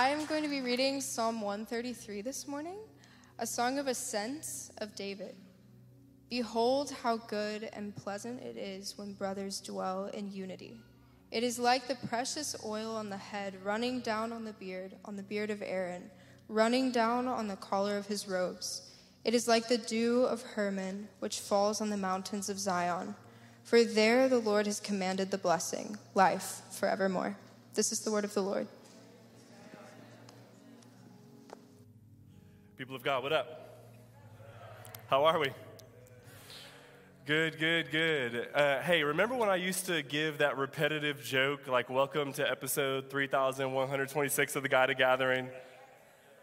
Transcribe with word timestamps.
I'm 0.00 0.26
going 0.26 0.44
to 0.44 0.48
be 0.48 0.60
reading 0.60 1.00
Psalm 1.00 1.40
133 1.40 2.22
this 2.22 2.46
morning, 2.46 2.76
a 3.40 3.44
song 3.44 3.80
of 3.80 3.88
ascent 3.88 4.70
of 4.78 4.94
David. 4.94 5.34
Behold, 6.30 6.92
how 7.02 7.16
good 7.16 7.68
and 7.72 7.96
pleasant 7.96 8.40
it 8.40 8.56
is 8.56 8.96
when 8.96 9.14
brothers 9.14 9.60
dwell 9.60 10.04
in 10.14 10.30
unity. 10.30 10.76
It 11.32 11.42
is 11.42 11.58
like 11.58 11.88
the 11.88 11.96
precious 12.06 12.54
oil 12.64 12.94
on 12.94 13.10
the 13.10 13.16
head 13.16 13.56
running 13.64 13.98
down 13.98 14.32
on 14.32 14.44
the 14.44 14.52
beard, 14.52 14.94
on 15.04 15.16
the 15.16 15.22
beard 15.24 15.50
of 15.50 15.62
Aaron, 15.62 16.08
running 16.48 16.92
down 16.92 17.26
on 17.26 17.48
the 17.48 17.56
collar 17.56 17.96
of 17.96 18.06
his 18.06 18.28
robes. 18.28 18.92
It 19.24 19.34
is 19.34 19.48
like 19.48 19.66
the 19.66 19.78
dew 19.78 20.22
of 20.22 20.42
Hermon, 20.42 21.08
which 21.18 21.40
falls 21.40 21.80
on 21.80 21.90
the 21.90 21.96
mountains 21.96 22.48
of 22.48 22.60
Zion. 22.60 23.16
For 23.64 23.82
there 23.82 24.28
the 24.28 24.38
Lord 24.38 24.66
has 24.66 24.78
commanded 24.78 25.32
the 25.32 25.38
blessing, 25.38 25.98
life 26.14 26.62
forevermore. 26.70 27.36
This 27.74 27.90
is 27.90 27.98
the 27.98 28.12
word 28.12 28.24
of 28.24 28.34
the 28.34 28.44
Lord. 28.44 28.68
People 32.78 32.94
of 32.94 33.02
God, 33.02 33.24
what 33.24 33.32
up? 33.32 33.90
How 35.08 35.24
are 35.24 35.40
we? 35.40 35.48
Good, 37.26 37.58
good, 37.58 37.90
good. 37.90 38.50
Uh, 38.54 38.80
hey, 38.82 39.02
remember 39.02 39.34
when 39.34 39.48
I 39.48 39.56
used 39.56 39.86
to 39.86 40.00
give 40.04 40.38
that 40.38 40.56
repetitive 40.56 41.20
joke, 41.20 41.66
like, 41.66 41.90
welcome 41.90 42.32
to 42.34 42.48
episode 42.48 43.10
3126 43.10 44.54
of 44.54 44.62
the 44.62 44.68
Guided 44.68 44.96
Gathering? 44.96 45.48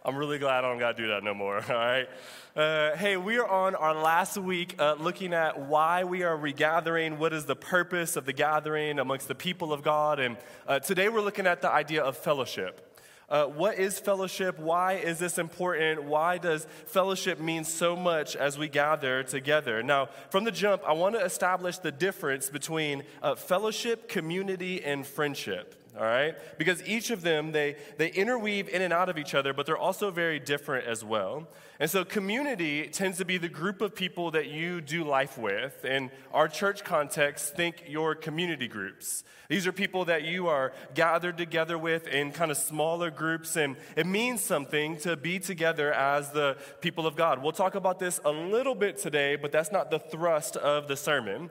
I'm 0.03 0.17
really 0.17 0.37
glad 0.37 0.65
I 0.65 0.67
don't 0.67 0.77
got 0.77 0.97
to 0.97 1.03
do 1.03 1.07
that 1.07 1.23
no 1.23 1.33
more, 1.33 1.55
all 1.69 1.73
right? 1.73 2.09
Uh, 2.53 2.97
hey, 2.97 3.15
we 3.15 3.37
are 3.37 3.47
on 3.47 3.73
our 3.73 3.95
last 3.95 4.37
week 4.37 4.75
uh, 4.77 4.95
looking 4.99 5.33
at 5.33 5.57
why 5.57 6.03
we 6.03 6.23
are 6.23 6.35
regathering, 6.35 7.17
what 7.17 7.31
is 7.31 7.45
the 7.45 7.55
purpose 7.55 8.17
of 8.17 8.25
the 8.25 8.33
gathering 8.33 8.99
amongst 8.99 9.29
the 9.29 9.35
people 9.35 9.71
of 9.71 9.83
God, 9.83 10.19
and 10.19 10.35
uh, 10.67 10.79
today 10.79 11.07
we're 11.07 11.21
looking 11.21 11.47
at 11.47 11.61
the 11.61 11.71
idea 11.71 12.03
of 12.03 12.17
fellowship. 12.17 12.91
Uh, 13.29 13.45
what 13.45 13.79
is 13.79 13.99
fellowship? 13.99 14.59
Why 14.59 14.93
is 14.93 15.19
this 15.19 15.37
important? 15.37 16.03
Why 16.03 16.37
does 16.37 16.67
fellowship 16.85 17.39
mean 17.39 17.63
so 17.63 17.95
much 17.95 18.35
as 18.35 18.57
we 18.57 18.67
gather 18.67 19.23
together? 19.23 19.81
Now, 19.81 20.09
from 20.29 20.43
the 20.43 20.51
jump, 20.51 20.83
I 20.85 20.93
want 20.93 21.15
to 21.15 21.23
establish 21.23 21.79
the 21.79 21.91
difference 21.91 22.49
between 22.49 23.03
uh, 23.21 23.35
fellowship, 23.35 24.07
community, 24.07 24.83
and 24.83 25.05
friendship 25.05 25.84
all 25.97 26.03
right? 26.03 26.35
Because 26.57 26.85
each 26.87 27.09
of 27.09 27.21
them 27.21 27.51
they 27.51 27.75
they 27.97 28.09
interweave 28.09 28.67
in 28.69 28.81
and 28.81 28.93
out 28.93 29.09
of 29.09 29.17
each 29.17 29.33
other 29.33 29.53
but 29.53 29.65
they're 29.65 29.77
also 29.77 30.11
very 30.11 30.39
different 30.39 30.87
as 30.87 31.03
well. 31.03 31.47
And 31.79 31.89
so 31.89 32.05
community 32.05 32.87
tends 32.87 33.17
to 33.17 33.25
be 33.25 33.37
the 33.37 33.49
group 33.49 33.81
of 33.81 33.95
people 33.95 34.31
that 34.31 34.47
you 34.47 34.81
do 34.81 35.03
life 35.03 35.37
with. 35.37 35.83
In 35.85 36.11
our 36.33 36.47
church 36.47 36.83
context 36.83 37.55
think 37.55 37.83
your 37.87 38.15
community 38.15 38.67
groups. 38.67 39.23
These 39.49 39.67
are 39.67 39.71
people 39.71 40.05
that 40.05 40.23
you 40.23 40.47
are 40.47 40.73
gathered 40.95 41.37
together 41.37 41.77
with 41.77 42.07
in 42.07 42.31
kind 42.31 42.51
of 42.51 42.57
smaller 42.57 43.11
groups 43.11 43.55
and 43.55 43.75
it 43.95 44.05
means 44.05 44.41
something 44.41 44.97
to 44.97 45.15
be 45.15 45.39
together 45.39 45.93
as 45.93 46.31
the 46.31 46.57
people 46.81 47.07
of 47.07 47.15
god. 47.15 47.41
We'll 47.41 47.51
talk 47.51 47.75
about 47.75 47.99
this 47.99 48.19
a 48.25 48.31
little 48.31 48.75
bit 48.75 48.97
today 48.97 49.35
but 49.35 49.51
that's 49.51 49.71
not 49.71 49.91
the 49.91 49.99
thrust 49.99 50.57
of 50.57 50.87
the 50.87 50.97
sermon 50.97 51.49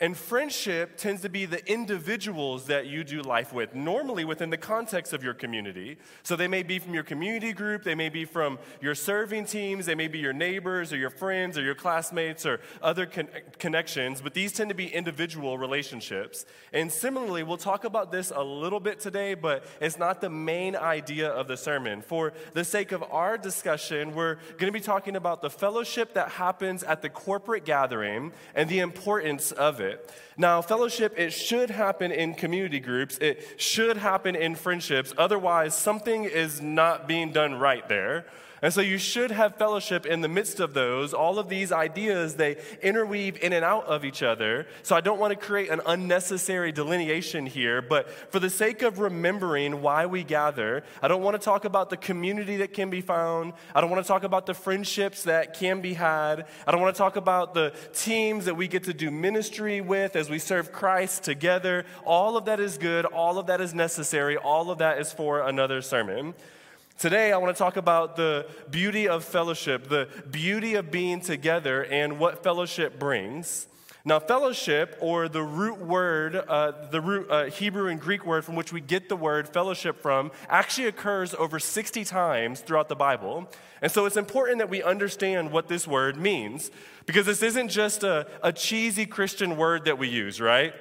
and 0.00 0.16
friendship 0.16 0.96
tends 0.96 1.22
to 1.22 1.28
be 1.28 1.46
the 1.46 1.64
individuals 1.70 2.66
that 2.66 2.86
you 2.86 3.04
do 3.04 3.22
life 3.22 3.52
with, 3.52 3.74
normally 3.74 4.24
within 4.24 4.50
the 4.50 4.56
context 4.56 5.12
of 5.12 5.22
your 5.22 5.34
community. 5.34 5.98
So 6.22 6.34
they 6.34 6.48
may 6.48 6.62
be 6.62 6.78
from 6.78 6.94
your 6.94 7.02
community 7.02 7.52
group, 7.52 7.84
they 7.84 7.94
may 7.94 8.08
be 8.08 8.24
from 8.24 8.58
your 8.80 8.94
serving 8.94 9.46
teams, 9.46 9.86
they 9.86 9.94
may 9.94 10.08
be 10.08 10.18
your 10.18 10.32
neighbors 10.32 10.92
or 10.92 10.96
your 10.96 11.10
friends 11.10 11.56
or 11.56 11.62
your 11.62 11.74
classmates 11.74 12.44
or 12.44 12.60
other 12.82 13.06
con- 13.06 13.28
connections, 13.58 14.20
but 14.20 14.34
these 14.34 14.52
tend 14.52 14.70
to 14.70 14.74
be 14.74 14.86
individual 14.86 15.58
relationships. 15.58 16.46
And 16.72 16.90
similarly, 16.90 17.42
we'll 17.42 17.56
talk 17.56 17.84
about 17.84 18.10
this 18.10 18.32
a 18.34 18.42
little 18.42 18.80
bit 18.80 18.98
today, 18.98 19.34
but 19.34 19.64
it's 19.80 19.98
not 19.98 20.20
the 20.20 20.30
main 20.30 20.74
idea 20.74 21.28
of 21.28 21.48
the 21.48 21.56
sermon. 21.56 22.02
For 22.02 22.32
the 22.54 22.64
sake 22.64 22.92
of 22.92 23.02
our 23.04 23.38
discussion, 23.38 24.14
we're 24.14 24.36
going 24.58 24.72
to 24.72 24.72
be 24.72 24.80
talking 24.80 25.16
about 25.16 25.42
the 25.42 25.50
fellowship 25.50 26.14
that 26.14 26.30
happens 26.30 26.82
at 26.82 27.02
the 27.02 27.08
corporate 27.08 27.64
gathering 27.64 28.32
and 28.54 28.68
the 28.68 28.80
importance 28.80 29.52
of 29.52 29.80
it 29.80 29.91
it. 29.92 30.10
Now, 30.36 30.62
fellowship, 30.62 31.14
it 31.18 31.32
should 31.32 31.70
happen 31.70 32.10
in 32.10 32.34
community 32.34 32.80
groups, 32.80 33.18
it 33.18 33.60
should 33.60 33.96
happen 33.96 34.34
in 34.34 34.54
friendships. 34.54 35.12
Otherwise, 35.16 35.76
something 35.76 36.24
is 36.24 36.60
not 36.60 37.06
being 37.06 37.32
done 37.32 37.54
right 37.54 37.88
there. 37.88 38.24
And 38.62 38.72
so 38.72 38.80
you 38.80 38.96
should 38.96 39.32
have 39.32 39.56
fellowship 39.56 40.06
in 40.06 40.20
the 40.20 40.28
midst 40.28 40.60
of 40.60 40.72
those. 40.72 41.12
All 41.12 41.40
of 41.40 41.48
these 41.48 41.72
ideas, 41.72 42.36
they 42.36 42.58
interweave 42.80 43.42
in 43.42 43.52
and 43.52 43.64
out 43.64 43.86
of 43.86 44.04
each 44.04 44.22
other. 44.22 44.68
So 44.84 44.94
I 44.94 45.00
don't 45.00 45.18
want 45.18 45.32
to 45.32 45.36
create 45.36 45.68
an 45.68 45.80
unnecessary 45.84 46.70
delineation 46.70 47.44
here, 47.44 47.82
but 47.82 48.08
for 48.30 48.38
the 48.38 48.48
sake 48.48 48.82
of 48.82 49.00
remembering 49.00 49.82
why 49.82 50.06
we 50.06 50.22
gather, 50.22 50.84
I 51.02 51.08
don't 51.08 51.22
want 51.22 51.34
to 51.34 51.44
talk 51.44 51.64
about 51.64 51.90
the 51.90 51.96
community 51.96 52.58
that 52.58 52.72
can 52.72 52.88
be 52.88 53.00
found. 53.00 53.52
I 53.74 53.80
don't 53.80 53.90
want 53.90 54.04
to 54.04 54.08
talk 54.08 54.22
about 54.22 54.46
the 54.46 54.54
friendships 54.54 55.24
that 55.24 55.54
can 55.54 55.80
be 55.80 55.94
had. 55.94 56.46
I 56.64 56.70
don't 56.70 56.80
want 56.80 56.94
to 56.94 56.98
talk 56.98 57.16
about 57.16 57.54
the 57.54 57.74
teams 57.94 58.44
that 58.44 58.54
we 58.54 58.68
get 58.68 58.84
to 58.84 58.94
do 58.94 59.10
ministry 59.10 59.80
with 59.80 60.14
as 60.14 60.30
we 60.30 60.38
serve 60.38 60.70
Christ 60.70 61.24
together. 61.24 61.84
All 62.04 62.36
of 62.36 62.44
that 62.44 62.60
is 62.60 62.78
good. 62.78 63.06
All 63.06 63.38
of 63.38 63.48
that 63.48 63.60
is 63.60 63.74
necessary. 63.74 64.36
All 64.36 64.70
of 64.70 64.78
that 64.78 65.00
is 65.00 65.12
for 65.12 65.40
another 65.40 65.82
sermon. 65.82 66.34
Today, 67.02 67.32
I 67.32 67.36
want 67.38 67.52
to 67.52 67.58
talk 67.58 67.76
about 67.76 68.14
the 68.14 68.46
beauty 68.70 69.08
of 69.08 69.24
fellowship, 69.24 69.88
the 69.88 70.06
beauty 70.30 70.76
of 70.76 70.92
being 70.92 71.20
together, 71.20 71.84
and 71.86 72.20
what 72.20 72.44
fellowship 72.44 73.00
brings. 73.00 73.66
Now, 74.04 74.20
fellowship, 74.20 74.98
or 75.00 75.28
the 75.28 75.42
root 75.42 75.80
word, 75.80 76.36
uh, 76.36 76.86
the 76.92 77.00
root 77.00 77.28
uh, 77.28 77.46
Hebrew 77.46 77.88
and 77.88 78.00
Greek 78.00 78.24
word 78.24 78.44
from 78.44 78.54
which 78.54 78.72
we 78.72 78.80
get 78.80 79.08
the 79.08 79.16
word 79.16 79.48
fellowship 79.48 80.00
from, 80.00 80.30
actually 80.48 80.86
occurs 80.86 81.34
over 81.34 81.58
60 81.58 82.04
times 82.04 82.60
throughout 82.60 82.88
the 82.88 82.94
Bible. 82.94 83.50
And 83.80 83.90
so 83.90 84.06
it's 84.06 84.16
important 84.16 84.58
that 84.58 84.70
we 84.70 84.80
understand 84.80 85.50
what 85.50 85.66
this 85.66 85.88
word 85.88 86.16
means, 86.16 86.70
because 87.06 87.26
this 87.26 87.42
isn't 87.42 87.70
just 87.70 88.04
a, 88.04 88.28
a 88.44 88.52
cheesy 88.52 89.06
Christian 89.06 89.56
word 89.56 89.86
that 89.86 89.98
we 89.98 90.06
use, 90.06 90.40
right? 90.40 90.72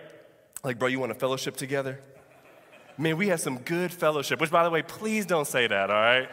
Like, 0.64 0.78
bro, 0.78 0.88
you 0.88 1.00
want 1.00 1.14
to 1.14 1.18
fellowship 1.18 1.58
together? 1.58 2.00
Man, 2.97 3.18
we 3.18 3.29
have 3.29 3.40
some 3.40 3.57
good 3.59 3.91
fellowship, 3.91 4.40
which, 4.40 4.52
by 4.52 4.63
the 4.63 4.69
way, 4.69 4.81
please 4.81 5.25
don't 5.25 5.47
say 5.47 5.68
that, 5.68 5.90
all 5.90 5.96
right? 5.96 6.29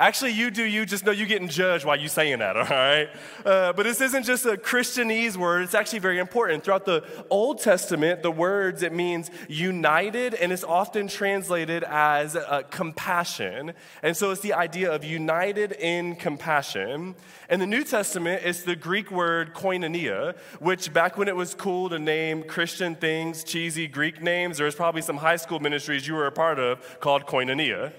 Actually, 0.00 0.32
you 0.32 0.50
do 0.50 0.64
you, 0.64 0.86
just 0.86 1.04
know 1.04 1.12
you're 1.12 1.26
getting 1.26 1.46
judged 1.46 1.84
while 1.84 1.94
you're 1.94 2.08
saying 2.08 2.38
that, 2.38 2.56
all 2.56 2.64
right? 2.64 3.10
Uh, 3.44 3.70
but 3.74 3.82
this 3.82 4.00
isn't 4.00 4.22
just 4.22 4.46
a 4.46 4.56
Christianese 4.56 5.36
word, 5.36 5.62
it's 5.62 5.74
actually 5.74 5.98
very 5.98 6.18
important. 6.18 6.64
Throughout 6.64 6.86
the 6.86 7.04
Old 7.28 7.60
Testament, 7.60 8.22
the 8.22 8.30
words, 8.30 8.82
it 8.82 8.94
means 8.94 9.30
united, 9.46 10.32
and 10.32 10.52
it's 10.52 10.64
often 10.64 11.06
translated 11.06 11.84
as 11.84 12.34
uh, 12.34 12.62
compassion. 12.70 13.74
And 14.02 14.16
so 14.16 14.30
it's 14.30 14.40
the 14.40 14.54
idea 14.54 14.90
of 14.90 15.04
united 15.04 15.72
in 15.72 16.16
compassion. 16.16 17.14
In 17.50 17.60
the 17.60 17.66
New 17.66 17.84
Testament, 17.84 18.40
it's 18.42 18.62
the 18.62 18.76
Greek 18.76 19.10
word 19.10 19.52
koinonia, 19.52 20.34
which 20.60 20.94
back 20.94 21.18
when 21.18 21.28
it 21.28 21.36
was 21.36 21.52
cool 21.52 21.90
to 21.90 21.98
name 21.98 22.42
Christian 22.44 22.94
things, 22.94 23.44
cheesy 23.44 23.86
Greek 23.86 24.22
names, 24.22 24.56
there 24.56 24.64
was 24.64 24.74
probably 24.74 25.02
some 25.02 25.18
high 25.18 25.36
school 25.36 25.60
ministries 25.60 26.08
you 26.08 26.14
were 26.14 26.26
a 26.26 26.32
part 26.32 26.58
of 26.58 27.00
called 27.00 27.26
koinonia. 27.26 27.92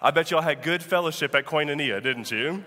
I 0.00 0.12
bet 0.12 0.30
y'all 0.30 0.42
had 0.42 0.62
good 0.62 0.80
fellowship 0.80 1.34
at 1.34 1.44
Koinonia, 1.44 2.00
didn't 2.00 2.30
you? 2.30 2.64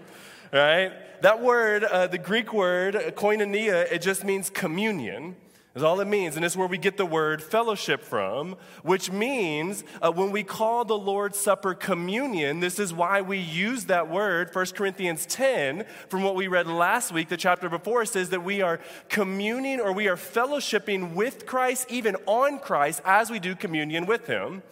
Right? 0.51 0.91
That 1.21 1.41
word, 1.41 1.85
uh, 1.85 2.07
the 2.07 2.17
Greek 2.17 2.51
word, 2.51 2.95
koinonia, 3.15 3.89
it 3.89 4.01
just 4.01 4.25
means 4.25 4.49
communion. 4.49 5.37
Is 5.73 5.83
all 5.83 6.01
it 6.01 6.07
means. 6.09 6.35
And 6.35 6.43
it's 6.43 6.57
where 6.57 6.67
we 6.67 6.77
get 6.77 6.97
the 6.97 7.05
word 7.05 7.41
fellowship 7.41 8.03
from, 8.03 8.57
which 8.83 9.09
means 9.09 9.85
uh, 10.01 10.11
when 10.11 10.31
we 10.31 10.43
call 10.43 10.83
the 10.83 10.97
Lord's 10.97 11.39
Supper 11.39 11.73
communion, 11.73 12.59
this 12.59 12.77
is 12.77 12.93
why 12.93 13.21
we 13.21 13.37
use 13.37 13.85
that 13.85 14.09
word. 14.09 14.53
1 14.53 14.65
Corinthians 14.75 15.25
10, 15.27 15.85
from 16.09 16.23
what 16.23 16.35
we 16.35 16.49
read 16.49 16.67
last 16.67 17.13
week, 17.13 17.29
the 17.29 17.37
chapter 17.37 17.69
before, 17.69 18.03
says 18.03 18.31
that 18.31 18.43
we 18.43 18.61
are 18.61 18.81
communing 19.07 19.79
or 19.79 19.93
we 19.93 20.09
are 20.09 20.17
fellowshipping 20.17 21.13
with 21.13 21.45
Christ, 21.45 21.87
even 21.89 22.17
on 22.25 22.59
Christ, 22.59 23.01
as 23.05 23.31
we 23.31 23.39
do 23.39 23.55
communion 23.55 24.05
with 24.05 24.27
Him. 24.27 24.63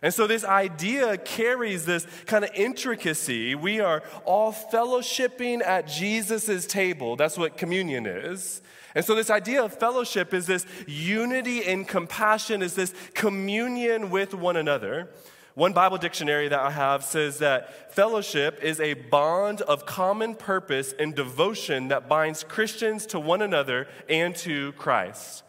And 0.00 0.14
so 0.14 0.26
this 0.26 0.44
idea 0.44 1.16
carries 1.18 1.84
this 1.84 2.06
kind 2.26 2.44
of 2.44 2.50
intricacy. 2.54 3.54
We 3.54 3.80
are 3.80 4.02
all 4.24 4.52
fellowshipping 4.52 5.62
at 5.64 5.88
Jesus' 5.88 6.66
table. 6.66 7.16
That's 7.16 7.36
what 7.36 7.56
communion 7.56 8.06
is. 8.06 8.62
And 8.94 9.04
so 9.04 9.14
this 9.14 9.30
idea 9.30 9.62
of 9.62 9.74
fellowship 9.74 10.32
is 10.32 10.46
this 10.46 10.66
unity 10.86 11.64
and 11.64 11.86
compassion, 11.86 12.62
is 12.62 12.74
this 12.74 12.94
communion 13.14 14.10
with 14.10 14.34
one 14.34 14.56
another. 14.56 15.08
One 15.54 15.72
Bible 15.72 15.98
dictionary 15.98 16.46
that 16.48 16.60
I 16.60 16.70
have 16.70 17.02
says 17.02 17.38
that 17.38 17.92
fellowship 17.92 18.62
is 18.62 18.78
a 18.78 18.94
bond 18.94 19.60
of 19.62 19.86
common 19.86 20.36
purpose 20.36 20.94
and 20.96 21.14
devotion 21.16 21.88
that 21.88 22.08
binds 22.08 22.44
Christians 22.44 23.06
to 23.06 23.18
one 23.18 23.42
another 23.42 23.88
and 24.08 24.36
to 24.36 24.70
Christ. 24.72 25.42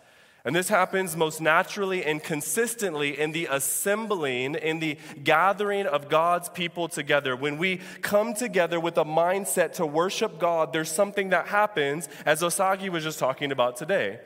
And 0.46 0.56
this 0.56 0.70
happens 0.70 1.18
most 1.18 1.42
naturally 1.42 2.06
and 2.06 2.24
consistently 2.24 3.20
in 3.20 3.34
the 3.34 3.48
assembling, 3.52 4.56
in 4.56 4.80
the 4.80 4.98
gathering 5.24 5.86
of 5.86 6.10
God's 6.10 6.48
people 6.48 6.88
together. 6.88 7.36
When 7.36 7.58
we 7.58 7.82
come 8.02 8.34
together 8.34 8.80
with 8.80 8.98
a 8.98 9.04
mindset 9.04 9.74
to 9.74 9.86
worship 9.86 10.40
God, 10.40 10.72
there's 10.72 10.92
something 10.92 11.30
that 11.30 11.48
happens, 11.48 12.08
as 12.26 12.42
Osagi 12.42 12.90
was 12.90 13.04
just 13.04 13.20
talking 13.20 13.52
about 13.52 13.76
today. 13.76 14.20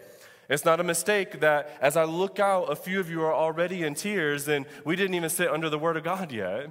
It's 0.50 0.66
not 0.66 0.80
a 0.80 0.84
mistake 0.84 1.40
that 1.40 1.78
as 1.82 1.98
I 1.98 2.04
look 2.04 2.40
out, 2.40 2.72
a 2.72 2.76
few 2.76 3.00
of 3.00 3.10
you 3.10 3.24
are 3.24 3.34
already 3.34 3.84
in 3.84 3.96
tears 3.96 4.48
and 4.48 4.66
we 4.86 4.96
didn't 4.96 5.16
even 5.16 5.30
sit 5.30 5.50
under 5.50 5.70
the 5.70 5.80
Word 5.80 5.98
of 5.98 6.04
God 6.04 6.32
yet. 6.32 6.70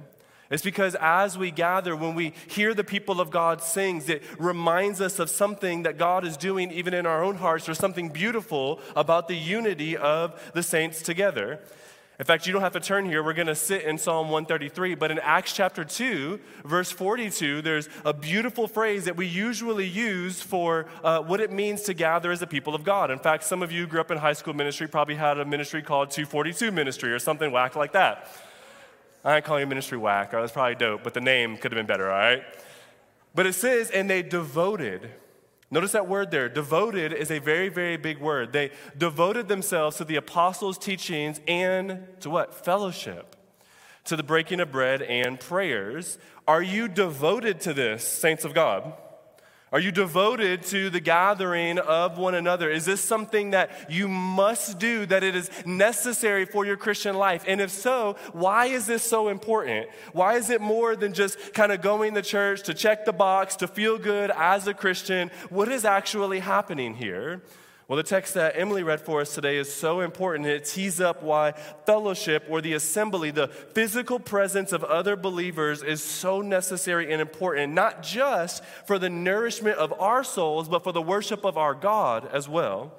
It's 0.53 0.61
because 0.61 0.95
as 1.01 1.35
we 1.35 1.49
gather, 1.49 1.95
when 1.95 2.13
we 2.13 2.33
hear 2.45 2.75
the 2.75 2.83
people 2.83 3.19
of 3.19 3.31
God 3.31 3.59
sing, 3.59 4.03
it 4.05 4.21
reminds 4.37 5.01
us 5.01 5.17
of 5.17 5.31
something 5.31 5.81
that 5.81 5.97
God 5.97 6.23
is 6.23 6.37
doing 6.37 6.71
even 6.71 6.93
in 6.93 7.07
our 7.07 7.23
own 7.23 7.37
hearts. 7.37 7.67
or 7.67 7.73
something 7.73 8.09
beautiful 8.09 8.79
about 8.95 9.27
the 9.27 9.35
unity 9.35 9.97
of 9.97 10.39
the 10.53 10.61
saints 10.61 11.01
together. 11.01 11.59
In 12.19 12.25
fact, 12.25 12.45
you 12.45 12.53
don't 12.53 12.61
have 12.61 12.73
to 12.73 12.79
turn 12.79 13.07
here. 13.07 13.23
We're 13.23 13.33
going 13.33 13.47
to 13.47 13.55
sit 13.55 13.81
in 13.81 13.97
Psalm 13.97 14.29
133. 14.29 14.93
But 14.93 15.09
in 15.09 15.17
Acts 15.17 15.53
chapter 15.53 15.83
2, 15.83 16.39
verse 16.63 16.91
42, 16.91 17.63
there's 17.63 17.89
a 18.05 18.13
beautiful 18.13 18.67
phrase 18.67 19.05
that 19.05 19.17
we 19.17 19.25
usually 19.25 19.87
use 19.87 20.39
for 20.39 20.85
uh, 21.03 21.21
what 21.21 21.41
it 21.41 21.51
means 21.51 21.81
to 21.83 21.95
gather 21.95 22.31
as 22.31 22.43
a 22.43 22.47
people 22.47 22.75
of 22.75 22.83
God. 22.83 23.09
In 23.09 23.17
fact, 23.17 23.43
some 23.43 23.63
of 23.63 23.71
you 23.71 23.87
grew 23.87 24.01
up 24.01 24.11
in 24.11 24.19
high 24.19 24.33
school 24.33 24.53
ministry, 24.53 24.87
probably 24.87 25.15
had 25.15 25.39
a 25.39 25.45
ministry 25.45 25.81
called 25.81 26.11
242 26.11 26.71
ministry 26.71 27.11
or 27.11 27.17
something 27.17 27.51
whack 27.51 27.75
like 27.75 27.93
that. 27.93 28.29
I 29.23 29.37
ain't 29.37 29.45
calling 29.45 29.61
you 29.61 29.67
ministry 29.67 29.97
whack. 29.97 30.31
That's 30.31 30.51
probably 30.51 30.75
dope, 30.75 31.03
but 31.03 31.13
the 31.13 31.21
name 31.21 31.57
could 31.57 31.71
have 31.71 31.77
been 31.77 31.85
better, 31.85 32.11
all 32.11 32.17
right? 32.17 32.43
But 33.33 33.45
it 33.45 33.53
says, 33.53 33.89
and 33.89 34.09
they 34.09 34.21
devoted. 34.21 35.09
Notice 35.71 35.93
that 35.93 36.07
word 36.07 36.29
there. 36.29 36.49
Devoted 36.49 37.13
is 37.13 37.31
a 37.31 37.39
very, 37.39 37.69
very 37.69 37.97
big 37.97 38.19
word. 38.19 38.53
They 38.53 38.71
devoted 38.97 39.47
themselves 39.47 39.97
to 39.97 40.05
the 40.05 40.17
apostles' 40.17 40.77
teachings 40.77 41.39
and 41.47 42.05
to 42.19 42.29
what? 42.29 42.53
Fellowship, 42.53 43.35
to 44.05 44.15
the 44.15 44.23
breaking 44.23 44.59
of 44.59 44.71
bread 44.71 45.01
and 45.01 45.39
prayers. 45.39 46.17
Are 46.47 46.61
you 46.61 46.87
devoted 46.87 47.61
to 47.61 47.73
this, 47.73 48.05
saints 48.05 48.43
of 48.45 48.53
God? 48.53 48.93
Are 49.73 49.79
you 49.79 49.91
devoted 49.91 50.61
to 50.67 50.91
the 50.91 50.99
gathering 50.99 51.79
of 51.79 52.19
one 52.19 52.35
another? 52.35 52.69
Is 52.69 52.85
this 52.85 53.01
something 53.01 53.49
that 53.51 53.89
you 53.89 54.07
must 54.07 54.77
do, 54.77 55.07
that 55.07 55.23
it 55.23 55.35
is 55.35 55.49
necessary 55.65 56.45
for 56.45 56.63
your 56.63 56.77
Christian 56.77 57.17
life? 57.17 57.43
And 57.47 57.59
if 57.59 57.71
so, 57.71 58.15
why 58.33 58.67
is 58.67 58.85
this 58.85 59.01
so 59.01 59.29
important? 59.29 59.89
Why 60.11 60.35
is 60.35 60.51
it 60.51 60.61
more 60.61 60.95
than 60.95 61.11
just 61.11 61.55
kind 61.55 61.71
of 61.71 61.81
going 61.81 62.13
to 62.13 62.21
church 62.21 62.61
to 62.63 62.75
check 62.75 63.03
the 63.05 63.13
box, 63.13 63.55
to 63.57 63.67
feel 63.67 63.97
good 63.97 64.29
as 64.35 64.67
a 64.67 64.75
Christian? 64.75 65.31
What 65.49 65.69
is 65.69 65.85
actually 65.85 66.41
happening 66.41 66.93
here? 66.93 67.41
Well, 67.93 68.01
the 68.01 68.09
text 68.09 68.33
that 68.33 68.55
Emily 68.57 68.81
read 68.81 69.01
for 69.01 69.21
us 69.21 69.35
today 69.35 69.55
is 69.55 69.71
so 69.71 70.01
important. 70.01 70.47
It 70.47 70.65
tees 70.65 70.99
up 70.99 71.21
why 71.21 71.51
fellowship 71.85 72.43
or 72.49 72.59
the 72.59 72.73
assembly, 72.73 73.29
the 73.29 73.49
physical 73.49 74.19
presence 74.19 74.71
of 74.71 74.83
other 74.83 75.15
believers, 75.15 75.83
is 75.83 76.01
so 76.01 76.41
necessary 76.41 77.13
and 77.13 77.21
important, 77.21 77.73
not 77.73 78.01
just 78.01 78.63
for 78.87 78.97
the 78.97 79.11
nourishment 79.11 79.77
of 79.77 79.93
our 80.01 80.23
souls, 80.23 80.67
but 80.67 80.83
for 80.83 80.91
the 80.91 81.03
worship 81.03 81.45
of 81.45 81.55
our 81.55 81.75
God 81.75 82.27
as 82.33 82.49
well. 82.49 82.93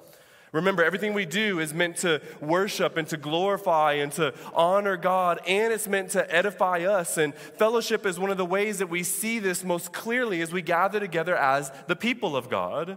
Remember, 0.53 0.85
everything 0.85 1.13
we 1.13 1.27
do 1.27 1.59
is 1.59 1.75
meant 1.75 1.97
to 1.97 2.23
worship 2.41 2.97
and 2.97 3.09
to 3.09 3.17
glorify 3.17 3.95
and 3.95 4.13
to 4.13 4.33
honor 4.55 4.97
God, 4.97 5.41
and 5.45 5.73
it's 5.73 5.89
meant 5.89 6.11
to 6.11 6.33
edify 6.33 6.85
us. 6.85 7.19
And 7.19 7.35
fellowship 7.35 8.07
is 8.07 8.21
one 8.21 8.31
of 8.31 8.37
the 8.37 8.47
ways 8.47 8.79
that 8.79 8.91
we 8.91 9.03
see 9.03 9.41
this 9.41 9.65
most 9.65 9.93
clearly 9.93 10.41
as 10.41 10.53
we 10.53 10.63
gather 10.63 11.01
together 11.01 11.35
as 11.37 11.73
the 11.89 11.97
people 11.97 12.37
of 12.37 12.49
God. 12.49 12.97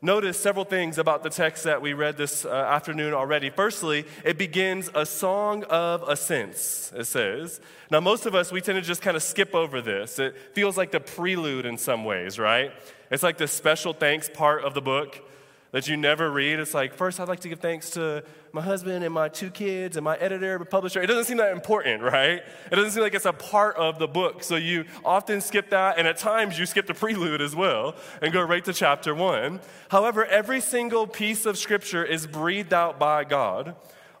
Notice 0.00 0.38
several 0.38 0.64
things 0.64 0.96
about 0.96 1.24
the 1.24 1.30
text 1.30 1.64
that 1.64 1.82
we 1.82 1.92
read 1.92 2.16
this 2.16 2.44
uh, 2.44 2.50
afternoon 2.50 3.14
already. 3.14 3.50
Firstly, 3.50 4.06
it 4.24 4.38
begins 4.38 4.88
a 4.94 5.04
song 5.04 5.64
of 5.64 6.08
ascents, 6.08 6.92
it 6.96 7.06
says. 7.06 7.60
Now, 7.90 7.98
most 7.98 8.24
of 8.24 8.34
us, 8.34 8.52
we 8.52 8.60
tend 8.60 8.76
to 8.76 8.82
just 8.82 9.02
kind 9.02 9.16
of 9.16 9.24
skip 9.24 9.56
over 9.56 9.80
this. 9.80 10.20
It 10.20 10.36
feels 10.54 10.76
like 10.76 10.92
the 10.92 11.00
prelude 11.00 11.66
in 11.66 11.76
some 11.78 12.04
ways, 12.04 12.38
right? 12.38 12.70
It's 13.10 13.24
like 13.24 13.38
the 13.38 13.48
special 13.48 13.92
thanks 13.92 14.30
part 14.32 14.62
of 14.62 14.74
the 14.74 14.82
book 14.82 15.27
that 15.72 15.86
you 15.86 15.96
never 15.96 16.30
read. 16.30 16.58
It's 16.58 16.74
like, 16.74 16.94
first, 16.94 17.20
I'd 17.20 17.28
like 17.28 17.40
to 17.40 17.48
give 17.48 17.60
thanks 17.60 17.90
to 17.90 18.24
my 18.52 18.62
husband 18.62 19.04
and 19.04 19.12
my 19.12 19.28
two 19.28 19.50
kids 19.50 19.96
and 19.96 20.04
my 20.04 20.16
editor 20.16 20.56
and 20.56 20.68
publisher. 20.68 21.02
It 21.02 21.06
doesn't 21.06 21.24
seem 21.24 21.36
that 21.36 21.52
important, 21.52 22.02
right? 22.02 22.42
It 22.70 22.74
doesn't 22.74 22.92
seem 22.92 23.02
like 23.02 23.14
it's 23.14 23.26
a 23.26 23.32
part 23.32 23.76
of 23.76 23.98
the 23.98 24.08
book. 24.08 24.42
So 24.42 24.56
you 24.56 24.86
often 25.04 25.40
skip 25.40 25.70
that, 25.70 25.98
and 25.98 26.08
at 26.08 26.16
times 26.16 26.58
you 26.58 26.66
skip 26.66 26.86
the 26.86 26.94
prelude 26.94 27.42
as 27.42 27.54
well 27.54 27.96
and 28.22 28.32
go 28.32 28.42
right 28.42 28.64
to 28.64 28.72
chapter 28.72 29.14
one. 29.14 29.60
However, 29.90 30.24
every 30.24 30.60
single 30.60 31.06
piece 31.06 31.44
of 31.44 31.58
scripture 31.58 32.04
is 32.04 32.26
breathed 32.26 32.72
out 32.72 32.98
by 32.98 33.24
God. 33.24 33.76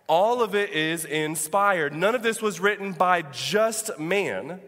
All 0.06 0.42
of 0.42 0.54
it 0.54 0.70
is 0.70 1.04
inspired. 1.04 1.94
None 1.94 2.14
of 2.14 2.22
this 2.22 2.40
was 2.40 2.60
written 2.60 2.92
by 2.92 3.22
just 3.22 3.98
man 3.98 4.60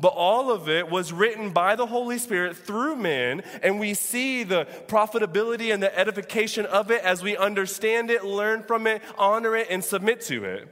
but 0.00 0.08
all 0.08 0.50
of 0.50 0.68
it 0.68 0.90
was 0.90 1.12
written 1.12 1.50
by 1.50 1.76
the 1.76 1.86
Holy 1.86 2.18
Spirit 2.18 2.56
through 2.56 2.96
men, 2.96 3.42
and 3.62 3.80
we 3.80 3.94
see 3.94 4.44
the 4.44 4.66
profitability 4.86 5.72
and 5.72 5.82
the 5.82 5.98
edification 5.98 6.66
of 6.66 6.90
it 6.90 7.02
as 7.02 7.22
we 7.22 7.36
understand 7.36 8.10
it, 8.10 8.24
learn 8.24 8.62
from 8.62 8.86
it, 8.86 9.02
honor 9.16 9.56
it, 9.56 9.68
and 9.70 9.84
submit 9.84 10.20
to 10.22 10.44
it. 10.44 10.68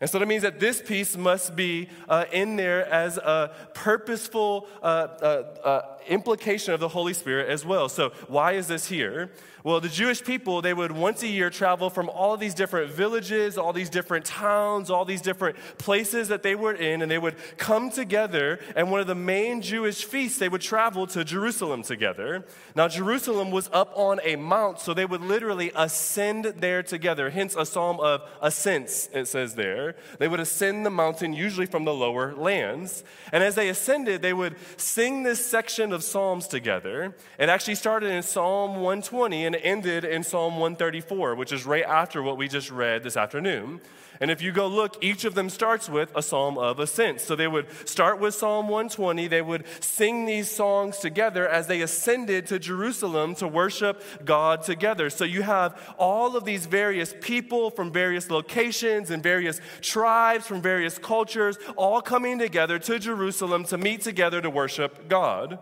And 0.00 0.10
so 0.10 0.18
that 0.18 0.26
means 0.26 0.42
that 0.42 0.58
this 0.58 0.82
piece 0.82 1.16
must 1.16 1.54
be 1.54 1.88
uh, 2.08 2.24
in 2.32 2.56
there 2.56 2.84
as 2.92 3.18
a 3.18 3.54
purposeful 3.72 4.66
uh, 4.82 4.86
uh, 4.86 5.24
uh 5.62 5.82
implication 6.08 6.74
of 6.74 6.80
the 6.80 6.88
Holy 6.88 7.14
Spirit 7.14 7.48
as 7.48 7.64
well. 7.64 7.88
So, 7.88 8.10
why 8.26 8.52
is 8.54 8.66
this 8.66 8.86
here? 8.86 9.30
Well, 9.64 9.80
the 9.80 9.88
Jewish 9.88 10.24
people, 10.24 10.60
they 10.60 10.74
would 10.74 10.90
once 10.90 11.22
a 11.22 11.28
year 11.28 11.48
travel 11.48 11.88
from 11.88 12.08
all 12.08 12.36
these 12.36 12.52
different 12.52 12.90
villages, 12.90 13.56
all 13.56 13.72
these 13.72 13.90
different 13.90 14.24
towns, 14.24 14.90
all 14.90 15.04
these 15.04 15.20
different 15.20 15.56
places 15.78 16.28
that 16.28 16.42
they 16.42 16.56
were 16.56 16.72
in, 16.72 17.00
and 17.00 17.08
they 17.08 17.18
would 17.18 17.36
come 17.58 17.88
together. 17.88 18.58
And 18.74 18.90
one 18.90 19.00
of 19.00 19.06
the 19.06 19.14
main 19.14 19.62
Jewish 19.62 20.04
feasts, 20.04 20.40
they 20.40 20.48
would 20.48 20.62
travel 20.62 21.06
to 21.08 21.22
Jerusalem 21.22 21.84
together. 21.84 22.44
Now, 22.74 22.88
Jerusalem 22.88 23.52
was 23.52 23.70
up 23.72 23.92
on 23.94 24.18
a 24.24 24.34
mount, 24.34 24.80
so 24.80 24.94
they 24.94 25.04
would 25.04 25.20
literally 25.20 25.70
ascend 25.76 26.44
there 26.44 26.82
together. 26.82 27.30
Hence, 27.30 27.54
a 27.56 27.64
psalm 27.64 28.00
of 28.00 28.22
ascents, 28.40 29.08
it 29.12 29.28
says 29.28 29.54
there. 29.54 29.94
They 30.18 30.26
would 30.26 30.40
ascend 30.40 30.84
the 30.84 30.90
mountain, 30.90 31.34
usually 31.34 31.66
from 31.66 31.84
the 31.84 31.94
lower 31.94 32.34
lands. 32.34 33.04
And 33.30 33.44
as 33.44 33.54
they 33.54 33.68
ascended, 33.68 34.22
they 34.22 34.32
would 34.32 34.56
sing 34.76 35.22
this 35.22 35.46
section 35.46 35.92
of 35.92 36.02
psalms 36.02 36.48
together. 36.48 37.14
It 37.38 37.48
actually 37.48 37.76
started 37.76 38.10
in 38.10 38.24
Psalm 38.24 38.74
120 38.74 39.51
and 39.54 39.64
ended 39.64 40.04
in 40.04 40.22
Psalm 40.22 40.54
134, 40.54 41.34
which 41.34 41.52
is 41.52 41.66
right 41.66 41.84
after 41.84 42.22
what 42.22 42.36
we 42.36 42.48
just 42.48 42.70
read 42.70 43.02
this 43.02 43.16
afternoon. 43.16 43.80
And 44.20 44.30
if 44.30 44.40
you 44.40 44.52
go 44.52 44.68
look, 44.68 45.02
each 45.02 45.24
of 45.24 45.34
them 45.34 45.50
starts 45.50 45.88
with 45.88 46.12
a 46.14 46.22
psalm 46.22 46.56
of 46.56 46.78
ascent. 46.78 47.20
So 47.20 47.34
they 47.34 47.48
would 47.48 47.66
start 47.88 48.20
with 48.20 48.34
Psalm 48.34 48.68
120. 48.68 49.26
They 49.26 49.42
would 49.42 49.64
sing 49.80 50.26
these 50.26 50.50
songs 50.50 50.98
together 50.98 51.48
as 51.48 51.66
they 51.66 51.80
ascended 51.80 52.46
to 52.46 52.58
Jerusalem 52.58 53.34
to 53.36 53.48
worship 53.48 54.02
God 54.24 54.62
together. 54.62 55.10
So 55.10 55.24
you 55.24 55.42
have 55.42 55.94
all 55.98 56.36
of 56.36 56.44
these 56.44 56.66
various 56.66 57.14
people 57.20 57.70
from 57.70 57.90
various 57.90 58.30
locations 58.30 59.10
and 59.10 59.22
various 59.22 59.60
tribes 59.80 60.46
from 60.46 60.62
various 60.62 60.98
cultures 60.98 61.58
all 61.76 62.00
coming 62.00 62.38
together 62.38 62.78
to 62.78 62.98
Jerusalem 62.98 63.64
to 63.64 63.78
meet 63.78 64.02
together 64.02 64.40
to 64.40 64.50
worship 64.50 65.08
God. 65.08 65.58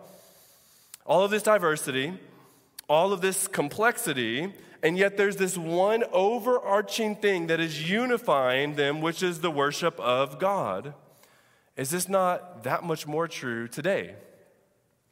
All 1.06 1.24
of 1.24 1.30
this 1.30 1.42
diversity, 1.42 2.18
all 2.90 3.12
of 3.12 3.20
this 3.20 3.46
complexity, 3.46 4.52
and 4.82 4.98
yet 4.98 5.16
there's 5.16 5.36
this 5.36 5.56
one 5.56 6.02
overarching 6.12 7.14
thing 7.14 7.46
that 7.46 7.60
is 7.60 7.88
unifying 7.88 8.74
them, 8.74 9.00
which 9.00 9.22
is 9.22 9.40
the 9.40 9.50
worship 9.50 9.98
of 10.00 10.40
God. 10.40 10.92
Is 11.76 11.90
this 11.90 12.08
not 12.08 12.64
that 12.64 12.82
much 12.82 13.06
more 13.06 13.28
true 13.28 13.68
today? 13.68 14.16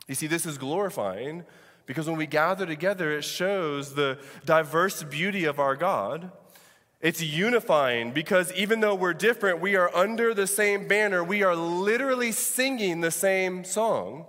You 0.08 0.16
see, 0.16 0.26
this 0.26 0.44
is 0.44 0.58
glorifying 0.58 1.44
because 1.86 2.08
when 2.08 2.16
we 2.16 2.26
gather 2.26 2.66
together, 2.66 3.16
it 3.16 3.22
shows 3.22 3.94
the 3.94 4.18
diverse 4.44 5.04
beauty 5.04 5.44
of 5.44 5.60
our 5.60 5.76
God. 5.76 6.32
It's 7.00 7.22
unifying 7.22 8.10
because 8.10 8.52
even 8.54 8.80
though 8.80 8.96
we're 8.96 9.14
different, 9.14 9.60
we 9.60 9.76
are 9.76 9.94
under 9.94 10.34
the 10.34 10.48
same 10.48 10.88
banner. 10.88 11.22
We 11.22 11.44
are 11.44 11.54
literally 11.54 12.32
singing 12.32 13.02
the 13.02 13.12
same 13.12 13.62
song. 13.62 14.26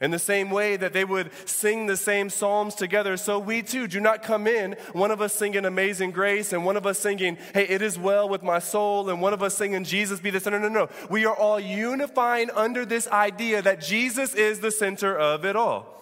In 0.00 0.10
the 0.10 0.18
same 0.18 0.50
way 0.50 0.76
that 0.76 0.92
they 0.92 1.04
would 1.04 1.30
sing 1.48 1.86
the 1.86 1.96
same 1.96 2.28
psalms 2.28 2.74
together, 2.74 3.16
so 3.16 3.38
we 3.38 3.62
too 3.62 3.86
do 3.86 3.98
not 3.98 4.22
come 4.22 4.46
in, 4.46 4.72
one 4.92 5.10
of 5.10 5.22
us 5.22 5.32
singing 5.32 5.64
Amazing 5.64 6.10
Grace, 6.10 6.52
and 6.52 6.66
one 6.66 6.76
of 6.76 6.84
us 6.84 6.98
singing, 6.98 7.38
Hey, 7.54 7.66
it 7.66 7.80
is 7.80 7.98
well 7.98 8.28
with 8.28 8.42
my 8.42 8.58
soul, 8.58 9.08
and 9.08 9.22
one 9.22 9.32
of 9.32 9.42
us 9.42 9.56
singing, 9.56 9.84
Jesus 9.84 10.20
be 10.20 10.30
the 10.30 10.38
center. 10.40 10.60
No, 10.60 10.68
no, 10.68 10.84
no. 10.84 10.90
We 11.08 11.24
are 11.24 11.34
all 11.34 11.58
unifying 11.58 12.50
under 12.50 12.84
this 12.84 13.08
idea 13.08 13.62
that 13.62 13.80
Jesus 13.80 14.34
is 14.34 14.60
the 14.60 14.70
center 14.70 15.16
of 15.16 15.46
it 15.46 15.56
all. 15.56 15.96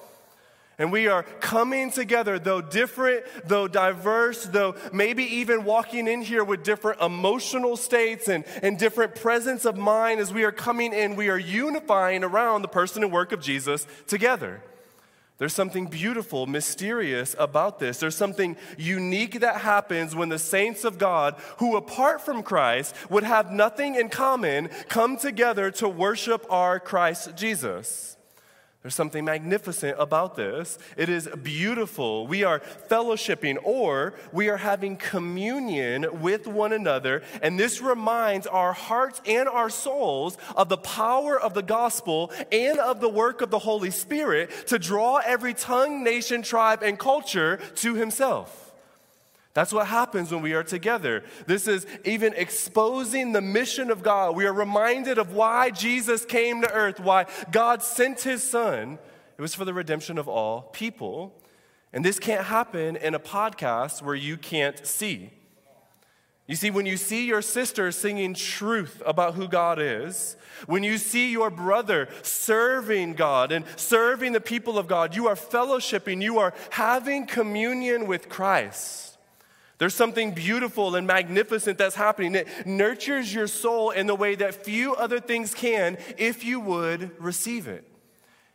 And 0.78 0.90
we 0.90 1.07
are 1.07 1.23
coming 1.40 1.93
together, 1.93 2.38
though 2.38 2.61
different, 2.61 3.25
though 3.45 3.69
diverse, 3.69 4.45
though 4.45 4.75
maybe 4.93 5.23
even 5.37 5.64
walking 5.64 6.09
in 6.09 6.23
here 6.23 6.43
with 6.43 6.64
different 6.64 7.00
emotional 7.00 7.76
states 7.76 8.28
and, 8.28 8.45
and 8.62 8.78
different 8.78 9.14
presence 9.14 9.64
of 9.64 9.76
mind 9.76 10.19
as 10.21 10.33
we 10.33 10.43
are 10.43 10.52
coming 10.52 10.93
in, 10.93 11.14
we 11.14 11.28
are 11.28 11.38
unifying 11.38 12.25
around 12.25 12.62
the 12.62 12.69
person 12.69 13.04
and 13.04 13.12
work 13.12 13.31
of 13.31 13.40
Jesus 13.40 13.87
together. 14.09 14.62
There's 15.38 15.52
something 15.52 15.87
beautiful, 15.87 16.47
mysterious 16.47 17.35
about 17.38 17.81
this. 17.81 17.99
There's 17.99 18.16
something 18.16 18.57
unique 18.78 19.40
that 19.40 19.61
happens 19.61 20.14
when 20.14 20.28
the 20.28 20.38
saints 20.38 20.85
of 20.85 20.97
God, 20.97 21.35
who 21.59 21.76
apart 21.76 22.21
from 22.21 22.45
Christ 22.45 22.95
would 23.11 23.25
have 23.25 23.50
nothing 23.50 23.97
in 23.97 24.11
common, 24.11 24.69
come 24.88 25.16
together 25.16 25.73
to 25.73 25.88
worship 25.88 26.47
our 26.50 26.78
Christ 26.78 27.37
Jesus. 27.37 28.16
There's 28.84 28.94
something 28.94 29.24
magnificent 29.24 29.96
about 29.98 30.36
this. 30.36 30.78
It 30.98 31.08
is 31.08 31.26
beautiful. 31.42 32.26
We 32.26 32.44
are 32.44 32.60
fellowshipping 32.90 33.56
or 33.64 34.12
we 34.30 34.50
are 34.50 34.58
having 34.58 34.98
communion 34.98 36.20
with 36.20 36.46
one 36.46 36.74
another. 36.74 37.22
And 37.40 37.58
this 37.58 37.80
reminds 37.80 38.46
our 38.46 38.74
hearts 38.74 39.22
and 39.24 39.48
our 39.48 39.70
souls 39.70 40.36
of 40.54 40.68
the 40.68 40.76
power 40.76 41.40
of 41.40 41.54
the 41.54 41.62
gospel 41.62 42.30
and 42.52 42.78
of 42.78 43.00
the 43.00 43.08
work 43.08 43.40
of 43.40 43.48
the 43.48 43.58
Holy 43.58 43.90
Spirit 43.90 44.50
to 44.66 44.78
draw 44.78 45.16
every 45.16 45.54
tongue, 45.54 46.04
nation, 46.04 46.42
tribe, 46.42 46.82
and 46.82 46.98
culture 46.98 47.60
to 47.76 47.94
Himself. 47.94 48.63
That's 49.54 49.73
what 49.73 49.87
happens 49.87 50.32
when 50.32 50.42
we 50.42 50.52
are 50.52 50.64
together. 50.64 51.23
This 51.46 51.68
is 51.68 51.87
even 52.04 52.34
exposing 52.34 53.32
the 53.32 53.40
mission 53.40 53.90
of 53.90 54.02
God. 54.02 54.34
We 54.34 54.46
are 54.46 54.52
reminded 54.52 55.16
of 55.16 55.32
why 55.32 55.70
Jesus 55.70 56.25
came 56.25 56.61
to 56.62 56.73
earth, 56.73 56.99
why 56.99 57.26
God 57.52 57.82
sent 57.82 58.23
his 58.23 58.42
son. 58.42 58.99
It 59.38 59.40
was 59.42 59.54
for 59.54 59.64
the 59.64 59.73
redemption 59.73 60.18
of 60.18 60.28
all 60.28 60.62
people. 60.62 61.40
And 61.92 62.04
this 62.04 62.18
can't 62.18 62.44
happen 62.44 62.96
in 62.96 63.14
a 63.14 63.20
podcast 63.20 64.02
where 64.02 64.16
you 64.16 64.37
can't 64.37 64.84
see. 64.84 65.30
You 66.49 66.56
see, 66.56 66.70
when 66.70 66.84
you 66.84 66.96
see 66.96 67.25
your 67.25 67.40
sister 67.40 67.92
singing 67.92 68.34
truth 68.34 69.00
about 69.06 69.34
who 69.34 69.46
God 69.46 69.78
is, 69.80 70.37
when 70.66 70.82
you 70.82 70.99
see 70.99 71.30
your 71.30 71.49
brother 71.49 72.08
serving 72.23 73.14
God 73.14 73.52
and 73.52 73.64
serving 73.76 74.32
the 74.32 74.40
people 74.40 74.78
of 74.78 74.88
God, 74.88 75.14
you 75.14 75.28
are 75.28 75.37
fellowshipping, 75.37 76.20
you 76.20 76.38
are 76.38 76.52
having 76.70 77.26
communion 77.26 78.08
with 78.08 78.28
Christ. 78.28 79.03
There's 79.78 79.95
something 79.95 80.33
beautiful 80.33 80.95
and 80.95 81.07
magnificent 81.07 81.78
that's 81.78 81.97
happening. 81.97 82.35
It 82.35 82.49
nurtures 82.66 83.35
your 83.35 83.49
soul 83.49 83.90
in 83.90 84.07
the 84.07 84.14
way 84.14 84.35
that 84.37 84.64
few 84.64 84.95
other 84.95 85.19
things 85.19 85.52
can 85.52 85.99
if 86.16 86.45
you 86.45 86.61
would 86.61 87.11
receive 87.21 87.66
it. 87.66 87.85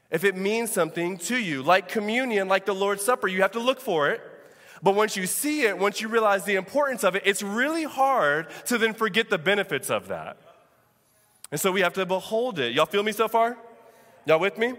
If 0.09 0.23
it 0.23 0.35
means 0.35 0.71
something 0.71 1.17
to 1.19 1.37
you, 1.37 1.61
like 1.61 1.87
communion, 1.87 2.47
like 2.47 2.65
the 2.65 2.73
Lord's 2.73 3.03
Supper, 3.03 3.27
you 3.27 3.41
have 3.41 3.51
to 3.51 3.59
look 3.59 3.79
for 3.79 4.09
it. 4.09 4.21
But 4.81 4.95
once 4.95 5.17
you 5.17 5.27
see 5.27 5.63
it, 5.63 5.77
once 5.77 5.99
you 5.99 6.07
realize 6.07 6.45
the 6.45 6.55
importance 6.55 7.03
of 7.03 7.15
it, 7.15 7.23
it's 7.25 7.43
really 7.43 7.83
hard 7.83 8.47
to 8.67 8.77
then 8.77 8.93
forget 8.93 9.29
the 9.29 9.37
benefits 9.37 9.89
of 9.89 10.07
that. 10.07 10.37
And 11.51 11.59
so 11.59 11.71
we 11.71 11.81
have 11.81 11.93
to 11.93 12.05
behold 12.05 12.59
it. 12.59 12.73
Y'all 12.73 12.85
feel 12.85 13.03
me 13.03 13.11
so 13.11 13.27
far? 13.27 13.57
Y'all 14.25 14.39
with 14.39 14.57
me? 14.57 14.73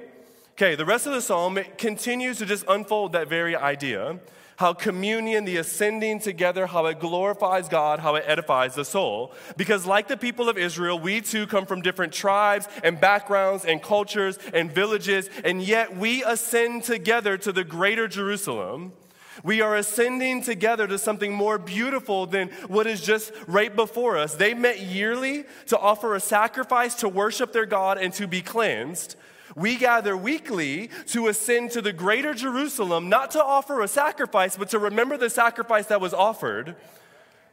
Okay, 0.62 0.74
the 0.74 0.84
rest 0.84 1.06
of 1.06 1.14
the 1.14 1.22
psalm 1.22 1.58
continues 1.78 2.36
to 2.36 2.44
just 2.44 2.66
unfold 2.68 3.12
that 3.12 3.28
very 3.28 3.56
idea 3.56 4.20
how 4.56 4.74
communion, 4.74 5.46
the 5.46 5.56
ascending 5.56 6.20
together, 6.20 6.66
how 6.66 6.84
it 6.84 7.00
glorifies 7.00 7.66
God, 7.66 7.98
how 7.98 8.16
it 8.16 8.24
edifies 8.26 8.74
the 8.74 8.84
soul. 8.84 9.32
Because, 9.56 9.86
like 9.86 10.06
the 10.06 10.18
people 10.18 10.50
of 10.50 10.58
Israel, 10.58 10.98
we 10.98 11.22
too 11.22 11.46
come 11.46 11.64
from 11.64 11.80
different 11.80 12.12
tribes 12.12 12.68
and 12.84 13.00
backgrounds 13.00 13.64
and 13.64 13.82
cultures 13.82 14.38
and 14.52 14.70
villages, 14.70 15.30
and 15.44 15.62
yet 15.62 15.96
we 15.96 16.22
ascend 16.24 16.84
together 16.84 17.38
to 17.38 17.52
the 17.52 17.64
greater 17.64 18.06
Jerusalem. 18.06 18.92
We 19.42 19.62
are 19.62 19.76
ascending 19.76 20.42
together 20.42 20.86
to 20.88 20.98
something 20.98 21.32
more 21.32 21.56
beautiful 21.56 22.26
than 22.26 22.48
what 22.68 22.86
is 22.86 23.00
just 23.00 23.32
right 23.46 23.74
before 23.74 24.18
us. 24.18 24.34
They 24.34 24.52
met 24.52 24.80
yearly 24.80 25.46
to 25.68 25.78
offer 25.78 26.14
a 26.14 26.20
sacrifice 26.20 26.96
to 26.96 27.08
worship 27.08 27.54
their 27.54 27.64
God 27.64 27.96
and 27.96 28.12
to 28.12 28.26
be 28.26 28.42
cleansed. 28.42 29.16
We 29.56 29.76
gather 29.76 30.16
weekly 30.16 30.90
to 31.08 31.28
ascend 31.28 31.72
to 31.72 31.82
the 31.82 31.92
greater 31.92 32.34
Jerusalem, 32.34 33.08
not 33.08 33.32
to 33.32 33.44
offer 33.44 33.80
a 33.80 33.88
sacrifice, 33.88 34.56
but 34.56 34.70
to 34.70 34.78
remember 34.78 35.16
the 35.16 35.30
sacrifice 35.30 35.86
that 35.86 36.00
was 36.00 36.14
offered, 36.14 36.76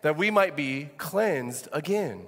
that 0.01 0.17
we 0.17 0.31
might 0.31 0.55
be 0.55 0.89
cleansed 0.97 1.67
again, 1.71 2.25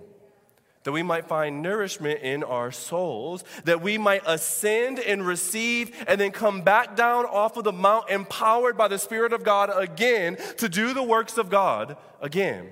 that 0.83 0.91
we 0.91 1.03
might 1.03 1.27
find 1.27 1.61
nourishment 1.61 2.21
in 2.21 2.43
our 2.43 2.71
souls, 2.71 3.43
that 3.65 3.81
we 3.81 3.97
might 3.97 4.23
ascend 4.25 4.99
and 4.99 5.25
receive 5.25 5.95
and 6.07 6.19
then 6.19 6.31
come 6.31 6.61
back 6.61 6.95
down 6.95 7.25
off 7.25 7.57
of 7.57 7.63
the 7.63 7.71
mount 7.71 8.09
empowered 8.09 8.77
by 8.77 8.87
the 8.87 8.97
Spirit 8.97 9.33
of 9.33 9.43
God 9.43 9.69
again 9.75 10.37
to 10.57 10.69
do 10.69 10.93
the 10.93 11.03
works 11.03 11.37
of 11.37 11.49
God 11.49 11.97
again. 12.21 12.69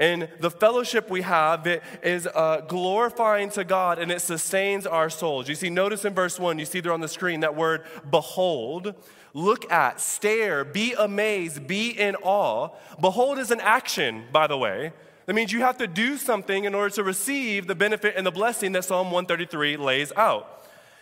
And 0.00 0.30
the 0.40 0.50
fellowship 0.50 1.10
we 1.10 1.20
have 1.20 1.66
it 1.66 1.82
is 2.02 2.26
uh, 2.26 2.62
glorifying 2.66 3.50
to 3.50 3.64
God 3.64 3.98
and 3.98 4.10
it 4.10 4.22
sustains 4.22 4.86
our 4.86 5.10
souls. 5.10 5.46
You 5.46 5.54
see, 5.54 5.68
notice 5.68 6.06
in 6.06 6.14
verse 6.14 6.40
1, 6.40 6.58
you 6.58 6.64
see 6.64 6.80
there 6.80 6.94
on 6.94 7.02
the 7.02 7.06
screen 7.08 7.40
that 7.40 7.54
word 7.54 7.84
behold. 8.10 8.94
Look 9.34 9.70
at, 9.70 10.00
stare, 10.00 10.64
be 10.64 10.94
amazed, 10.94 11.66
be 11.66 11.90
in 11.90 12.16
awe. 12.16 12.70
Behold 12.98 13.38
is 13.38 13.50
an 13.50 13.60
action, 13.60 14.24
by 14.32 14.46
the 14.46 14.56
way. 14.56 14.94
That 15.26 15.34
means 15.34 15.52
you 15.52 15.60
have 15.60 15.76
to 15.76 15.86
do 15.86 16.16
something 16.16 16.64
in 16.64 16.74
order 16.74 16.94
to 16.94 17.04
receive 17.04 17.66
the 17.66 17.74
benefit 17.74 18.14
and 18.16 18.26
the 18.26 18.32
blessing 18.32 18.72
that 18.72 18.86
Psalm 18.86 19.10
133 19.10 19.76
lays 19.76 20.12
out. 20.16 20.59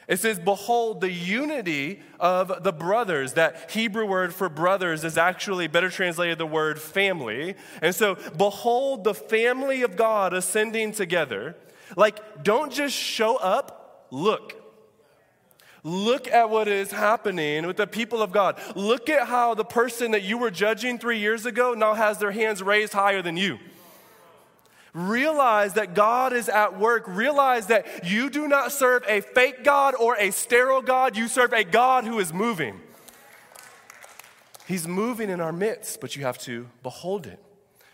It 0.08 0.18
says, 0.18 0.38
Behold, 0.38 1.02
the 1.02 1.12
unity 1.12 2.00
of 2.18 2.64
the 2.64 2.72
brothers. 2.72 3.34
That 3.34 3.70
Hebrew 3.70 4.06
word 4.06 4.34
for 4.34 4.48
brothers 4.48 5.04
is 5.04 5.18
actually 5.18 5.68
better 5.68 5.90
translated 5.90 6.38
the 6.38 6.46
word 6.46 6.80
family. 6.80 7.54
And 7.82 7.94
so, 7.94 8.16
behold 8.36 9.04
the 9.04 9.14
family 9.14 9.82
of 9.82 9.96
God 9.96 10.32
ascending 10.32 10.92
together. 10.92 11.56
Like, 11.94 12.42
don't 12.42 12.72
just 12.72 12.94
show 12.94 13.36
up, 13.36 14.08
look. 14.10 14.54
Look 15.84 16.26
at 16.28 16.50
what 16.50 16.68
is 16.68 16.90
happening 16.90 17.66
with 17.66 17.76
the 17.76 17.86
people 17.86 18.22
of 18.22 18.32
God. 18.32 18.60
Look 18.74 19.08
at 19.08 19.28
how 19.28 19.54
the 19.54 19.64
person 19.64 20.10
that 20.10 20.22
you 20.22 20.38
were 20.38 20.50
judging 20.50 20.98
three 20.98 21.18
years 21.18 21.46
ago 21.46 21.74
now 21.74 21.94
has 21.94 22.18
their 22.18 22.32
hands 22.32 22.62
raised 22.62 22.92
higher 22.92 23.22
than 23.22 23.36
you. 23.36 23.58
Realize 24.98 25.74
that 25.74 25.94
God 25.94 26.32
is 26.32 26.48
at 26.48 26.76
work. 26.76 27.04
Realize 27.06 27.68
that 27.68 28.04
you 28.04 28.28
do 28.28 28.48
not 28.48 28.72
serve 28.72 29.04
a 29.06 29.20
fake 29.20 29.62
God 29.62 29.94
or 29.94 30.16
a 30.16 30.32
sterile 30.32 30.82
God. 30.82 31.16
You 31.16 31.28
serve 31.28 31.52
a 31.52 31.62
God 31.62 32.02
who 32.02 32.18
is 32.18 32.32
moving. 32.32 32.80
He's 34.66 34.88
moving 34.88 35.30
in 35.30 35.40
our 35.40 35.52
midst, 35.52 36.00
but 36.00 36.16
you 36.16 36.24
have 36.24 36.36
to 36.38 36.66
behold 36.82 37.28
it. 37.28 37.38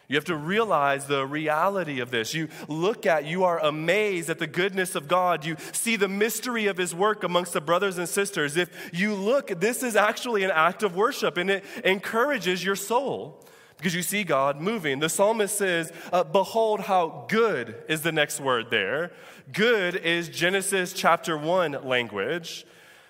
You 0.09 0.17
have 0.17 0.25
to 0.25 0.37
realize 0.37 1.05
the 1.05 1.27
reality 1.27 2.01
of 2.01 2.11
this. 2.11 2.33
You 2.33 2.49
look 2.69 3.05
at, 3.05 3.27
you 3.27 3.45
are 3.45 3.59
amazed 3.59 4.31
at 4.31 4.39
the 4.39 4.47
goodness 4.47 4.95
of 4.95 5.07
God. 5.07 5.45
You 5.45 5.57
see 5.73 5.97
the 5.97 6.09
mystery 6.09 6.69
of 6.69 6.79
His 6.79 6.95
work 6.95 7.23
amongst 7.23 7.53
the 7.53 7.61
brothers 7.61 7.99
and 7.99 8.09
sisters. 8.09 8.57
If 8.57 8.71
you 8.95 9.15
look, 9.15 9.61
this 9.61 9.83
is 9.83 9.95
actually 9.95 10.43
an 10.43 10.51
act 10.51 10.83
of 10.83 10.97
worship 10.97 11.37
and 11.37 11.51
it 11.51 11.65
encourages 11.85 12.65
your 12.65 12.77
soul 12.77 13.45
because 13.77 13.95
you 13.95 14.03
see 14.03 14.25
God 14.25 14.61
moving. 14.61 14.99
The 14.99 15.09
psalmist 15.09 15.57
says, 15.57 15.93
uh, 16.13 16.25
Behold, 16.25 16.81
how 16.81 17.27
good 17.29 17.83
is 17.89 18.03
the 18.03 18.13
next 18.13 18.41
word 18.41 18.71
there. 18.71 19.13
Good 19.53 19.97
is 19.97 20.29
Genesis 20.29 20.93
chapter 20.93 21.37
1 21.37 21.85
language. 21.85 22.67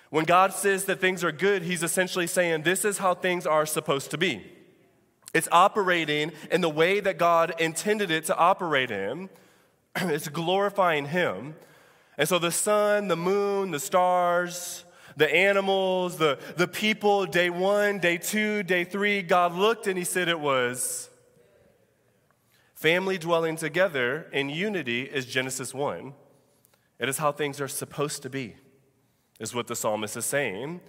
When 0.09 0.25
God 0.25 0.53
says 0.53 0.85
that 0.85 1.01
things 1.01 1.23
are 1.23 1.31
good, 1.31 1.63
he's 1.63 1.83
essentially 1.83 2.27
saying, 2.27 2.63
This 2.63 2.85
is 2.85 2.97
how 2.97 3.15
things 3.15 3.45
are 3.45 3.65
supposed 3.65 4.11
to 4.11 4.17
be. 4.17 4.45
It's 5.33 5.49
operating 5.51 6.31
in 6.49 6.61
the 6.61 6.69
way 6.69 7.01
that 7.01 7.17
God 7.17 7.59
intended 7.59 8.09
it 8.09 8.23
to 8.25 8.37
operate 8.37 8.91
in, 8.91 9.29
it's 9.95 10.29
glorifying 10.29 11.07
Him. 11.07 11.55
And 12.17 12.29
so 12.29 12.39
the 12.39 12.51
sun, 12.51 13.09
the 13.09 13.17
moon, 13.17 13.71
the 13.71 13.79
stars, 13.79 14.84
the 15.17 15.33
animals, 15.33 16.17
the, 16.17 16.39
the 16.57 16.67
people, 16.67 17.25
day 17.25 17.49
one, 17.49 17.99
day 17.99 18.17
two, 18.17 18.63
day 18.63 18.83
three, 18.83 19.21
God 19.21 19.53
looked 19.53 19.87
and 19.87 19.97
He 19.97 20.03
said 20.03 20.27
it 20.27 20.39
was. 20.39 21.09
Family 22.73 23.17
dwelling 23.17 23.55
together 23.55 24.27
in 24.33 24.49
unity 24.49 25.03
is 25.03 25.25
Genesis 25.25 25.73
1. 25.73 26.13
It 26.99 27.09
is 27.09 27.17
how 27.17 27.31
things 27.31 27.59
are 27.61 27.67
supposed 27.67 28.21
to 28.23 28.29
be, 28.29 28.55
is 29.39 29.55
what 29.55 29.67
the 29.67 29.75
psalmist 29.75 30.17
is 30.17 30.25
saying. 30.25 30.81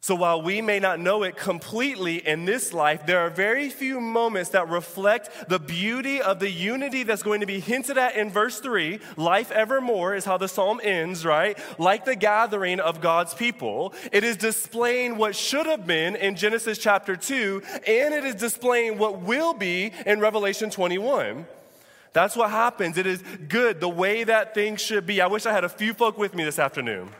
So 0.00 0.14
while 0.14 0.40
we 0.40 0.62
may 0.62 0.78
not 0.78 1.00
know 1.00 1.24
it 1.24 1.36
completely 1.36 2.26
in 2.26 2.44
this 2.44 2.72
life, 2.72 3.04
there 3.04 3.18
are 3.18 3.30
very 3.30 3.68
few 3.68 4.00
moments 4.00 4.50
that 4.50 4.68
reflect 4.68 5.48
the 5.48 5.58
beauty 5.58 6.22
of 6.22 6.38
the 6.38 6.50
unity 6.50 7.02
that's 7.02 7.24
going 7.24 7.40
to 7.40 7.46
be 7.46 7.58
hinted 7.58 7.98
at 7.98 8.14
in 8.14 8.30
verse 8.30 8.60
3. 8.60 9.00
Life 9.16 9.50
evermore 9.50 10.14
is 10.14 10.24
how 10.24 10.38
the 10.38 10.46
psalm 10.46 10.80
ends, 10.84 11.26
right? 11.26 11.58
Like 11.80 12.04
the 12.04 12.14
gathering 12.14 12.78
of 12.78 13.00
God's 13.00 13.34
people. 13.34 13.92
It 14.12 14.22
is 14.22 14.36
displaying 14.36 15.16
what 15.16 15.34
should 15.34 15.66
have 15.66 15.84
been 15.84 16.14
in 16.14 16.36
Genesis 16.36 16.78
chapter 16.78 17.16
2, 17.16 17.60
and 17.86 18.14
it 18.14 18.24
is 18.24 18.36
displaying 18.36 18.98
what 18.98 19.22
will 19.22 19.52
be 19.52 19.92
in 20.06 20.20
Revelation 20.20 20.70
21. 20.70 21.44
That's 22.12 22.36
what 22.36 22.50
happens. 22.50 22.98
It 22.98 23.06
is 23.06 23.22
good, 23.48 23.80
the 23.80 23.88
way 23.88 24.22
that 24.24 24.54
things 24.54 24.80
should 24.80 25.06
be. 25.06 25.20
I 25.20 25.26
wish 25.26 25.44
I 25.44 25.52
had 25.52 25.64
a 25.64 25.68
few 25.68 25.92
folk 25.92 26.16
with 26.16 26.34
me 26.34 26.44
this 26.44 26.60
afternoon. 26.60 27.10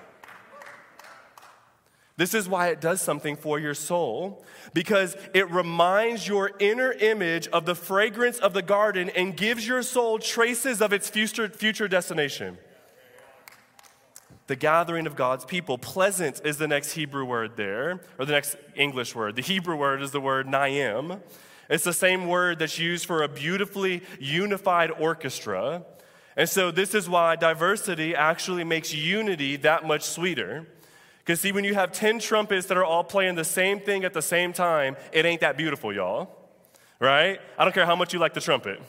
This 2.19 2.35
is 2.35 2.49
why 2.49 2.69
it 2.69 2.81
does 2.81 3.01
something 3.01 3.37
for 3.37 3.61
your 3.61 3.75
soul, 3.75 4.45
because 4.75 5.17
it 5.35 5.49
reminds 5.53 6.27
your 6.27 6.51
inner 6.59 6.91
image 6.91 7.47
of 7.49 7.65
the 7.65 7.77
fragrance 7.77 8.39
of 8.39 8.53
the 8.53 8.61
garden 8.61 9.09
and 9.11 9.37
gives 9.37 9.67
your 9.69 9.85
soul 9.85 10.19
traces 10.19 10.83
of 10.83 10.93
its 10.93 11.09
future, 11.09 11.49
future 11.49 11.87
destination. 11.87 12.59
The 14.49 14.57
gathering 14.57 15.07
of 15.07 15.15
God's 15.15 15.45
people. 15.45 15.79
Pleasant 15.79 16.41
is 16.45 16.59
the 16.59 16.67
next 16.67 16.93
Hebrew 16.93 17.25
word 17.25 17.53
there, 17.57 18.01
or 18.19 18.25
the 18.25 18.33
next 18.33 18.57
English 18.75 19.15
word. 19.15 19.37
The 19.37 19.43
Hebrew 19.43 19.77
word 19.77 20.03
is 20.03 20.11
the 20.11 20.21
word 20.21 20.49
naim. 20.49 21.21
It's 21.71 21.85
the 21.85 21.93
same 21.93 22.27
word 22.27 22.59
that's 22.59 22.81
used 22.81 23.07
for 23.07 23.23
a 23.23 23.29
beautifully 23.29 24.03
unified 24.19 24.91
orchestra. 24.91 25.85
And 26.37 26.49
so, 26.49 26.73
this 26.73 26.97
is 26.97 27.09
why 27.09 27.37
diversity 27.37 28.17
actually 28.17 28.65
makes 28.65 28.93
unity 28.93 29.55
that 29.59 29.87
much 29.87 30.03
sweeter. 30.03 30.67
Because, 31.29 31.43
see, 31.43 31.53
when 31.53 31.63
you 31.63 31.75
have 31.75 31.93
10 31.93 32.21
trumpets 32.21 32.69
that 32.69 32.79
are 32.79 32.85
all 32.87 33.05
playing 33.05 33.35
the 33.35 33.45
same 33.45 33.81
thing 33.81 34.03
at 34.03 34.15
the 34.15 34.23
same 34.23 34.51
time, 34.51 34.97
it 35.13 35.27
ain't 35.27 35.43
that 35.43 35.59
beautiful, 35.59 35.93
y'all. 35.93 36.31
Right? 37.01 37.39
I 37.59 37.65
don't 37.65 37.75
care 37.75 37.85
how 37.85 37.97
much 37.97 38.15
you 38.15 38.19
like 38.19 38.33
the 38.33 38.41
trumpet. 38.41 38.81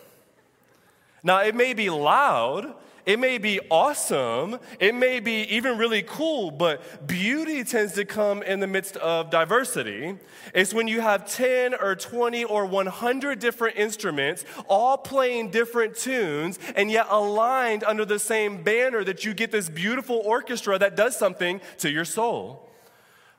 Now, 1.22 1.41
it 1.41 1.53
may 1.53 1.74
be 1.74 1.89
loud, 1.89 2.75
it 3.09 3.17
may 3.17 3.39
be 3.39 3.59
awesome, 3.71 4.59
it 4.79 4.93
may 4.93 5.19
be 5.19 5.41
even 5.55 5.79
really 5.79 6.03
cool, 6.03 6.51
but 6.51 7.07
beauty 7.07 7.63
tends 7.63 7.93
to 7.93 8.05
come 8.05 8.43
in 8.43 8.59
the 8.59 8.67
midst 8.67 8.97
of 8.97 9.31
diversity. 9.31 10.15
It's 10.53 10.75
when 10.75 10.87
you 10.87 11.01
have 11.01 11.27
10 11.27 11.73
or 11.73 11.95
20 11.95 12.43
or 12.43 12.67
100 12.67 13.39
different 13.39 13.77
instruments 13.77 14.45
all 14.67 14.95
playing 14.95 15.49
different 15.49 15.95
tunes 15.95 16.59
and 16.75 16.91
yet 16.91 17.07
aligned 17.09 17.83
under 17.83 18.05
the 18.05 18.19
same 18.19 18.61
banner 18.61 19.03
that 19.03 19.25
you 19.25 19.33
get 19.33 19.51
this 19.51 19.69
beautiful 19.69 20.21
orchestra 20.23 20.77
that 20.77 20.95
does 20.95 21.17
something 21.17 21.61
to 21.79 21.89
your 21.89 22.05
soul. 22.05 22.68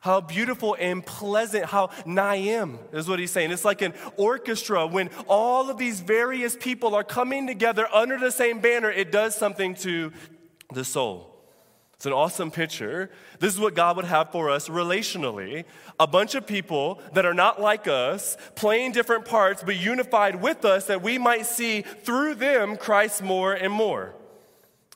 How 0.00 0.22
beautiful 0.22 0.76
and 0.80 1.04
pleasant, 1.04 1.66
how 1.66 1.90
naim 2.06 2.78
is 2.92 3.06
what 3.06 3.18
he's 3.18 3.30
saying. 3.30 3.52
It's 3.52 3.66
like 3.66 3.82
an 3.82 3.92
orchestra. 4.16 4.86
When 4.86 5.10
all 5.28 5.68
of 5.68 5.76
these 5.76 6.00
various 6.00 6.56
people 6.58 6.94
are 6.94 7.04
coming 7.04 7.46
together 7.46 7.86
under 7.92 8.18
the 8.18 8.30
same 8.30 8.60
banner, 8.60 8.90
it 8.90 9.12
does 9.12 9.34
something 9.34 9.74
to 9.76 10.10
the 10.72 10.84
soul. 10.84 11.26
It's 11.96 12.06
an 12.06 12.14
awesome 12.14 12.50
picture. 12.50 13.10
This 13.40 13.52
is 13.52 13.60
what 13.60 13.74
God 13.74 13.96
would 13.96 14.06
have 14.06 14.32
for 14.32 14.48
us 14.48 14.70
relationally. 14.70 15.66
A 15.98 16.06
bunch 16.06 16.34
of 16.34 16.46
people 16.46 16.98
that 17.12 17.26
are 17.26 17.34
not 17.34 17.60
like 17.60 17.86
us, 17.86 18.38
playing 18.54 18.92
different 18.92 19.26
parts, 19.26 19.62
but 19.62 19.76
unified 19.76 20.40
with 20.40 20.64
us, 20.64 20.86
that 20.86 21.02
we 21.02 21.18
might 21.18 21.44
see 21.44 21.82
through 21.82 22.36
them 22.36 22.78
Christ 22.78 23.22
more 23.22 23.52
and 23.52 23.70
more. 23.70 24.14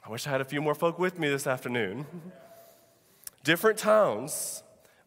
I 0.03 0.11
wish 0.11 0.27
I 0.27 0.31
had 0.31 0.41
a 0.41 0.47
few 0.47 0.63
more 0.63 0.75
folk 0.75 0.99
with 0.99 1.19
me 1.19 1.29
this 1.29 1.47
afternoon. 1.47 2.07
different 3.45 3.79
towns 3.79 4.64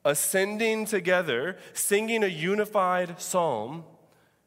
ascending 0.07 0.85
together, 0.85 1.57
singing 1.73 2.23
a 2.23 2.27
unified 2.27 3.21
psalm. 3.21 3.83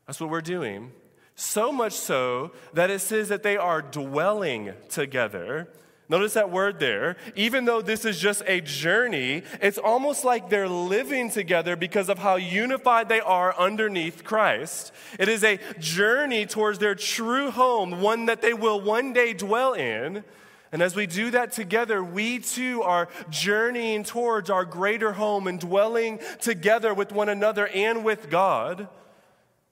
That's 0.07 0.21
what 0.21 0.31
we're 0.31 0.41
doing. 0.41 0.93
So 1.37 1.71
much 1.71 1.93
so 1.93 2.53
that 2.73 2.91
it 2.91 3.01
says 3.01 3.29
that 3.29 3.43
they 3.43 3.57
are 3.57 3.83
dwelling 3.83 4.73
together. 4.89 5.69
Notice 6.09 6.33
that 6.33 6.51
word 6.51 6.81
there. 6.81 7.17
Even 7.37 7.67
though 7.67 7.81
this 7.81 8.05
is 8.05 8.19
just 8.19 8.43
a 8.47 8.61
journey, 8.61 9.43
it's 9.63 9.79
almost 9.79 10.25
like 10.25 10.51
they're 10.51 10.69
living 10.69 11.31
together 11.31 11.77
because 11.77 12.09
of 12.09 12.19
how 12.19 12.35
unified 12.35 13.09
they 13.09 13.21
are 13.21 13.57
underneath 13.57 14.25
Christ. 14.25 14.93
It 15.21 15.29
is 15.29 15.45
a 15.45 15.61
journey 15.79 16.47
towards 16.47 16.81
their 16.81 16.97
true 16.97 17.53
home, 17.53 18.01
one 18.01 18.27
that 18.27 18.43
they 18.43 18.55
will 18.55 18.81
one 18.81 19.13
day 19.13 19.35
dwell 19.35 19.75
in. 19.75 20.25
And 20.73 20.83
as 20.83 20.95
we 20.95 21.07
do 21.07 21.31
that 21.33 21.53
together, 21.53 22.03
we 22.03 22.39
too 22.39 22.83
are 22.83 23.09
journeying 23.29 24.05
towards 24.05 24.51
our 24.51 24.65
greater 24.65 25.13
home 25.13 25.47
and 25.47 25.59
dwelling 25.59 26.21
together 26.41 26.95
with 26.95 27.13
one 27.13 27.29
another 27.29 27.67
and 27.69 28.05
with 28.05 28.31
God. 28.31 28.89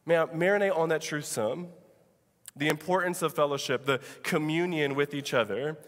May 0.05 0.19
I 0.19 0.25
marinate 0.27 0.77
on 0.77 0.89
that 0.89 1.03
truth 1.03 1.27
some. 1.27 1.69
The 2.57 2.69
importance 2.69 3.23
of 3.23 3.35
fellowship, 3.35 3.85
the 3.85 4.01
communion 4.25 4.97
with 4.97 5.15
each 5.15 5.33
other. 5.33 5.79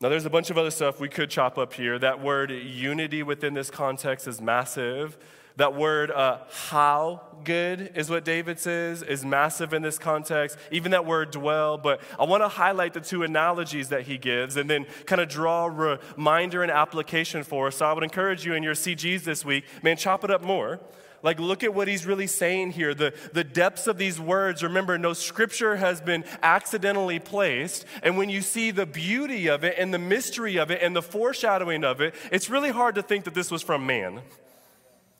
Now, 0.00 0.10
there's 0.10 0.26
a 0.26 0.30
bunch 0.30 0.50
of 0.50 0.58
other 0.58 0.70
stuff 0.70 1.00
we 1.00 1.08
could 1.08 1.30
chop 1.30 1.56
up 1.56 1.72
here. 1.72 1.98
That 1.98 2.20
word 2.20 2.50
unity 2.50 3.22
within 3.22 3.54
this 3.54 3.70
context 3.70 4.28
is 4.28 4.42
massive. 4.42 5.16
That 5.56 5.74
word, 5.74 6.10
uh, 6.10 6.40
how 6.50 7.22
good, 7.44 7.92
is 7.94 8.10
what 8.10 8.26
David 8.26 8.58
says, 8.58 9.02
is 9.02 9.24
massive 9.24 9.72
in 9.72 9.80
this 9.80 9.98
context. 9.98 10.58
Even 10.70 10.90
that 10.90 11.06
word 11.06 11.30
dwell. 11.30 11.78
But 11.78 12.02
I 12.18 12.24
want 12.24 12.42
to 12.42 12.48
highlight 12.48 12.92
the 12.92 13.00
two 13.00 13.22
analogies 13.22 13.88
that 13.88 14.02
he 14.02 14.18
gives 14.18 14.58
and 14.58 14.68
then 14.68 14.86
kind 15.06 15.20
of 15.20 15.28
draw 15.28 15.64
a 15.64 15.70
reminder 15.70 16.62
and 16.62 16.70
application 16.70 17.42
for 17.42 17.68
us. 17.68 17.76
So 17.76 17.86
I 17.86 17.92
would 17.94 18.04
encourage 18.04 18.44
you 18.44 18.52
in 18.52 18.62
your 18.62 18.74
CGs 18.74 19.24
this 19.24 19.46
week, 19.46 19.64
man, 19.82 19.96
chop 19.96 20.24
it 20.24 20.30
up 20.30 20.42
more. 20.42 20.78
Like, 21.22 21.40
look 21.40 21.64
at 21.64 21.72
what 21.72 21.88
he's 21.88 22.04
really 22.04 22.26
saying 22.26 22.72
here. 22.72 22.94
The, 22.94 23.14
the 23.32 23.42
depths 23.42 23.86
of 23.86 23.96
these 23.96 24.20
words. 24.20 24.62
Remember, 24.62 24.98
no 24.98 25.14
scripture 25.14 25.76
has 25.76 26.02
been 26.02 26.24
accidentally 26.42 27.18
placed. 27.18 27.86
And 28.02 28.18
when 28.18 28.28
you 28.28 28.42
see 28.42 28.70
the 28.70 28.86
beauty 28.86 29.48
of 29.48 29.64
it 29.64 29.76
and 29.78 29.92
the 29.92 29.98
mystery 29.98 30.58
of 30.58 30.70
it 30.70 30.82
and 30.82 30.94
the 30.94 31.02
foreshadowing 31.02 31.82
of 31.82 32.02
it, 32.02 32.14
it's 32.30 32.50
really 32.50 32.70
hard 32.70 32.94
to 32.96 33.02
think 33.02 33.24
that 33.24 33.34
this 33.34 33.50
was 33.50 33.62
from 33.62 33.86
man. 33.86 34.20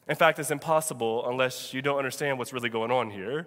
In 0.08 0.16
fact, 0.16 0.38
it's 0.38 0.50
impossible 0.50 1.28
unless 1.28 1.74
you 1.74 1.82
don't 1.82 1.98
understand 1.98 2.38
what's 2.38 2.52
really 2.52 2.68
going 2.68 2.90
on 2.90 3.10
here. 3.10 3.46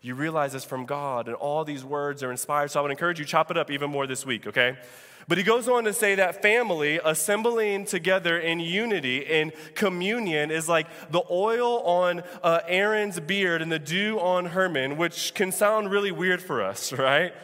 You 0.00 0.14
realize 0.14 0.54
it's 0.54 0.64
from 0.64 0.86
God, 0.86 1.26
and 1.26 1.36
all 1.36 1.64
these 1.64 1.84
words 1.84 2.22
are 2.22 2.30
inspired. 2.30 2.70
So 2.70 2.78
I 2.78 2.82
would 2.82 2.90
encourage 2.90 3.18
you 3.18 3.24
chop 3.24 3.50
it 3.50 3.56
up 3.56 3.70
even 3.70 3.90
more 3.90 4.06
this 4.06 4.24
week, 4.24 4.46
okay? 4.46 4.78
But 5.26 5.36
he 5.36 5.44
goes 5.44 5.68
on 5.68 5.84
to 5.84 5.92
say 5.92 6.14
that 6.14 6.40
family 6.40 6.98
assembling 7.04 7.84
together 7.84 8.38
in 8.38 8.60
unity 8.60 9.18
in 9.18 9.52
communion 9.74 10.50
is 10.50 10.70
like 10.70 10.86
the 11.10 11.22
oil 11.30 11.80
on 11.80 12.22
uh, 12.42 12.60
Aaron's 12.66 13.20
beard 13.20 13.60
and 13.60 13.70
the 13.70 13.78
dew 13.78 14.18
on 14.18 14.46
Hermon, 14.46 14.96
which 14.96 15.34
can 15.34 15.52
sound 15.52 15.90
really 15.90 16.12
weird 16.12 16.40
for 16.40 16.62
us, 16.62 16.92
right? 16.94 17.34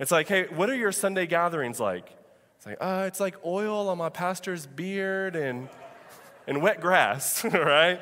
It's 0.00 0.10
like, 0.10 0.26
hey, 0.26 0.46
what 0.48 0.68
are 0.68 0.74
your 0.74 0.90
Sunday 0.90 1.26
gatherings 1.26 1.78
like? 1.78 2.10
It's 2.56 2.66
like, 2.66 2.78
uh, 2.80 3.04
it's 3.06 3.20
like 3.20 3.36
oil 3.44 3.88
on 3.88 3.98
my 3.98 4.08
pastor's 4.08 4.66
beard 4.66 5.36
and 5.36 5.68
and 6.46 6.62
wet 6.62 6.80
grass, 6.80 7.44
right? 7.52 8.00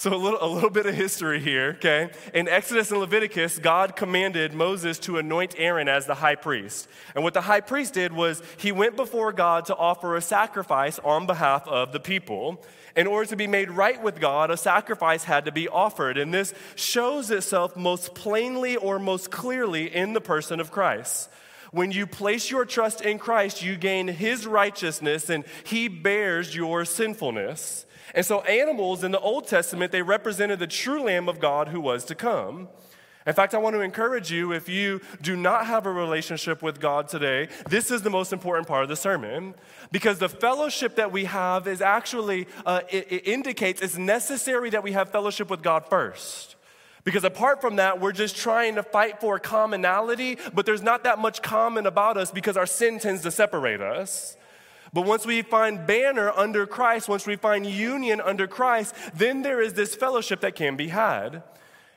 So, 0.00 0.14
a 0.14 0.16
little, 0.16 0.38
a 0.40 0.48
little 0.48 0.70
bit 0.70 0.86
of 0.86 0.94
history 0.94 1.40
here, 1.40 1.74
okay? 1.76 2.08
In 2.32 2.48
Exodus 2.48 2.90
and 2.90 3.00
Leviticus, 3.00 3.58
God 3.58 3.96
commanded 3.96 4.54
Moses 4.54 4.98
to 5.00 5.18
anoint 5.18 5.54
Aaron 5.58 5.90
as 5.90 6.06
the 6.06 6.14
high 6.14 6.36
priest. 6.36 6.88
And 7.14 7.22
what 7.22 7.34
the 7.34 7.42
high 7.42 7.60
priest 7.60 7.92
did 7.92 8.14
was 8.14 8.42
he 8.56 8.72
went 8.72 8.96
before 8.96 9.30
God 9.30 9.66
to 9.66 9.76
offer 9.76 10.16
a 10.16 10.22
sacrifice 10.22 10.98
on 11.00 11.26
behalf 11.26 11.68
of 11.68 11.92
the 11.92 12.00
people. 12.00 12.64
In 12.96 13.06
order 13.06 13.28
to 13.28 13.36
be 13.36 13.46
made 13.46 13.70
right 13.70 14.02
with 14.02 14.20
God, 14.20 14.50
a 14.50 14.56
sacrifice 14.56 15.24
had 15.24 15.44
to 15.44 15.52
be 15.52 15.68
offered. 15.68 16.16
And 16.16 16.32
this 16.32 16.54
shows 16.76 17.30
itself 17.30 17.76
most 17.76 18.14
plainly 18.14 18.76
or 18.76 18.98
most 18.98 19.30
clearly 19.30 19.94
in 19.94 20.14
the 20.14 20.20
person 20.22 20.60
of 20.60 20.70
Christ. 20.70 21.28
When 21.72 21.92
you 21.92 22.06
place 22.06 22.50
your 22.50 22.64
trust 22.64 23.00
in 23.00 23.18
Christ, 23.18 23.62
you 23.62 23.76
gain 23.76 24.08
his 24.08 24.46
righteousness 24.46 25.30
and 25.30 25.44
he 25.64 25.88
bears 25.88 26.54
your 26.54 26.84
sinfulness. 26.84 27.86
And 28.14 28.26
so, 28.26 28.40
animals 28.40 29.04
in 29.04 29.12
the 29.12 29.20
Old 29.20 29.46
Testament, 29.46 29.92
they 29.92 30.02
represented 30.02 30.58
the 30.58 30.66
true 30.66 31.04
Lamb 31.04 31.28
of 31.28 31.38
God 31.38 31.68
who 31.68 31.80
was 31.80 32.04
to 32.06 32.14
come. 32.14 32.68
In 33.26 33.34
fact, 33.34 33.54
I 33.54 33.58
want 33.58 33.76
to 33.76 33.80
encourage 33.80 34.32
you 34.32 34.52
if 34.52 34.68
you 34.68 35.00
do 35.20 35.36
not 35.36 35.66
have 35.66 35.86
a 35.86 35.92
relationship 35.92 36.62
with 36.62 36.80
God 36.80 37.06
today, 37.06 37.48
this 37.68 37.90
is 37.90 38.02
the 38.02 38.10
most 38.10 38.32
important 38.32 38.66
part 38.66 38.82
of 38.82 38.88
the 38.88 38.96
sermon 38.96 39.54
because 39.92 40.18
the 40.18 40.28
fellowship 40.28 40.96
that 40.96 41.12
we 41.12 41.26
have 41.26 41.68
is 41.68 41.82
actually, 41.82 42.48
uh, 42.64 42.80
it, 42.88 43.06
it 43.12 43.28
indicates 43.28 43.82
it's 43.82 43.98
necessary 43.98 44.70
that 44.70 44.82
we 44.82 44.92
have 44.92 45.10
fellowship 45.10 45.50
with 45.50 45.62
God 45.62 45.84
first. 45.86 46.56
Because 47.04 47.24
apart 47.24 47.60
from 47.60 47.76
that, 47.76 48.00
we're 48.00 48.12
just 48.12 48.36
trying 48.36 48.74
to 48.74 48.82
fight 48.82 49.20
for 49.20 49.38
commonality, 49.38 50.38
but 50.54 50.66
there's 50.66 50.82
not 50.82 51.04
that 51.04 51.18
much 51.18 51.42
common 51.42 51.86
about 51.86 52.16
us 52.16 52.30
because 52.30 52.56
our 52.56 52.66
sin 52.66 52.98
tends 52.98 53.22
to 53.22 53.30
separate 53.30 53.80
us. 53.80 54.36
But 54.92 55.06
once 55.06 55.24
we 55.24 55.42
find 55.42 55.86
banner 55.86 56.30
under 56.30 56.66
Christ, 56.66 57.08
once 57.08 57.26
we 57.26 57.36
find 57.36 57.64
union 57.64 58.20
under 58.20 58.46
Christ, 58.46 58.94
then 59.14 59.42
there 59.42 59.60
is 59.62 59.74
this 59.74 59.94
fellowship 59.94 60.40
that 60.40 60.56
can 60.56 60.76
be 60.76 60.88
had. 60.88 61.42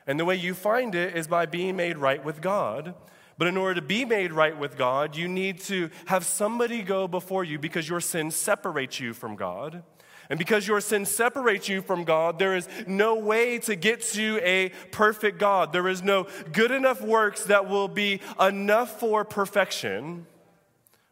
And 0.06 0.20
the 0.20 0.24
way 0.24 0.36
you 0.36 0.54
find 0.54 0.94
it 0.94 1.16
is 1.16 1.26
by 1.26 1.46
being 1.46 1.76
made 1.76 1.98
right 1.98 2.24
with 2.24 2.40
God. 2.40 2.94
But 3.36 3.48
in 3.48 3.56
order 3.56 3.74
to 3.80 3.82
be 3.82 4.04
made 4.04 4.32
right 4.32 4.56
with 4.56 4.78
God, 4.78 5.16
you 5.16 5.26
need 5.26 5.60
to 5.62 5.90
have 6.06 6.24
somebody 6.24 6.82
go 6.82 7.08
before 7.08 7.42
you 7.42 7.58
because 7.58 7.88
your 7.88 8.00
sin 8.00 8.30
separates 8.30 9.00
you 9.00 9.12
from 9.12 9.34
God. 9.34 9.82
And 10.30 10.38
because 10.38 10.66
your 10.66 10.80
sin 10.80 11.04
separates 11.04 11.68
you 11.68 11.82
from 11.82 12.04
God, 12.04 12.38
there 12.38 12.56
is 12.56 12.68
no 12.86 13.14
way 13.16 13.58
to 13.60 13.76
get 13.76 14.02
to 14.12 14.40
a 14.42 14.70
perfect 14.90 15.38
God. 15.38 15.72
There 15.72 15.88
is 15.88 16.02
no 16.02 16.26
good 16.52 16.70
enough 16.70 17.02
works 17.02 17.44
that 17.44 17.68
will 17.68 17.88
be 17.88 18.20
enough 18.40 18.98
for 18.98 19.24
perfection. 19.24 20.26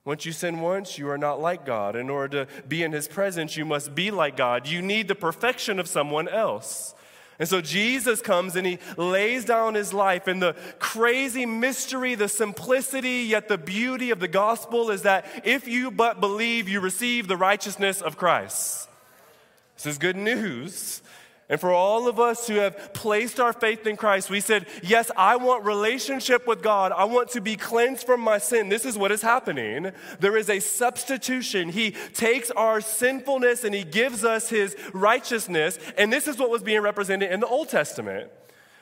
Once 0.05 0.27
you 0.27 0.33
sin 0.33 0.61
once, 0.61 0.99
you 0.99 1.09
are 1.09 1.19
not 1.19 1.41
like 1.41 1.65
God. 1.65 1.95
In 1.95 2.11
order 2.11 2.45
to 2.45 2.63
be 2.65 2.83
in 2.83 2.93
His 2.93 3.07
presence, 3.07 3.57
you 3.57 3.65
must 3.65 3.95
be 3.95 4.11
like 4.11 4.37
God. 4.37 4.67
You 4.67 4.83
need 4.83 5.09
the 5.09 5.15
perfection 5.15 5.79
of 5.79 5.87
someone 5.87 6.29
else. 6.29 6.95
And 7.39 7.49
so 7.49 7.61
Jesus 7.61 8.21
comes 8.21 8.55
and 8.55 8.65
he 8.65 8.79
lays 8.97 9.45
down 9.45 9.75
his 9.75 9.93
life. 9.93 10.29
And 10.29 10.41
the 10.41 10.55
crazy 10.79 11.45
mystery, 11.45 12.15
the 12.15 12.29
simplicity, 12.29 13.25
yet 13.29 13.49
the 13.49 13.59
beauty 13.59 14.11
of 14.11 14.21
the 14.21 14.29
gospel 14.29 14.91
is 14.91 15.03
that 15.03 15.27
if 15.43 15.67
you 15.67 15.91
but 15.91 16.21
believe, 16.21 16.69
you 16.69 16.79
receive 16.79 17.27
the 17.27 17.37
righteousness 17.37 18.01
of 18.01 18.17
Christ. 18.17 18.89
This 19.83 19.95
is 19.95 19.99
good 19.99 20.17
news. 20.17 21.03
And 21.49 21.61
for 21.61 21.73
all 21.73 22.07
of 22.07 22.21
us 22.21 22.47
who 22.47 22.55
have 22.55 22.95
placed 22.95 23.41
our 23.41 23.53
faith 23.53 23.85
in 23.87 23.97
Christ, 23.97 24.31
we 24.31 24.39
said, 24.39 24.67
Yes, 24.83 25.11
I 25.17 25.37
want 25.37 25.65
relationship 25.65 26.47
with 26.47 26.63
God. 26.63 26.93
I 26.93 27.05
want 27.05 27.31
to 27.31 27.41
be 27.41 27.57
cleansed 27.57 28.07
from 28.07 28.21
my 28.21 28.39
sin. 28.39 28.69
This 28.69 28.87
is 28.87 28.97
what 28.97 29.11
is 29.11 29.23
happening. 29.23 29.91
There 30.21 30.37
is 30.37 30.49
a 30.49 30.61
substitution. 30.61 31.69
He 31.69 31.91
takes 32.15 32.53
our 32.53 32.81
sinfulness 32.81 33.65
and 33.65 33.75
He 33.75 33.83
gives 33.83 34.25
us 34.25 34.49
His 34.49 34.77
righteousness. 34.95 35.81
And 35.99 36.13
this 36.13 36.29
is 36.29 36.39
what 36.39 36.49
was 36.49 36.63
being 36.63 36.81
represented 36.81 37.33
in 37.33 37.41
the 37.41 37.49
Old 37.49 37.69
Testament. 37.69 38.31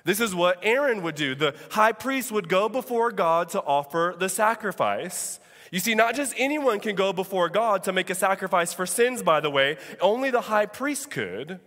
This 0.04 0.20
is 0.20 0.34
what 0.34 0.58
Aaron 0.62 1.02
would 1.02 1.14
do. 1.14 1.34
The 1.34 1.54
high 1.70 1.92
priest 1.92 2.30
would 2.30 2.48
go 2.48 2.68
before 2.68 3.10
God 3.10 3.48
to 3.50 3.62
offer 3.62 4.14
the 4.18 4.28
sacrifice. 4.28 5.40
You 5.70 5.78
see, 5.78 5.94
not 5.94 6.14
just 6.14 6.35
anyone 6.37 6.80
can 6.80 6.96
go 6.96 7.12
before 7.12 7.48
God 7.48 7.85
to 7.85 7.92
make 7.92 8.11
a 8.11 8.14
sacrifice 8.14 8.72
for 8.72 8.87
sins, 8.87 9.22
by 9.22 9.40
the 9.40 9.50
way, 9.50 9.76
only 10.00 10.30
the 10.30 10.42
high 10.42 10.66
priest 10.66 11.11
could. 11.11 11.61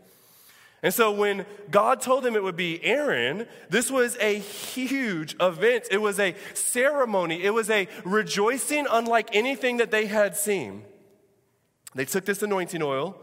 And 0.81 0.93
so 0.93 1.11
when 1.13 1.45
God 1.71 2.01
told 2.01 2.25
him 2.25 2.35
it 2.35 2.43
would 2.43 2.57
be 2.57 2.83
Aaron, 2.83 3.47
this 3.69 3.89
was 3.89 4.17
a 4.19 4.39
huge 4.39 5.33
event. 5.39 5.87
It 5.89 6.01
was 6.01 6.19
a 6.19 6.35
ceremony. 6.53 7.41
It 7.41 7.53
was 7.53 7.69
a 7.69 7.87
rejoicing 8.03 8.85
unlike 8.91 9.29
anything 9.33 9.77
that 9.77 9.91
they 9.91 10.07
had 10.07 10.35
seen. 10.35 10.83
They 11.95 12.03
took 12.03 12.25
this 12.25 12.43
anointing 12.43 12.83
oil 12.83 13.17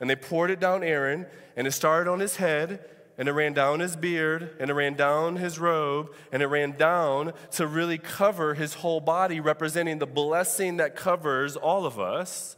and 0.00 0.08
they 0.08 0.16
poured 0.16 0.50
it 0.50 0.60
down 0.60 0.82
Aaron, 0.82 1.26
and 1.56 1.66
it 1.66 1.72
started 1.72 2.10
on 2.10 2.20
his 2.20 2.36
head, 2.36 2.80
and 3.16 3.28
it 3.28 3.32
ran 3.32 3.52
down 3.52 3.80
his 3.80 3.96
beard, 3.96 4.56
and 4.58 4.70
it 4.70 4.74
ran 4.74 4.94
down 4.94 5.36
his 5.36 5.58
robe, 5.58 6.12
and 6.32 6.42
it 6.42 6.46
ran 6.46 6.72
down 6.72 7.32
to 7.52 7.66
really 7.66 7.98
cover 7.98 8.54
his 8.54 8.74
whole 8.74 9.00
body, 9.00 9.40
representing 9.40 9.98
the 9.98 10.06
blessing 10.06 10.78
that 10.78 10.96
covers 10.96 11.56
all 11.56 11.86
of 11.86 12.00
us. 12.00 12.56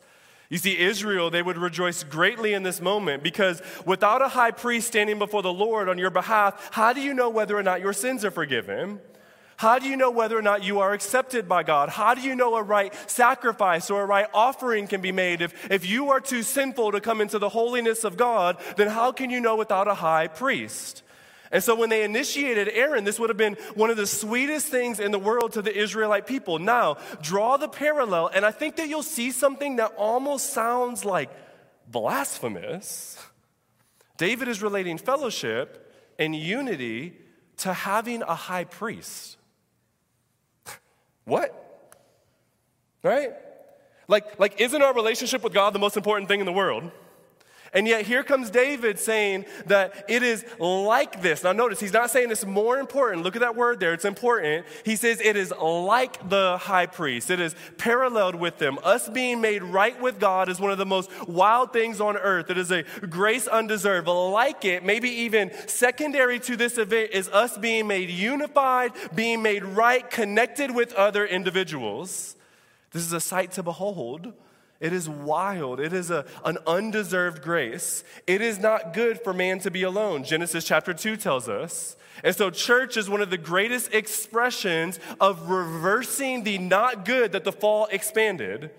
You 0.49 0.59
see, 0.59 0.79
Israel, 0.79 1.31
they 1.31 1.43
would 1.43 1.59
rejoice 1.59 2.05
greatly 2.05 2.55
in 2.55 2.63
this 2.63 2.81
moment 2.81 3.23
because 3.23 3.61
without 3.85 4.23
a 4.23 4.29
high 4.29 4.53
priest 4.53 4.87
standing 4.87 5.19
before 5.19 5.43
the 5.43 5.53
Lord 5.53 5.89
on 5.89 5.99
your 5.99 6.11
behalf, 6.11 6.71
how 6.73 6.93
do 6.93 7.01
you 7.01 7.15
know 7.15 7.29
whether 7.29 7.57
or 7.57 7.63
not 7.63 7.81
your 7.81 7.93
sins 7.93 8.25
are 8.25 8.31
forgiven? 8.31 9.01
How 9.57 9.79
do 9.79 9.89
you 9.89 9.97
know 9.97 10.11
whether 10.11 10.37
or 10.37 10.43
not 10.43 10.65
you 10.65 10.81
are 10.81 10.93
accepted 10.93 11.49
by 11.49 11.63
God? 11.63 11.89
How 11.89 12.15
do 12.15 12.21
you 12.21 12.37
know 12.37 12.57
a 12.57 12.63
right 12.63 12.93
sacrifice 13.11 13.91
or 13.91 14.03
a 14.03 14.07
right 14.07 14.27
offering 14.35 14.87
can 14.87 15.01
be 15.01 15.13
made? 15.13 15.41
If, 15.41 15.71
if 15.71 15.87
you 15.87 16.11
are 16.11 16.21
too 16.21 16.43
sinful 16.43 16.93
to 16.93 17.01
come 17.01 17.23
into 17.23 17.39
the 17.39 17.49
holiness 17.49 18.05
of 18.05 18.19
God, 18.19 18.59
then 18.77 18.89
how 18.89 19.13
can 19.13 19.31
you 19.31 19.41
know 19.41 19.57
without 19.57 19.89
a 19.89 19.95
high 19.95 20.29
priest? 20.29 21.03
And 21.51 21.63
so 21.65 21.75
when 21.75 21.89
they 21.89 22.03
initiated 22.03 22.69
Aaron, 22.69 23.05
this 23.05 23.19
would 23.19 23.31
have 23.31 23.39
been 23.39 23.57
one 23.75 23.89
of 23.89 23.97
the 23.97 24.07
sweetest 24.07 24.67
things 24.67 25.01
in 25.01 25.11
the 25.11 25.19
world 25.19 25.53
to 25.53 25.63
the 25.63 25.75
Israelite 25.75 26.27
people. 26.27 26.59
Now, 26.59 26.99
draw 27.23 27.57
the 27.57 27.69
parallel, 27.69 28.31
and 28.35 28.45
I 28.45 28.51
think 28.51 28.77
that 28.77 28.89
you'll 28.89 29.03
see 29.03 29.31
something 29.31 29.77
that 29.77 29.95
almost 29.97 30.53
sounds 30.53 31.05
like 31.05 31.31
blasphemous. 31.89 33.19
David 34.19 34.49
is 34.49 34.61
relating 34.61 34.99
fellowship 34.99 35.95
and 36.19 36.35
unity 36.35 37.17
to 37.59 37.73
having 37.73 38.23
a 38.23 38.35
high 38.35 38.65
priest. 38.65 39.36
What? 41.27 41.53
Right? 43.03 43.31
Like, 44.09 44.39
like, 44.39 44.61
isn't 44.61 44.81
our 44.81 44.95
relationship 44.95 45.43
with 45.43 45.53
God 45.53 45.75
the 45.75 45.79
most 45.79 45.97
important 45.97 46.29
thing 46.29 46.41
in 46.41 46.47
the 46.47 46.53
world? 46.53 46.91
And 47.77 47.87
yet, 47.87 48.07
here 48.07 48.25
comes 48.25 48.49
David 48.49 48.99
saying 48.99 49.45
that 49.67 50.07
it 50.09 50.23
is 50.23 50.47
like 50.59 51.21
this. 51.21 51.45
Now, 51.45 51.53
notice, 51.53 51.79
he's 51.79 51.93
not 51.93 52.09
saying 52.09 52.31
it's 52.31 52.47
more 52.47 52.79
important. 52.79 53.23
Look 53.23 53.37
at 53.37 53.41
that 53.41 53.55
word 53.55 53.81
there, 53.81 53.93
it's 53.93 54.07
important. 54.07 54.65
He 54.83 54.97
says 54.97 55.21
it 55.21 55.37
is 55.37 55.53
like 55.61 56.31
the 56.31 56.57
high 56.57 56.87
priest, 56.87 57.31
it 57.31 57.39
is 57.39 57.55
paralleled 57.77 58.35
with 58.35 58.57
them. 58.57 58.79
Us 58.83 59.11
being 59.11 59.43
made 59.43 59.63
right 59.63 60.01
with 60.01 60.19
God 60.19 60.49
is 60.49 60.59
one 60.59 60.71
of 60.71 60.79
the 60.79 60.87
most 60.87 61.11
wild 61.29 61.75
things 61.75 62.01
on 62.01 62.17
earth. 62.17 62.49
It 62.49 62.57
is 62.57 62.73
a 62.73 62.85
grace 63.11 63.47
undeserved. 63.47 64.09
Like 64.09 64.65
it, 64.65 64.83
maybe 64.83 65.11
even 65.11 65.51
secondary 65.67 66.41
to 66.41 66.57
this 66.57 66.79
event, 66.79 67.11
is 67.13 67.29
us 67.29 67.59
being 67.59 67.87
made 67.87 68.09
unified, 68.09 68.93
being 69.15 69.43
made 69.43 69.67
right, 69.67 70.09
connected 70.09 70.71
with 70.71 70.95
other 70.95 71.27
individuals. 71.27 72.37
This 72.93 73.03
is 73.03 73.13
a 73.13 73.21
sight 73.21 73.53
to 73.53 73.63
behold. 73.63 74.33
It 74.81 74.93
is 74.93 75.09
wild. 75.09 75.81
It 75.81 75.93
is 75.93 76.11
a, 76.11 76.27
an 76.45 76.59
undeserved 76.67 77.43
grace. 77.43 78.05
It 78.27 78.41
is 78.41 78.59
not 78.59 78.93
good 78.93 79.21
for 79.21 79.33
man 79.33 79.59
to 79.61 79.71
be 79.71 79.83
alone. 79.83 80.25
Genesis 80.25 80.65
chapter 80.65 80.93
2 80.93 81.17
tells 81.17 81.49
us. 81.49 81.97
And 82.25 82.35
so, 82.35 82.51
church 82.51 82.97
is 82.97 83.11
one 83.11 83.21
of 83.21 83.31
the 83.31 83.39
greatest 83.39 83.93
expressions 83.93 84.99
of 85.21 85.51
reversing 85.51 86.45
the 86.45 86.59
not 86.59 87.05
good 87.05 87.33
that 87.33 87.45
the 87.45 87.53
fall 87.53 87.89
expanded. 87.91 88.71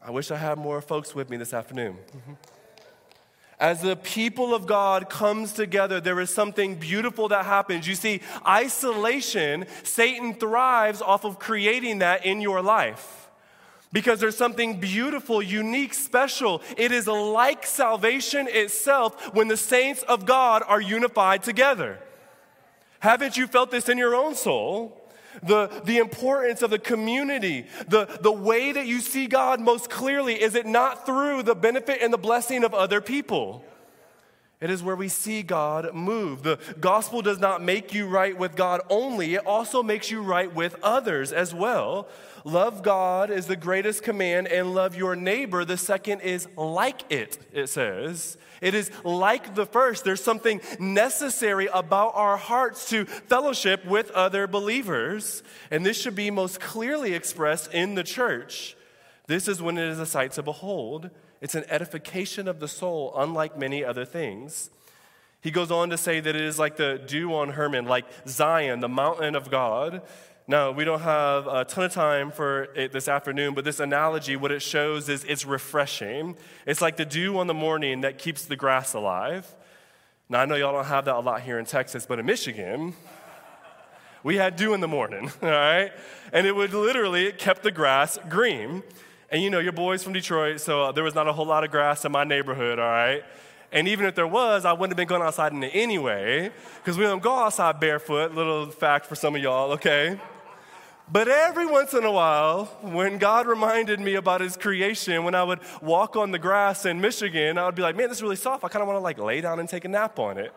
I 0.00 0.10
wish 0.10 0.30
I 0.30 0.36
had 0.36 0.58
more 0.58 0.80
folks 0.80 1.14
with 1.14 1.28
me 1.28 1.36
this 1.36 1.52
afternoon. 1.52 1.96
Mm-hmm. 2.16 2.32
As 3.58 3.80
the 3.80 3.96
people 3.96 4.54
of 4.54 4.66
God 4.66 5.08
comes 5.08 5.52
together, 5.52 6.00
there 6.00 6.20
is 6.20 6.30
something 6.30 6.74
beautiful 6.74 7.28
that 7.28 7.46
happens. 7.46 7.88
You 7.88 7.94
see, 7.94 8.20
isolation, 8.46 9.66
Satan 9.82 10.34
thrives 10.34 11.00
off 11.00 11.24
of 11.24 11.38
creating 11.38 12.00
that 12.00 12.26
in 12.26 12.40
your 12.40 12.60
life 12.60 13.25
because 13.92 14.20
there's 14.20 14.36
something 14.36 14.80
beautiful, 14.80 15.42
unique, 15.42 15.94
special. 15.94 16.62
It 16.76 16.92
is 16.92 17.06
like 17.06 17.66
salvation 17.66 18.48
itself 18.48 19.34
when 19.34 19.48
the 19.48 19.56
saints 19.56 20.02
of 20.02 20.26
God 20.26 20.62
are 20.66 20.80
unified 20.80 21.42
together. 21.42 21.98
Haven't 23.00 23.36
you 23.36 23.46
felt 23.46 23.70
this 23.70 23.88
in 23.88 23.98
your 23.98 24.14
own 24.14 24.34
soul? 24.34 25.02
The, 25.42 25.82
the 25.84 25.98
importance 25.98 26.62
of 26.62 26.70
the 26.70 26.78
community, 26.78 27.66
the, 27.88 28.06
the 28.22 28.32
way 28.32 28.72
that 28.72 28.86
you 28.86 29.00
see 29.00 29.26
God 29.26 29.60
most 29.60 29.90
clearly, 29.90 30.40
is 30.40 30.54
it 30.54 30.66
not 30.66 31.04
through 31.04 31.42
the 31.42 31.54
benefit 31.54 32.00
and 32.00 32.12
the 32.12 32.18
blessing 32.18 32.64
of 32.64 32.72
other 32.72 33.00
people? 33.00 33.62
It 34.60 34.70
is 34.70 34.82
where 34.82 34.96
we 34.96 35.08
see 35.08 35.42
God 35.42 35.94
move. 35.94 36.42
The 36.42 36.58
gospel 36.80 37.20
does 37.20 37.38
not 37.38 37.62
make 37.62 37.92
you 37.92 38.06
right 38.06 38.36
with 38.36 38.56
God 38.56 38.80
only, 38.88 39.34
it 39.34 39.46
also 39.46 39.82
makes 39.82 40.10
you 40.10 40.22
right 40.22 40.52
with 40.54 40.76
others 40.82 41.32
as 41.32 41.54
well. 41.54 42.08
Love 42.44 42.82
God 42.82 43.28
is 43.30 43.46
the 43.46 43.56
greatest 43.56 44.02
command, 44.02 44.46
and 44.46 44.72
love 44.72 44.96
your 44.96 45.16
neighbor. 45.16 45.64
The 45.64 45.76
second 45.76 46.20
is 46.20 46.46
like 46.56 47.10
it, 47.10 47.38
it 47.52 47.66
says. 47.66 48.38
It 48.60 48.72
is 48.72 48.90
like 49.04 49.54
the 49.54 49.66
first. 49.66 50.04
There's 50.04 50.22
something 50.22 50.60
necessary 50.78 51.68
about 51.72 52.12
our 52.14 52.36
hearts 52.36 52.88
to 52.90 53.04
fellowship 53.04 53.84
with 53.84 54.10
other 54.12 54.46
believers, 54.46 55.42
and 55.70 55.84
this 55.84 56.00
should 56.00 56.14
be 56.14 56.30
most 56.30 56.60
clearly 56.60 57.14
expressed 57.14 57.74
in 57.74 57.94
the 57.94 58.04
church. 58.04 58.76
This 59.26 59.48
is 59.48 59.60
when 59.60 59.76
it 59.76 59.88
is 59.88 59.98
a 59.98 60.06
sight 60.06 60.32
to 60.32 60.42
behold. 60.42 61.10
It's 61.46 61.54
an 61.54 61.64
edification 61.68 62.48
of 62.48 62.58
the 62.58 62.66
soul, 62.66 63.14
unlike 63.16 63.56
many 63.56 63.84
other 63.84 64.04
things. 64.04 64.68
He 65.40 65.52
goes 65.52 65.70
on 65.70 65.90
to 65.90 65.96
say 65.96 66.18
that 66.18 66.34
it 66.34 66.42
is 66.42 66.58
like 66.58 66.76
the 66.76 67.00
dew 67.06 67.32
on 67.36 67.50
Hermon, 67.50 67.84
like 67.84 68.04
Zion, 68.26 68.80
the 68.80 68.88
mountain 68.88 69.36
of 69.36 69.48
God. 69.48 70.02
Now, 70.48 70.72
we 70.72 70.82
don't 70.82 71.02
have 71.02 71.46
a 71.46 71.64
ton 71.64 71.84
of 71.84 71.92
time 71.92 72.32
for 72.32 72.64
it 72.74 72.90
this 72.90 73.06
afternoon, 73.06 73.54
but 73.54 73.64
this 73.64 73.78
analogy, 73.78 74.34
what 74.34 74.50
it 74.50 74.60
shows 74.60 75.08
is 75.08 75.22
it's 75.22 75.44
refreshing. 75.44 76.34
It's 76.66 76.80
like 76.80 76.96
the 76.96 77.04
dew 77.04 77.38
on 77.38 77.46
the 77.46 77.54
morning 77.54 78.00
that 78.00 78.18
keeps 78.18 78.46
the 78.46 78.56
grass 78.56 78.92
alive. 78.94 79.46
Now, 80.28 80.40
I 80.40 80.46
know 80.46 80.56
y'all 80.56 80.72
don't 80.72 80.86
have 80.86 81.04
that 81.04 81.14
a 81.14 81.20
lot 81.20 81.42
here 81.42 81.60
in 81.60 81.64
Texas, 81.64 82.06
but 82.06 82.18
in 82.18 82.26
Michigan, 82.26 82.92
we 84.24 84.34
had 84.34 84.56
dew 84.56 84.74
in 84.74 84.80
the 84.80 84.88
morning, 84.88 85.30
all 85.44 85.48
right? 85.48 85.92
And 86.32 86.44
it 86.44 86.56
would 86.56 86.74
literally, 86.74 87.26
it 87.26 87.38
kept 87.38 87.62
the 87.62 87.70
grass 87.70 88.18
green. 88.28 88.82
And 89.30 89.42
you 89.42 89.50
know, 89.50 89.58
your 89.58 89.72
boy's 89.72 90.02
from 90.02 90.12
Detroit, 90.12 90.60
so 90.60 90.84
uh, 90.84 90.92
there 90.92 91.02
was 91.02 91.14
not 91.14 91.26
a 91.26 91.32
whole 91.32 91.46
lot 91.46 91.64
of 91.64 91.70
grass 91.70 92.04
in 92.04 92.12
my 92.12 92.24
neighborhood, 92.24 92.78
all 92.78 92.88
right? 92.88 93.24
And 93.72 93.88
even 93.88 94.06
if 94.06 94.14
there 94.14 94.26
was, 94.26 94.64
I 94.64 94.72
wouldn't 94.72 94.92
have 94.92 94.96
been 94.96 95.08
going 95.08 95.22
outside 95.22 95.52
in 95.52 95.62
it 95.62 95.72
anyway, 95.74 96.52
because 96.76 96.96
we 96.96 97.04
don't 97.04 97.22
go 97.22 97.34
outside 97.34 97.80
barefoot. 97.80 98.32
Little 98.32 98.70
fact 98.70 99.06
for 99.06 99.16
some 99.16 99.34
of 99.34 99.42
y'all, 99.42 99.72
okay? 99.72 100.18
But 101.10 101.28
every 101.28 101.66
once 101.66 101.94
in 101.94 102.04
a 102.04 102.10
while, 102.10 102.66
when 102.82 103.18
God 103.18 103.46
reminded 103.46 104.00
me 104.00 104.14
about 104.14 104.40
his 104.40 104.56
creation, 104.56 105.24
when 105.24 105.34
I 105.34 105.44
would 105.44 105.60
walk 105.80 106.16
on 106.16 106.32
the 106.32 106.38
grass 106.38 106.84
in 106.84 107.00
Michigan, 107.00 107.58
I 107.58 107.66
would 107.66 107.74
be 107.74 107.82
like, 107.82 107.96
man, 107.96 108.08
this 108.08 108.18
is 108.18 108.22
really 108.22 108.36
soft. 108.36 108.64
I 108.64 108.68
kind 108.68 108.82
of 108.82 108.88
want 108.88 108.96
to 108.96 109.02
like 109.02 109.18
lay 109.18 109.40
down 109.40 109.60
and 109.60 109.68
take 109.68 109.84
a 109.84 109.88
nap 109.88 110.18
on 110.18 110.38
it. 110.38 110.52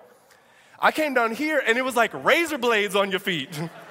I 0.80 0.92
came 0.92 1.14
down 1.14 1.36
here 1.36 1.62
and 1.66 1.78
it 1.78 1.84
was 1.84 1.96
like 1.96 2.12
razor 2.24 2.58
blades 2.58 2.96
on 2.96 3.12
your 3.12 3.20
feet. 3.20 3.50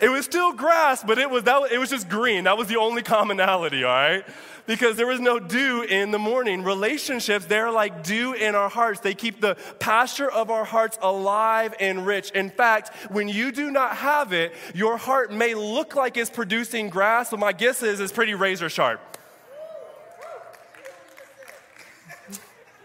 It 0.00 0.08
was 0.08 0.24
still 0.24 0.52
grass, 0.52 1.02
but 1.02 1.18
it 1.18 1.28
was, 1.28 1.42
that, 1.44 1.72
it 1.72 1.78
was 1.78 1.90
just 1.90 2.08
green. 2.08 2.44
That 2.44 2.56
was 2.56 2.68
the 2.68 2.76
only 2.76 3.02
commonality, 3.02 3.82
all 3.82 3.92
right? 3.92 4.24
Because 4.66 4.96
there 4.96 5.06
was 5.06 5.18
no 5.18 5.40
dew 5.40 5.82
in 5.82 6.10
the 6.10 6.18
morning. 6.18 6.62
Relationships, 6.62 7.46
they're 7.46 7.70
like 7.70 8.04
dew 8.04 8.34
in 8.34 8.54
our 8.54 8.68
hearts. 8.68 9.00
They 9.00 9.14
keep 9.14 9.40
the 9.40 9.56
pasture 9.80 10.30
of 10.30 10.50
our 10.50 10.64
hearts 10.64 10.98
alive 11.02 11.74
and 11.80 12.06
rich. 12.06 12.30
In 12.32 12.50
fact, 12.50 12.94
when 13.10 13.28
you 13.28 13.50
do 13.50 13.70
not 13.70 13.96
have 13.96 14.32
it, 14.32 14.52
your 14.74 14.98
heart 14.98 15.32
may 15.32 15.54
look 15.54 15.96
like 15.96 16.16
it's 16.16 16.30
producing 16.30 16.90
grass, 16.90 17.30
but 17.30 17.40
my 17.40 17.52
guess 17.52 17.82
is 17.82 17.98
it's 17.98 18.12
pretty 18.12 18.34
razor 18.34 18.68
sharp. 18.68 19.00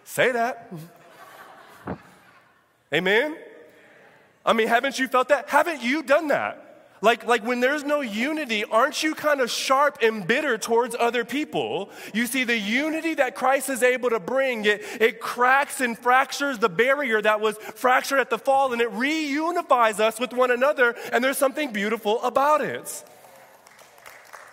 Say 0.06 0.32
that. 0.32 0.72
Amen? 2.94 3.36
I 4.46 4.54
mean, 4.54 4.68
haven't 4.68 5.00
you 5.00 5.08
felt 5.08 5.30
that? 5.30 5.50
Haven't 5.50 5.84
you 5.84 6.02
done 6.04 6.28
that? 6.28 6.63
Like, 7.04 7.26
like 7.26 7.46
when 7.46 7.60
there's 7.60 7.84
no 7.84 8.00
unity, 8.00 8.64
aren't 8.64 9.04
you 9.04 9.14
kind 9.14 9.42
of 9.42 9.52
sharp 9.52 9.98
and 10.02 10.26
bitter 10.26 10.58
towards 10.58 10.96
other 10.98 11.26
people? 11.26 11.90
You 12.14 12.26
see, 12.26 12.46
the 12.46 12.58
unity 12.58 13.16
that 13.16 13.36
Christ 13.36 13.68
is 13.68 13.84
able 13.84 14.10
to 14.12 14.22
bring, 14.22 14.64
it, 14.64 14.82
it 15.02 15.20
cracks 15.20 15.82
and 15.82 16.00
fractures 16.00 16.60
the 16.60 16.70
barrier 16.70 17.22
that 17.22 17.42
was 17.42 17.58
fractured 17.58 18.22
at 18.22 18.30
the 18.30 18.38
fall, 18.38 18.72
and 18.72 18.82
it 18.82 18.90
reunifies 18.92 20.00
us 20.00 20.18
with 20.18 20.32
one 20.32 20.50
another, 20.50 20.96
and 21.12 21.22
there's 21.22 21.38
something 21.38 21.74
beautiful 21.74 22.24
about 22.24 22.62
it. 22.62 23.04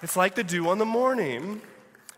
It's 0.02 0.16
like 0.16 0.34
the 0.34 0.42
dew 0.42 0.70
on 0.70 0.78
the 0.78 0.84
morning. 0.84 1.62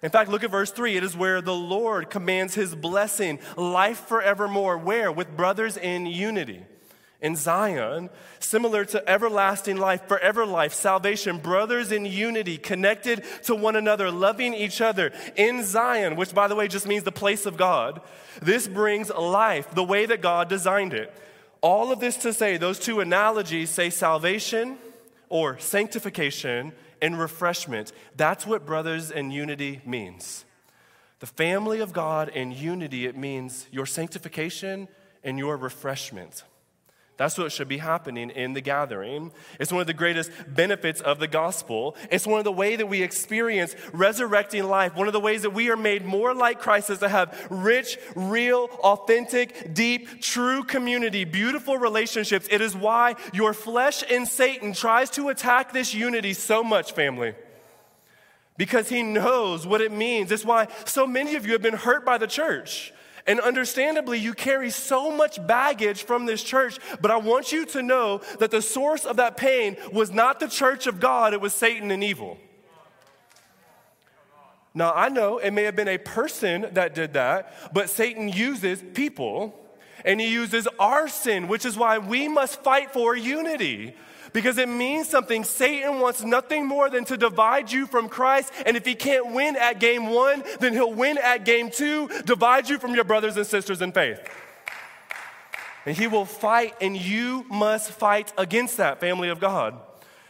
In 0.03 0.11
fact, 0.11 0.31
look 0.31 0.42
at 0.45 0.51
verse 0.51 0.71
3. 0.71 0.97
It 0.97 1.05
is 1.05 1.14
where 1.14 1.42
the 1.42 1.55
Lord 1.55 2.09
commands 2.09 2.55
his 2.55 2.75
blessing, 2.75 3.38
life 3.59 4.07
forevermore. 4.07 4.79
Where? 4.79 5.12
With 5.12 5.37
brothers 5.37 5.77
in 5.77 6.07
unity. 6.07 6.64
In 7.22 7.37
Zion, 7.37 8.11
similar 8.40 8.85
to 8.87 9.08
everlasting 9.08 9.76
life, 9.76 10.06
forever 10.08 10.44
life, 10.44 10.74
salvation, 10.74 11.38
brothers 11.38 11.92
in 11.92 12.04
unity, 12.04 12.58
connected 12.58 13.24
to 13.44 13.54
one 13.54 13.76
another, 13.76 14.11
loving 14.11 14.52
each 14.52 14.80
other 14.80 15.12
in 15.37 15.64
Zion, 15.64 16.16
which 16.16 16.35
by 16.35 16.48
the 16.48 16.56
way 16.56 16.68
just 16.68 16.87
means 16.87 17.04
the 17.04 17.12
place 17.12 17.46
of 17.46 17.56
God. 17.56 18.02
This 18.42 18.66
brings 18.66 19.08
life 19.08 19.72
the 19.74 19.85
way 19.85 20.04
that 20.04 20.20
God 20.20 20.48
designed 20.48 20.92
it. 20.92 21.14
All 21.61 21.92
of 21.92 22.00
this 22.00 22.16
to 22.18 22.32
say, 22.32 22.56
those 22.56 22.80
two 22.80 22.98
analogies 22.98 23.70
say 23.70 23.88
salvation 23.88 24.78
or 25.28 25.58
sanctification 25.61 26.72
and 27.00 27.18
refreshment. 27.18 27.92
That's 28.16 28.44
what 28.44 28.66
brothers 28.66 29.12
in 29.12 29.30
unity 29.30 29.80
means. 29.87 30.44
The 31.20 31.26
family 31.26 31.78
of 31.78 31.92
God 31.92 32.30
in 32.30 32.50
unity, 32.50 33.06
it 33.06 33.16
means 33.16 33.68
your 33.70 33.87
sanctification 33.87 34.88
and 35.22 35.38
your 35.38 35.56
refreshment. 35.56 36.42
That's 37.22 37.38
what 37.38 37.52
should 37.52 37.68
be 37.68 37.78
happening 37.78 38.30
in 38.30 38.52
the 38.52 38.61
gathering. 38.61 39.30
It's 39.61 39.70
one 39.70 39.80
of 39.80 39.87
the 39.87 39.94
greatest 39.94 40.32
benefits 40.48 41.00
of 41.00 41.20
the 41.20 41.28
gospel. 41.28 41.94
It's 42.11 42.26
one 42.26 42.40
of 42.40 42.44
the 42.44 42.50
ways 42.50 42.78
that 42.78 42.88
we 42.88 43.00
experience 43.00 43.76
resurrecting 43.92 44.64
life. 44.64 44.96
One 44.96 45.06
of 45.06 45.12
the 45.12 45.20
ways 45.20 45.42
that 45.42 45.50
we 45.50 45.70
are 45.70 45.76
made 45.76 46.04
more 46.04 46.35
like 46.35 46.58
Christ 46.58 46.90
is 46.90 46.98
to 46.98 47.08
have 47.08 47.46
rich, 47.48 47.96
real, 48.16 48.64
authentic, 48.80 49.72
deep, 49.72 50.20
true 50.20 50.64
community, 50.64 51.22
beautiful 51.24 51.78
relationships. 51.78 52.48
It 52.50 52.61
is 52.61 52.74
why 52.74 53.14
your 53.32 53.54
flesh 53.54 54.02
and 54.11 54.26
Satan 54.26 54.72
tries 54.72 55.08
to 55.11 55.28
attack 55.28 55.72
this 55.72 55.94
unity 55.94 56.32
so 56.32 56.64
much, 56.64 56.90
family. 56.90 57.35
Because 58.56 58.88
he 58.88 59.04
knows 59.04 59.64
what 59.64 59.80
it 59.80 59.92
means. 59.92 60.32
It's 60.32 60.44
why 60.44 60.66
so 60.87 61.06
many 61.06 61.37
of 61.37 61.46
you 61.46 61.52
have 61.52 61.62
been 61.62 61.74
hurt 61.74 62.04
by 62.04 62.18
the 62.18 62.26
church. 62.26 62.92
And 63.26 63.40
understandably, 63.40 64.18
you 64.18 64.35
carry 64.35 64.70
so 64.70 65.11
much 65.11 65.44
baggage 65.46 66.04
from 66.04 66.26
this 66.26 66.42
church, 66.42 66.78
but 67.00 67.11
I 67.11 67.16
want 67.16 67.52
you 67.52 67.64
to 67.66 67.82
know 67.82 68.20
that 68.40 68.50
the 68.50 68.62
source 68.62 69.04
of 69.04 69.16
that 69.16 69.37
pain 69.37 69.76
was 69.92 70.11
not 70.11 70.40
the 70.40 70.48
church 70.48 70.87
of 70.87 70.98
God, 70.98 71.32
it 71.32 71.40
was 71.40 71.54
Satan 71.54 71.90
and 71.90 72.02
evil. 72.02 72.38
Now, 74.74 74.92
I 74.92 75.08
know 75.08 75.38
it 75.38 75.50
may 75.50 75.64
have 75.64 75.76
been 75.76 75.88
a 75.88 75.98
person 75.98 76.68
that 76.72 76.94
did 76.94 77.12
that, 77.12 77.72
but 77.74 77.90
Satan 77.90 78.28
uses 78.28 78.82
people 78.94 79.54
and 80.04 80.20
he 80.20 80.32
uses 80.32 80.66
our 80.78 81.08
sin, 81.08 81.46
which 81.46 81.64
is 81.64 81.76
why 81.76 81.98
we 81.98 82.26
must 82.26 82.62
fight 82.62 82.92
for 82.92 83.14
unity 83.14 83.94
because 84.33 84.59
it 84.59 84.68
means 84.68 85.09
something. 85.09 85.45
Satan 85.45 86.01
wants 86.01 86.23
nothing 86.23 86.66
more 86.66 86.88
than 86.90 87.05
to 87.07 87.16
divide 87.16 87.71
you 87.71 87.87
from 87.87 88.09
Christ. 88.09 88.53
And 88.66 88.77
if 88.77 88.85
he 88.85 88.95
can't 88.95 89.33
win 89.33 89.57
at 89.57 89.81
game 89.81 90.11
one, 90.11 90.42
then 90.61 90.73
he'll 90.73 90.92
win 90.92 91.18
at 91.18 91.45
game 91.45 91.71
two, 91.71 92.09
divide 92.25 92.68
you 92.68 92.79
from 92.79 92.95
your 92.95 93.05
brothers 93.05 93.37
and 93.37 93.47
sisters 93.47 93.83
in 93.83 93.92
faith. 93.92 94.21
And 95.85 95.97
he 95.97 96.07
will 96.07 96.25
fight, 96.25 96.75
and 96.81 96.97
you 96.97 97.45
must 97.51 97.90
fight 97.90 98.33
against 98.38 98.77
that, 98.77 99.01
family 99.01 99.29
of 99.29 99.40
God. 99.40 99.75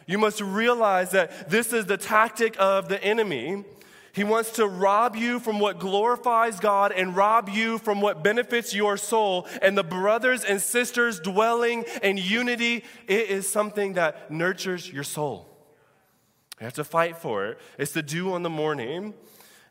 You 0.06 0.18
must 0.18 0.40
realize 0.40 1.10
that 1.10 1.50
this 1.50 1.72
is 1.72 1.86
the 1.86 1.96
tactic 1.96 2.56
of 2.58 2.88
the 2.88 3.02
enemy. 3.02 3.64
He 4.12 4.24
wants 4.24 4.52
to 4.52 4.66
rob 4.66 5.16
you 5.16 5.40
from 5.40 5.58
what 5.58 5.78
glorifies 5.78 6.60
God 6.60 6.92
and 6.92 7.16
rob 7.16 7.48
you 7.48 7.78
from 7.78 8.02
what 8.02 8.22
benefits 8.22 8.74
your 8.74 8.98
soul. 8.98 9.46
And 9.62 9.76
the 9.76 9.82
brothers 9.82 10.44
and 10.44 10.60
sisters 10.60 11.18
dwelling 11.18 11.84
in 12.02 12.18
unity, 12.18 12.84
it 13.08 13.30
is 13.30 13.48
something 13.48 13.94
that 13.94 14.30
nurtures 14.30 14.90
your 14.90 15.04
soul. 15.04 15.48
You 16.60 16.64
have 16.64 16.74
to 16.74 16.84
fight 16.84 17.16
for 17.16 17.46
it. 17.46 17.58
It's 17.78 17.92
the 17.92 18.02
dew 18.02 18.34
on 18.34 18.42
the 18.42 18.50
morning. 18.50 19.14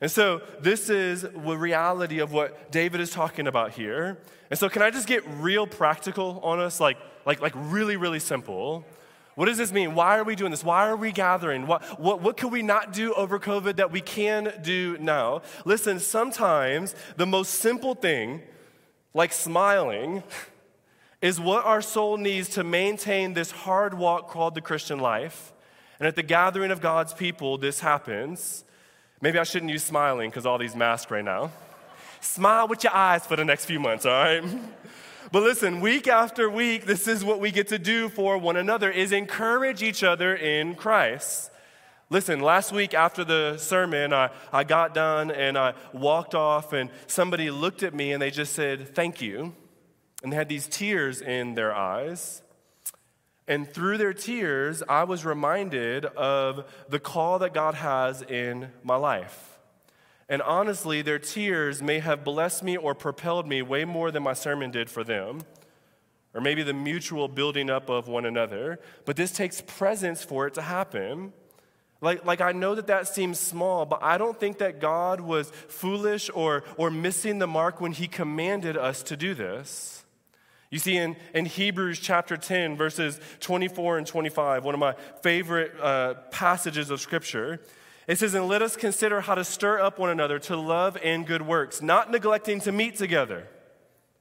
And 0.01 0.09
so, 0.09 0.41
this 0.59 0.89
is 0.89 1.21
the 1.21 1.57
reality 1.57 2.19
of 2.19 2.33
what 2.33 2.71
David 2.71 2.99
is 2.99 3.11
talking 3.11 3.45
about 3.45 3.73
here. 3.73 4.17
And 4.49 4.57
so, 4.57 4.67
can 4.67 4.81
I 4.81 4.89
just 4.89 5.07
get 5.07 5.23
real 5.37 5.67
practical 5.67 6.39
on 6.43 6.59
us? 6.59 6.79
Like, 6.79 6.97
like, 7.25 7.39
like 7.39 7.53
really, 7.55 7.97
really 7.97 8.19
simple. 8.19 8.83
What 9.35 9.45
does 9.45 9.57
this 9.57 9.71
mean? 9.71 9.95
Why 9.95 10.17
are 10.17 10.23
we 10.23 10.35
doing 10.35 10.51
this? 10.51 10.63
Why 10.63 10.87
are 10.87 10.95
we 10.95 11.11
gathering? 11.11 11.65
What, 11.65 11.99
what, 11.99 12.21
what 12.21 12.37
can 12.37 12.49
we 12.49 12.61
not 12.61 12.91
do 12.91 13.13
over 13.13 13.39
COVID 13.39 13.77
that 13.77 13.91
we 13.91 14.01
can 14.01 14.53
do 14.61 14.97
now? 14.99 15.41
Listen, 15.63 15.99
sometimes 15.99 16.95
the 17.15 17.25
most 17.25 17.55
simple 17.55 17.95
thing, 17.95 18.41
like 19.13 19.31
smiling, 19.31 20.23
is 21.21 21.39
what 21.39 21.65
our 21.65 21.81
soul 21.81 22.17
needs 22.17 22.49
to 22.49 22.63
maintain 22.63 23.33
this 23.33 23.51
hard 23.51 23.93
walk 23.93 24.29
called 24.29 24.55
the 24.55 24.61
Christian 24.61 24.99
life. 24.99 25.53
And 25.99 26.07
at 26.07 26.15
the 26.15 26.23
gathering 26.23 26.71
of 26.71 26.81
God's 26.81 27.13
people, 27.13 27.57
this 27.57 27.79
happens. 27.79 28.65
Maybe 29.21 29.37
I 29.37 29.43
shouldn't 29.43 29.71
use 29.71 29.83
smiling 29.83 30.31
because 30.31 30.47
all 30.47 30.57
these 30.57 30.75
masks 30.75 31.11
right 31.11 31.23
now. 31.23 31.51
Smile 32.21 32.67
with 32.67 32.83
your 32.83 32.93
eyes 32.93 33.25
for 33.25 33.35
the 33.35 33.45
next 33.45 33.65
few 33.65 33.79
months, 33.79 34.05
all 34.05 34.11
right? 34.11 34.43
But 35.31 35.43
listen, 35.43 35.79
week 35.79 36.09
after 36.09 36.49
week, 36.49 36.85
this 36.85 37.07
is 37.07 37.23
what 37.23 37.39
we 37.39 37.51
get 37.51 37.69
to 37.69 37.79
do 37.79 38.09
for 38.09 38.37
one 38.37 38.57
another 38.57 38.91
is 38.91 39.13
encourage 39.13 39.81
each 39.81 40.03
other 40.03 40.35
in 40.35 40.75
Christ. 40.75 41.51
Listen, 42.09 42.41
last 42.41 42.73
week 42.73 42.93
after 42.93 43.23
the 43.23 43.57
sermon, 43.57 44.11
I, 44.11 44.31
I 44.51 44.65
got 44.65 44.93
done 44.93 45.31
and 45.31 45.57
I 45.57 45.75
walked 45.93 46.35
off, 46.35 46.73
and 46.73 46.89
somebody 47.07 47.49
looked 47.49 47.81
at 47.81 47.93
me 47.93 48.11
and 48.11 48.21
they 48.21 48.29
just 48.29 48.51
said, 48.51 48.93
Thank 48.93 49.21
you. 49.21 49.55
And 50.21 50.33
they 50.33 50.35
had 50.35 50.49
these 50.49 50.67
tears 50.67 51.21
in 51.21 51.55
their 51.55 51.73
eyes. 51.73 52.41
And 53.47 53.73
through 53.73 53.99
their 53.99 54.13
tears, 54.13 54.83
I 54.89 55.05
was 55.05 55.23
reminded 55.23 56.03
of 56.05 56.69
the 56.89 56.99
call 56.99 57.39
that 57.39 57.53
God 57.53 57.75
has 57.75 58.21
in 58.21 58.69
my 58.83 58.97
life. 58.97 59.60
And 60.31 60.41
honestly, 60.41 61.01
their 61.01 61.19
tears 61.19 61.81
may 61.81 61.99
have 61.99 62.23
blessed 62.23 62.63
me 62.63 62.77
or 62.77 62.95
propelled 62.95 63.49
me 63.49 63.61
way 63.61 63.83
more 63.83 64.11
than 64.11 64.23
my 64.23 64.31
sermon 64.31 64.71
did 64.71 64.89
for 64.89 65.03
them, 65.03 65.41
or 66.33 66.39
maybe 66.39 66.63
the 66.63 66.73
mutual 66.73 67.27
building 67.27 67.69
up 67.69 67.89
of 67.89 68.07
one 68.07 68.25
another. 68.25 68.79
But 69.03 69.17
this 69.17 69.33
takes 69.33 69.59
presence 69.59 70.23
for 70.23 70.47
it 70.47 70.53
to 70.53 70.61
happen. 70.61 71.33
Like, 71.99 72.23
like 72.25 72.39
I 72.39 72.53
know 72.53 72.75
that 72.75 72.87
that 72.87 73.09
seems 73.09 73.41
small, 73.41 73.85
but 73.85 74.01
I 74.01 74.17
don't 74.17 74.39
think 74.39 74.59
that 74.59 74.79
God 74.79 75.19
was 75.19 75.51
foolish 75.67 76.29
or, 76.33 76.63
or 76.77 76.89
missing 76.89 77.39
the 77.39 77.47
mark 77.47 77.81
when 77.81 77.91
He 77.91 78.07
commanded 78.07 78.77
us 78.77 79.03
to 79.03 79.17
do 79.17 79.33
this. 79.33 80.05
You 80.69 80.79
see, 80.79 80.95
in, 80.95 81.17
in 81.35 81.43
Hebrews 81.43 81.99
chapter 81.99 82.37
10, 82.37 82.77
verses 82.77 83.19
24 83.41 83.97
and 83.97 84.07
25, 84.07 84.63
one 84.63 84.75
of 84.75 84.79
my 84.79 84.95
favorite 85.21 85.73
uh, 85.77 86.13
passages 86.31 86.89
of 86.89 87.01
Scripture, 87.01 87.59
it 88.07 88.17
says, 88.17 88.33
And 88.33 88.47
let 88.47 88.61
us 88.61 88.75
consider 88.75 89.21
how 89.21 89.35
to 89.35 89.43
stir 89.43 89.79
up 89.79 89.99
one 89.99 90.09
another 90.09 90.39
to 90.39 90.55
love 90.55 90.97
and 91.03 91.25
good 91.25 91.41
works, 91.41 91.81
not 91.81 92.11
neglecting 92.11 92.59
to 92.61 92.71
meet 92.71 92.95
together. 92.95 93.47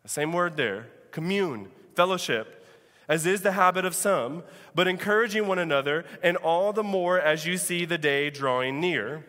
The 0.02 0.08
same 0.08 0.32
word 0.32 0.56
there 0.56 0.86
commune, 1.10 1.70
fellowship, 1.94 2.64
as 3.08 3.26
is 3.26 3.42
the 3.42 3.52
habit 3.52 3.84
of 3.84 3.94
some, 3.94 4.44
but 4.74 4.86
encouraging 4.86 5.48
one 5.48 5.58
another, 5.58 6.04
and 6.22 6.36
all 6.36 6.72
the 6.72 6.84
more 6.84 7.18
as 7.18 7.44
you 7.44 7.56
see 7.56 7.84
the 7.84 7.98
day 7.98 8.30
drawing 8.30 8.80
near. 8.80 9.24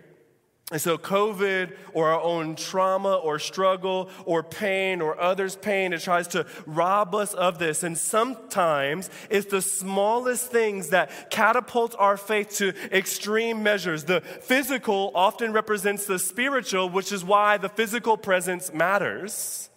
And 0.71 0.79
so, 0.79 0.97
COVID 0.97 1.75
or 1.93 2.11
our 2.11 2.21
own 2.21 2.55
trauma 2.55 3.15
or 3.15 3.39
struggle 3.39 4.09
or 4.25 4.41
pain 4.41 5.01
or 5.01 5.19
others' 5.19 5.57
pain, 5.57 5.91
it 5.91 5.99
tries 5.99 6.29
to 6.29 6.45
rob 6.65 7.13
us 7.13 7.33
of 7.33 7.59
this. 7.59 7.83
And 7.83 7.97
sometimes 7.97 9.09
it's 9.29 9.51
the 9.51 9.61
smallest 9.61 10.49
things 10.49 10.89
that 10.89 11.29
catapult 11.29 11.93
our 11.99 12.15
faith 12.15 12.51
to 12.57 12.73
extreme 12.89 13.61
measures. 13.63 14.05
The 14.05 14.21
physical 14.21 15.11
often 15.13 15.51
represents 15.51 16.05
the 16.05 16.17
spiritual, 16.17 16.89
which 16.89 17.11
is 17.11 17.25
why 17.25 17.57
the 17.57 17.69
physical 17.69 18.15
presence 18.15 18.73
matters. 18.73 19.69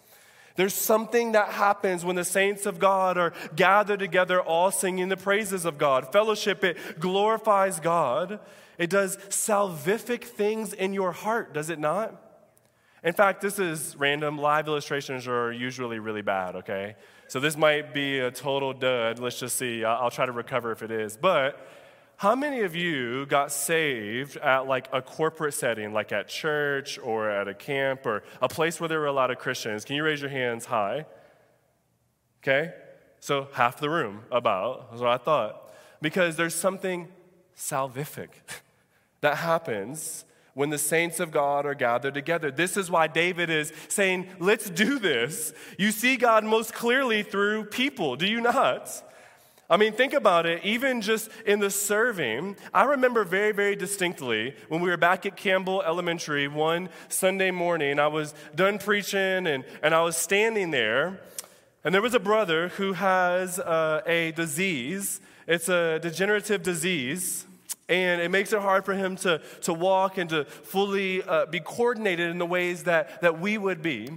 There's 0.56 0.74
something 0.74 1.32
that 1.32 1.48
happens 1.48 2.04
when 2.04 2.14
the 2.14 2.24
saints 2.24 2.66
of 2.66 2.78
God 2.78 3.18
are 3.18 3.32
gathered 3.56 3.98
together, 3.98 4.40
all 4.40 4.70
singing 4.70 5.08
the 5.08 5.16
praises 5.16 5.64
of 5.64 5.78
God. 5.78 6.12
Fellowship, 6.12 6.62
it 6.62 7.00
glorifies 7.00 7.80
God. 7.80 8.38
It 8.78 8.90
does 8.90 9.16
salvific 9.28 10.24
things 10.24 10.72
in 10.72 10.92
your 10.92 11.12
heart, 11.12 11.54
does 11.54 11.70
it 11.70 11.78
not? 11.78 12.20
In 13.04 13.12
fact, 13.12 13.42
this 13.42 13.58
is 13.58 13.94
random. 13.96 14.38
Live 14.38 14.66
illustrations 14.66 15.28
are 15.28 15.52
usually 15.52 15.98
really 15.98 16.22
bad, 16.22 16.56
okay? 16.56 16.96
So 17.28 17.38
this 17.38 17.54
might 17.54 17.92
be 17.92 18.18
a 18.18 18.30
total 18.30 18.72
dud. 18.72 19.18
Let's 19.18 19.38
just 19.38 19.56
see. 19.56 19.84
I'll 19.84 20.10
try 20.10 20.24
to 20.24 20.32
recover 20.32 20.72
if 20.72 20.82
it 20.82 20.90
is. 20.90 21.18
But 21.18 21.68
how 22.16 22.34
many 22.34 22.60
of 22.60 22.74
you 22.74 23.26
got 23.26 23.52
saved 23.52 24.38
at 24.38 24.66
like 24.66 24.88
a 24.90 25.02
corporate 25.02 25.52
setting, 25.52 25.92
like 25.92 26.12
at 26.12 26.28
church 26.28 26.98
or 26.98 27.28
at 27.28 27.46
a 27.46 27.54
camp 27.54 28.06
or 28.06 28.22
a 28.40 28.48
place 28.48 28.80
where 28.80 28.88
there 28.88 29.00
were 29.00 29.06
a 29.06 29.12
lot 29.12 29.30
of 29.30 29.38
Christians? 29.38 29.84
Can 29.84 29.96
you 29.96 30.04
raise 30.04 30.22
your 30.22 30.30
hands 30.30 30.64
high? 30.64 31.04
Okay? 32.42 32.72
So 33.20 33.48
half 33.52 33.78
the 33.78 33.90
room, 33.90 34.22
about. 34.30 34.90
That's 34.90 35.02
what 35.02 35.10
I 35.10 35.18
thought. 35.18 35.74
Because 36.00 36.36
there's 36.36 36.54
something 36.54 37.08
salvific. 37.54 38.28
that 39.24 39.38
happens 39.38 40.24
when 40.54 40.70
the 40.70 40.78
saints 40.78 41.18
of 41.18 41.32
God 41.32 41.66
are 41.66 41.74
gathered 41.74 42.14
together. 42.14 42.50
This 42.50 42.76
is 42.76 42.88
why 42.88 43.08
David 43.08 43.50
is 43.50 43.72
saying, 43.88 44.28
let's 44.38 44.70
do 44.70 44.98
this. 45.00 45.52
You 45.78 45.90
see 45.90 46.16
God 46.16 46.44
most 46.44 46.72
clearly 46.72 47.24
through 47.24 47.64
people, 47.64 48.16
do 48.16 48.26
you 48.26 48.40
not? 48.40 48.88
I 49.68 49.76
mean, 49.78 49.94
think 49.94 50.12
about 50.12 50.46
it, 50.46 50.62
even 50.62 51.00
just 51.00 51.30
in 51.46 51.58
the 51.58 51.70
serving. 51.70 52.56
I 52.72 52.84
remember 52.84 53.24
very, 53.24 53.52
very 53.52 53.74
distinctly 53.74 54.54
when 54.68 54.80
we 54.80 54.90
were 54.90 54.98
back 54.98 55.26
at 55.26 55.36
Campbell 55.36 55.82
Elementary 55.82 56.46
one 56.48 56.88
Sunday 57.08 57.50
morning. 57.50 57.98
I 57.98 58.08
was 58.08 58.34
done 58.54 58.78
preaching 58.78 59.46
and, 59.46 59.64
and 59.82 59.94
I 59.94 60.02
was 60.02 60.16
standing 60.16 60.70
there 60.70 61.18
And 61.84 61.94
there 61.94 62.00
was 62.00 62.14
a 62.14 62.20
brother 62.20 62.68
who 62.68 62.94
has 62.94 63.58
uh, 63.58 64.00
a 64.06 64.32
disease. 64.32 65.20
It's 65.46 65.68
a 65.68 65.98
degenerative 66.00 66.62
disease, 66.62 67.44
and 67.88 68.20
it 68.20 68.30
makes 68.30 68.52
it 68.52 68.60
hard 68.60 68.84
for 68.84 68.94
him 68.94 69.16
to, 69.16 69.40
to 69.62 69.72
walk 69.72 70.16
and 70.18 70.30
to 70.30 70.44
fully 70.44 71.22
uh, 71.22 71.46
be 71.46 71.60
coordinated 71.60 72.30
in 72.30 72.38
the 72.38 72.46
ways 72.46 72.84
that, 72.84 73.20
that 73.20 73.40
we 73.40 73.58
would 73.58 73.82
be. 73.82 74.10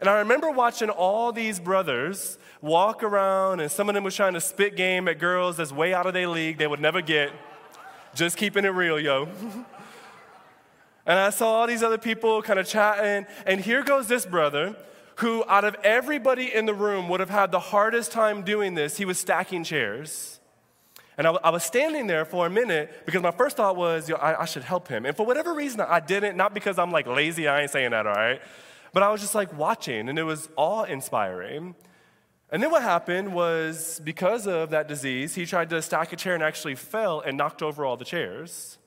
And 0.00 0.08
I 0.08 0.18
remember 0.18 0.50
watching 0.50 0.90
all 0.90 1.32
these 1.32 1.60
brothers 1.60 2.38
walk 2.60 3.02
around, 3.02 3.60
and 3.60 3.70
some 3.70 3.88
of 3.88 3.94
them 3.94 4.04
was 4.04 4.16
trying 4.16 4.34
to 4.34 4.40
spit 4.40 4.76
game 4.76 5.06
at 5.06 5.18
girls 5.18 5.56
that's 5.56 5.72
way 5.72 5.94
out 5.94 6.06
of 6.06 6.14
their 6.14 6.28
league 6.28 6.58
they 6.58 6.66
would 6.66 6.80
never 6.80 7.00
get. 7.00 7.30
Just 8.14 8.36
keeping 8.36 8.64
it 8.64 8.68
real, 8.68 8.98
yo. 8.98 9.24
and 11.06 11.18
I 11.18 11.30
saw 11.30 11.60
all 11.60 11.66
these 11.66 11.82
other 11.82 11.98
people 11.98 12.42
kind 12.42 12.58
of 12.58 12.66
chatting, 12.66 13.26
and 13.46 13.60
here 13.60 13.82
goes 13.84 14.08
this 14.08 14.26
brother 14.26 14.76
who, 15.16 15.44
out 15.48 15.64
of 15.64 15.76
everybody 15.84 16.52
in 16.52 16.66
the 16.66 16.74
room, 16.74 17.08
would 17.08 17.20
have 17.20 17.30
had 17.30 17.52
the 17.52 17.60
hardest 17.60 18.10
time 18.10 18.42
doing 18.42 18.74
this. 18.74 18.96
He 18.96 19.04
was 19.04 19.18
stacking 19.18 19.62
chairs. 19.62 20.40
And 21.16 21.26
I, 21.26 21.30
I 21.32 21.50
was 21.50 21.62
standing 21.62 22.06
there 22.06 22.24
for 22.24 22.46
a 22.46 22.50
minute 22.50 23.02
because 23.06 23.22
my 23.22 23.30
first 23.30 23.56
thought 23.56 23.76
was, 23.76 24.10
I, 24.10 24.34
I 24.40 24.44
should 24.44 24.64
help 24.64 24.88
him. 24.88 25.06
And 25.06 25.16
for 25.16 25.24
whatever 25.24 25.54
reason, 25.54 25.80
I 25.80 26.00
didn't, 26.00 26.36
not 26.36 26.54
because 26.54 26.78
I'm 26.78 26.90
like 26.90 27.06
lazy, 27.06 27.46
I 27.46 27.62
ain't 27.62 27.70
saying 27.70 27.90
that, 27.90 28.06
all 28.06 28.14
right? 28.14 28.40
But 28.92 29.02
I 29.02 29.10
was 29.10 29.20
just 29.20 29.34
like 29.34 29.56
watching, 29.56 30.08
and 30.08 30.18
it 30.18 30.22
was 30.22 30.48
awe 30.56 30.84
inspiring. 30.84 31.74
And 32.50 32.62
then 32.62 32.70
what 32.70 32.82
happened 32.82 33.34
was 33.34 34.00
because 34.04 34.46
of 34.46 34.70
that 34.70 34.86
disease, 34.86 35.34
he 35.34 35.46
tried 35.46 35.70
to 35.70 35.82
stack 35.82 36.12
a 36.12 36.16
chair 36.16 36.34
and 36.34 36.42
actually 36.42 36.76
fell 36.76 37.20
and 37.20 37.36
knocked 37.36 37.62
over 37.62 37.84
all 37.84 37.96
the 37.96 38.04
chairs. 38.04 38.78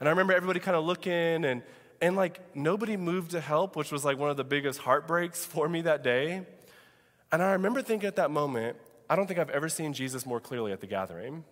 And 0.00 0.08
I 0.08 0.10
remember 0.10 0.32
everybody 0.32 0.60
kind 0.60 0.76
of 0.76 0.84
looking 0.84 1.44
and 1.44 1.62
and 2.00 2.16
like 2.16 2.54
nobody 2.54 2.96
moved 2.96 3.30
to 3.30 3.40
help, 3.40 3.76
which 3.76 3.90
was 3.90 4.04
like 4.04 4.18
one 4.18 4.28
of 4.28 4.36
the 4.36 4.44
biggest 4.44 4.80
heartbreaks 4.80 5.44
for 5.44 5.68
me 5.68 5.80
that 5.82 6.02
day. 6.02 6.42
And 7.32 7.42
I 7.42 7.52
remember 7.52 7.82
thinking 7.82 8.06
at 8.06 8.16
that 8.16 8.30
moment, 8.30 8.76
I 9.08 9.16
don't 9.16 9.26
think 9.26 9.38
I've 9.38 9.50
ever 9.50 9.68
seen 9.68 9.92
Jesus 9.92 10.26
more 10.26 10.40
clearly 10.40 10.72
at 10.72 10.80
the 10.80 10.86
gathering. 10.86 11.44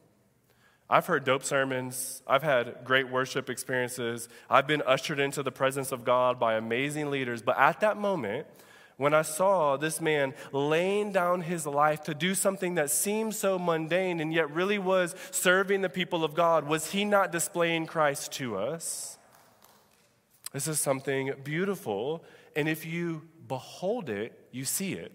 I've 0.92 1.06
heard 1.06 1.24
dope 1.24 1.42
sermons. 1.42 2.20
I've 2.26 2.42
had 2.42 2.84
great 2.84 3.08
worship 3.08 3.48
experiences. 3.48 4.28
I've 4.50 4.66
been 4.66 4.82
ushered 4.82 5.20
into 5.20 5.42
the 5.42 5.50
presence 5.50 5.90
of 5.90 6.04
God 6.04 6.38
by 6.38 6.52
amazing 6.52 7.10
leaders. 7.10 7.40
But 7.40 7.58
at 7.58 7.80
that 7.80 7.96
moment, 7.96 8.46
when 8.98 9.14
I 9.14 9.22
saw 9.22 9.78
this 9.78 10.02
man 10.02 10.34
laying 10.52 11.10
down 11.10 11.40
his 11.40 11.66
life 11.66 12.02
to 12.02 12.14
do 12.14 12.34
something 12.34 12.74
that 12.74 12.90
seemed 12.90 13.34
so 13.34 13.58
mundane 13.58 14.20
and 14.20 14.34
yet 14.34 14.50
really 14.50 14.78
was 14.78 15.14
serving 15.30 15.80
the 15.80 15.88
people 15.88 16.24
of 16.24 16.34
God, 16.34 16.68
was 16.68 16.90
he 16.90 17.06
not 17.06 17.32
displaying 17.32 17.86
Christ 17.86 18.32
to 18.32 18.58
us? 18.58 19.16
This 20.52 20.68
is 20.68 20.78
something 20.78 21.32
beautiful. 21.42 22.22
And 22.54 22.68
if 22.68 22.84
you 22.84 23.22
behold 23.48 24.10
it, 24.10 24.38
you 24.52 24.66
see 24.66 24.92
it. 24.92 25.12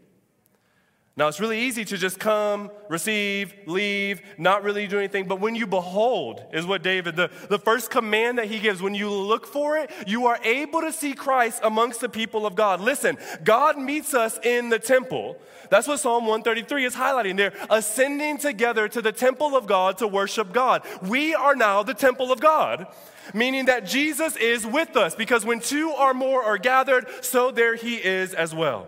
Now, 1.17 1.27
it's 1.27 1.39
really 1.39 1.61
easy 1.61 1.83
to 1.83 1.97
just 1.97 2.19
come, 2.19 2.69
receive, 2.89 3.51
leave, 3.65 4.21
not 4.37 4.63
really 4.63 4.85
do 4.85 4.99
anything. 4.99 5.27
But 5.27 5.39
when 5.39 5.55
you 5.55 5.65
behold, 5.65 6.43
is 6.53 6.63
what 6.63 6.83
David, 6.83 7.15
the, 7.15 7.31
the 7.49 7.57
first 7.57 7.89
command 7.89 8.37
that 8.37 8.45
he 8.45 8.59
gives, 8.59 8.83
when 8.83 8.93
you 8.93 9.09
look 9.09 9.47
for 9.47 9.77
it, 9.77 9.89
you 10.05 10.27
are 10.27 10.37
able 10.43 10.81
to 10.81 10.91
see 10.91 11.13
Christ 11.13 11.61
amongst 11.63 12.01
the 12.01 12.07
people 12.07 12.45
of 12.45 12.53
God. 12.53 12.81
Listen, 12.81 13.17
God 13.43 13.79
meets 13.79 14.13
us 14.13 14.37
in 14.43 14.69
the 14.69 14.77
temple. 14.77 15.37
That's 15.71 15.87
what 15.87 15.99
Psalm 15.99 16.27
133 16.27 16.85
is 16.85 16.93
highlighting. 16.93 17.35
They're 17.35 17.53
ascending 17.71 18.37
together 18.37 18.87
to 18.87 19.01
the 19.01 19.11
temple 19.11 19.57
of 19.57 19.65
God 19.65 19.97
to 19.97 20.07
worship 20.07 20.53
God. 20.53 20.83
We 21.01 21.33
are 21.33 21.55
now 21.55 21.81
the 21.81 21.95
temple 21.95 22.31
of 22.31 22.39
God 22.39 22.85
meaning 23.33 23.65
that 23.65 23.85
Jesus 23.85 24.37
is 24.37 24.65
with 24.65 24.95
us 24.95 25.13
because 25.13 25.43
when 25.43 25.59
two 25.59 25.91
or 25.91 26.13
more 26.13 26.41
are 26.41 26.57
gathered, 26.57 27.07
so 27.19 27.51
there 27.51 27.75
he 27.75 27.95
is 27.95 28.33
as 28.33 28.55
well. 28.55 28.87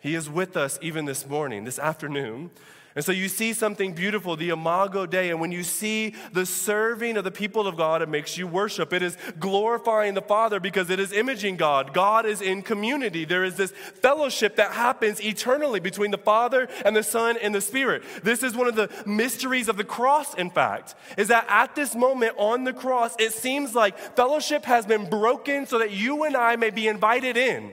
He 0.00 0.14
is 0.14 0.30
with 0.30 0.56
us 0.56 0.78
even 0.82 1.04
this 1.04 1.26
morning, 1.26 1.64
this 1.64 1.78
afternoon. 1.78 2.50
And 2.98 3.04
so 3.04 3.12
you 3.12 3.28
see 3.28 3.52
something 3.52 3.92
beautiful, 3.92 4.34
the 4.34 4.48
Imago 4.48 5.06
Dei, 5.06 5.30
and 5.30 5.40
when 5.40 5.52
you 5.52 5.62
see 5.62 6.16
the 6.32 6.44
serving 6.44 7.16
of 7.16 7.22
the 7.22 7.30
people 7.30 7.68
of 7.68 7.76
God, 7.76 8.02
it 8.02 8.08
makes 8.08 8.36
you 8.36 8.48
worship. 8.48 8.92
It 8.92 9.02
is 9.02 9.16
glorifying 9.38 10.14
the 10.14 10.22
Father 10.22 10.58
because 10.58 10.90
it 10.90 10.98
is 10.98 11.12
imaging 11.12 11.58
God. 11.58 11.94
God 11.94 12.26
is 12.26 12.40
in 12.40 12.62
community. 12.62 13.24
There 13.24 13.44
is 13.44 13.54
this 13.54 13.70
fellowship 13.70 14.56
that 14.56 14.72
happens 14.72 15.20
eternally 15.22 15.78
between 15.78 16.10
the 16.10 16.18
Father 16.18 16.66
and 16.84 16.96
the 16.96 17.04
Son 17.04 17.36
and 17.40 17.54
the 17.54 17.60
Spirit. 17.60 18.02
This 18.24 18.42
is 18.42 18.56
one 18.56 18.66
of 18.66 18.74
the 18.74 18.90
mysteries 19.06 19.68
of 19.68 19.76
the 19.76 19.84
cross, 19.84 20.34
in 20.34 20.50
fact, 20.50 20.96
is 21.16 21.28
that 21.28 21.46
at 21.48 21.76
this 21.76 21.94
moment 21.94 22.34
on 22.36 22.64
the 22.64 22.72
cross, 22.72 23.14
it 23.20 23.32
seems 23.32 23.76
like 23.76 23.96
fellowship 24.16 24.64
has 24.64 24.86
been 24.86 25.08
broken 25.08 25.66
so 25.66 25.78
that 25.78 25.92
you 25.92 26.24
and 26.24 26.36
I 26.36 26.56
may 26.56 26.70
be 26.70 26.88
invited 26.88 27.36
in. 27.36 27.72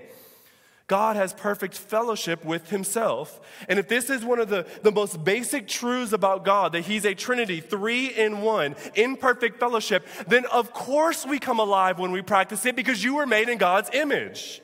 God 0.88 1.16
has 1.16 1.34
perfect 1.34 1.76
fellowship 1.76 2.46
with 2.46 2.70
himself. 2.70 3.40
And 3.68 3.80
if 3.80 3.88
this 3.88 4.10
is 4.12 4.24
one 4.24 4.40
of 4.40 4.50
the, 4.50 4.68
the 4.84 4.92
most 4.92 5.24
basic 5.24 5.68
truths 5.68 6.14
about 6.14 6.46
God, 6.46 6.74
that 6.74 6.82
he's 6.82 7.06
a 7.06 7.16
Trinity, 7.16 7.60
three 7.60 8.08
in 8.08 8.42
one, 8.42 8.76
in 8.94 9.18
perfect 9.18 9.60
fellowship, 9.60 10.06
then 10.28 10.46
of 10.46 10.74
course 10.74 11.26
we 11.26 11.40
come 11.40 11.60
alive 11.60 11.98
when 11.98 12.12
we 12.12 12.22
practice 12.22 12.66
it 12.68 12.76
because 12.76 13.04
you 13.04 13.16
were 13.16 13.26
made 13.26 13.50
in 13.50 13.58
God's 13.58 13.90
image. 13.94 14.62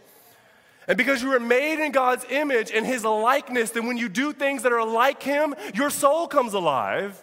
And 0.87 0.97
because 0.97 1.23
you 1.23 1.29
were 1.29 1.39
made 1.39 1.83
in 1.83 1.91
God's 1.91 2.25
image 2.29 2.71
and 2.71 2.85
his 2.85 3.03
likeness, 3.03 3.71
then 3.71 3.87
when 3.87 3.97
you 3.97 4.09
do 4.09 4.33
things 4.33 4.63
that 4.63 4.73
are 4.73 4.85
like 4.85 5.23
him, 5.23 5.55
your 5.73 5.89
soul 5.89 6.27
comes 6.27 6.53
alive 6.53 7.21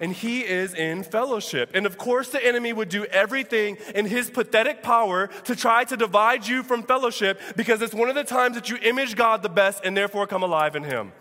and 0.00 0.12
he 0.12 0.40
is 0.40 0.74
in 0.74 1.02
fellowship. 1.02 1.70
And 1.74 1.86
of 1.86 1.96
course, 1.98 2.28
the 2.30 2.44
enemy 2.44 2.72
would 2.72 2.88
do 2.88 3.04
everything 3.06 3.76
in 3.94 4.06
his 4.06 4.28
pathetic 4.28 4.82
power 4.82 5.28
to 5.44 5.54
try 5.54 5.84
to 5.84 5.96
divide 5.96 6.46
you 6.46 6.62
from 6.62 6.82
fellowship 6.82 7.40
because 7.56 7.80
it's 7.80 7.94
one 7.94 8.08
of 8.08 8.14
the 8.14 8.24
times 8.24 8.56
that 8.56 8.68
you 8.68 8.76
image 8.82 9.14
God 9.14 9.42
the 9.42 9.48
best 9.48 9.84
and 9.84 9.96
therefore 9.96 10.26
come 10.26 10.42
alive 10.42 10.74
in 10.74 10.84
him. 10.84 11.12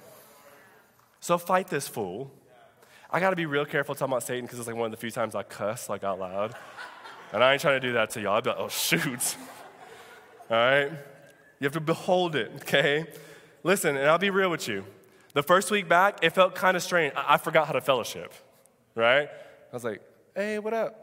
So 1.20 1.38
fight 1.38 1.68
this 1.68 1.88
fool. 1.88 2.32
I 3.10 3.20
gotta 3.20 3.36
be 3.36 3.46
real 3.46 3.66
careful 3.66 3.94
talking 3.94 4.12
about 4.12 4.24
Satan 4.24 4.46
because 4.46 4.58
it's 4.58 4.68
like 4.68 4.76
one 4.76 4.88
of 4.88 4.92
the 4.92 4.98
few 4.98 5.12
times 5.12 5.36
I 5.36 5.44
cuss 5.44 5.88
like 5.88 6.04
out 6.04 6.20
loud. 6.20 6.56
And 7.32 7.44
I 7.44 7.54
ain't 7.54 7.62
trying 7.62 7.80
to 7.80 7.88
do 7.88 7.94
that 7.94 8.10
to 8.12 8.22
y'all. 8.22 8.38
I'd 8.38 8.44
be 8.44 8.50
like, 8.50 8.60
oh, 8.60 8.70
shoot. 8.70 9.38
All 10.50 10.58
right? 10.58 10.92
You 11.60 11.66
have 11.66 11.74
to 11.74 11.80
behold 11.80 12.36
it, 12.36 12.52
okay? 12.58 13.08
Listen, 13.64 13.96
and 13.96 14.08
I'll 14.08 14.20
be 14.20 14.30
real 14.30 14.50
with 14.50 14.68
you. 14.68 14.84
The 15.34 15.42
first 15.42 15.72
week 15.72 15.88
back, 15.88 16.20
it 16.22 16.32
felt 16.32 16.54
kind 16.54 16.76
of 16.76 16.84
strange. 16.84 17.14
I, 17.16 17.36
I 17.36 17.38
forgot 17.38 17.68
how 17.68 17.74
to 17.74 17.82
fellowship 17.82 18.34
right? 18.95 19.29
I 19.29 19.75
was 19.75 19.84
like, 19.84 20.01
hey, 20.36 20.60
what 20.60 20.73
up? 20.73 20.99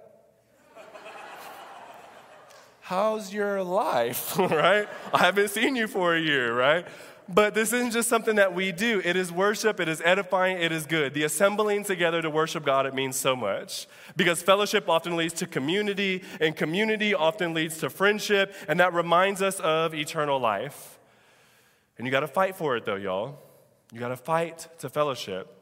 How's 2.81 3.33
your 3.33 3.63
life, 3.63 4.37
right? 4.39 4.89
I 5.15 5.19
haven't 5.19 5.51
seen 5.51 5.77
you 5.77 5.87
for 5.87 6.17
a 6.17 6.21
year, 6.21 6.53
right? 6.53 6.87
But 7.33 7.55
this 7.55 7.73
isn't 7.73 7.93
just 7.93 8.09
something 8.09 8.35
that 8.35 8.53
we 8.53 8.73
do. 8.73 9.01
It 9.05 9.15
is 9.15 9.31
worship, 9.31 9.79
it 9.79 9.89
is 9.89 10.03
edifying, 10.05 10.61
it 10.61 10.73
is 10.73 10.87
good. 10.87 11.15
The 11.15 11.23
assembling 11.23 11.85
together 11.85 12.21
to 12.21 12.29
worship 12.29 12.65
God, 12.65 12.87
it 12.87 12.95
means 12.95 13.15
so 13.15 13.37
much. 13.37 13.87
Because 14.17 14.43
fellowship 14.43 14.89
often 14.89 15.17
leads 15.17 15.35
to 15.35 15.47
community, 15.47 16.25
and 16.41 16.57
community 16.57 17.15
often 17.15 17.55
leads 17.55 17.79
to 17.79 17.91
friendship, 17.91 18.53
and 18.67 18.81
that 18.81 18.93
reminds 18.93 19.41
us 19.41 19.61
of 19.61 19.95
eternal 19.95 20.41
life. 20.41 20.99
And 21.97 22.07
you 22.07 22.11
gotta 22.11 22.27
fight 22.27 22.57
for 22.57 22.77
it 22.77 22.85
though, 22.85 22.97
y'all. 22.97 23.39
You 23.93 24.01
gotta 24.01 24.17
fight 24.17 24.67
to 24.81 24.89
fellowship. 24.89 25.60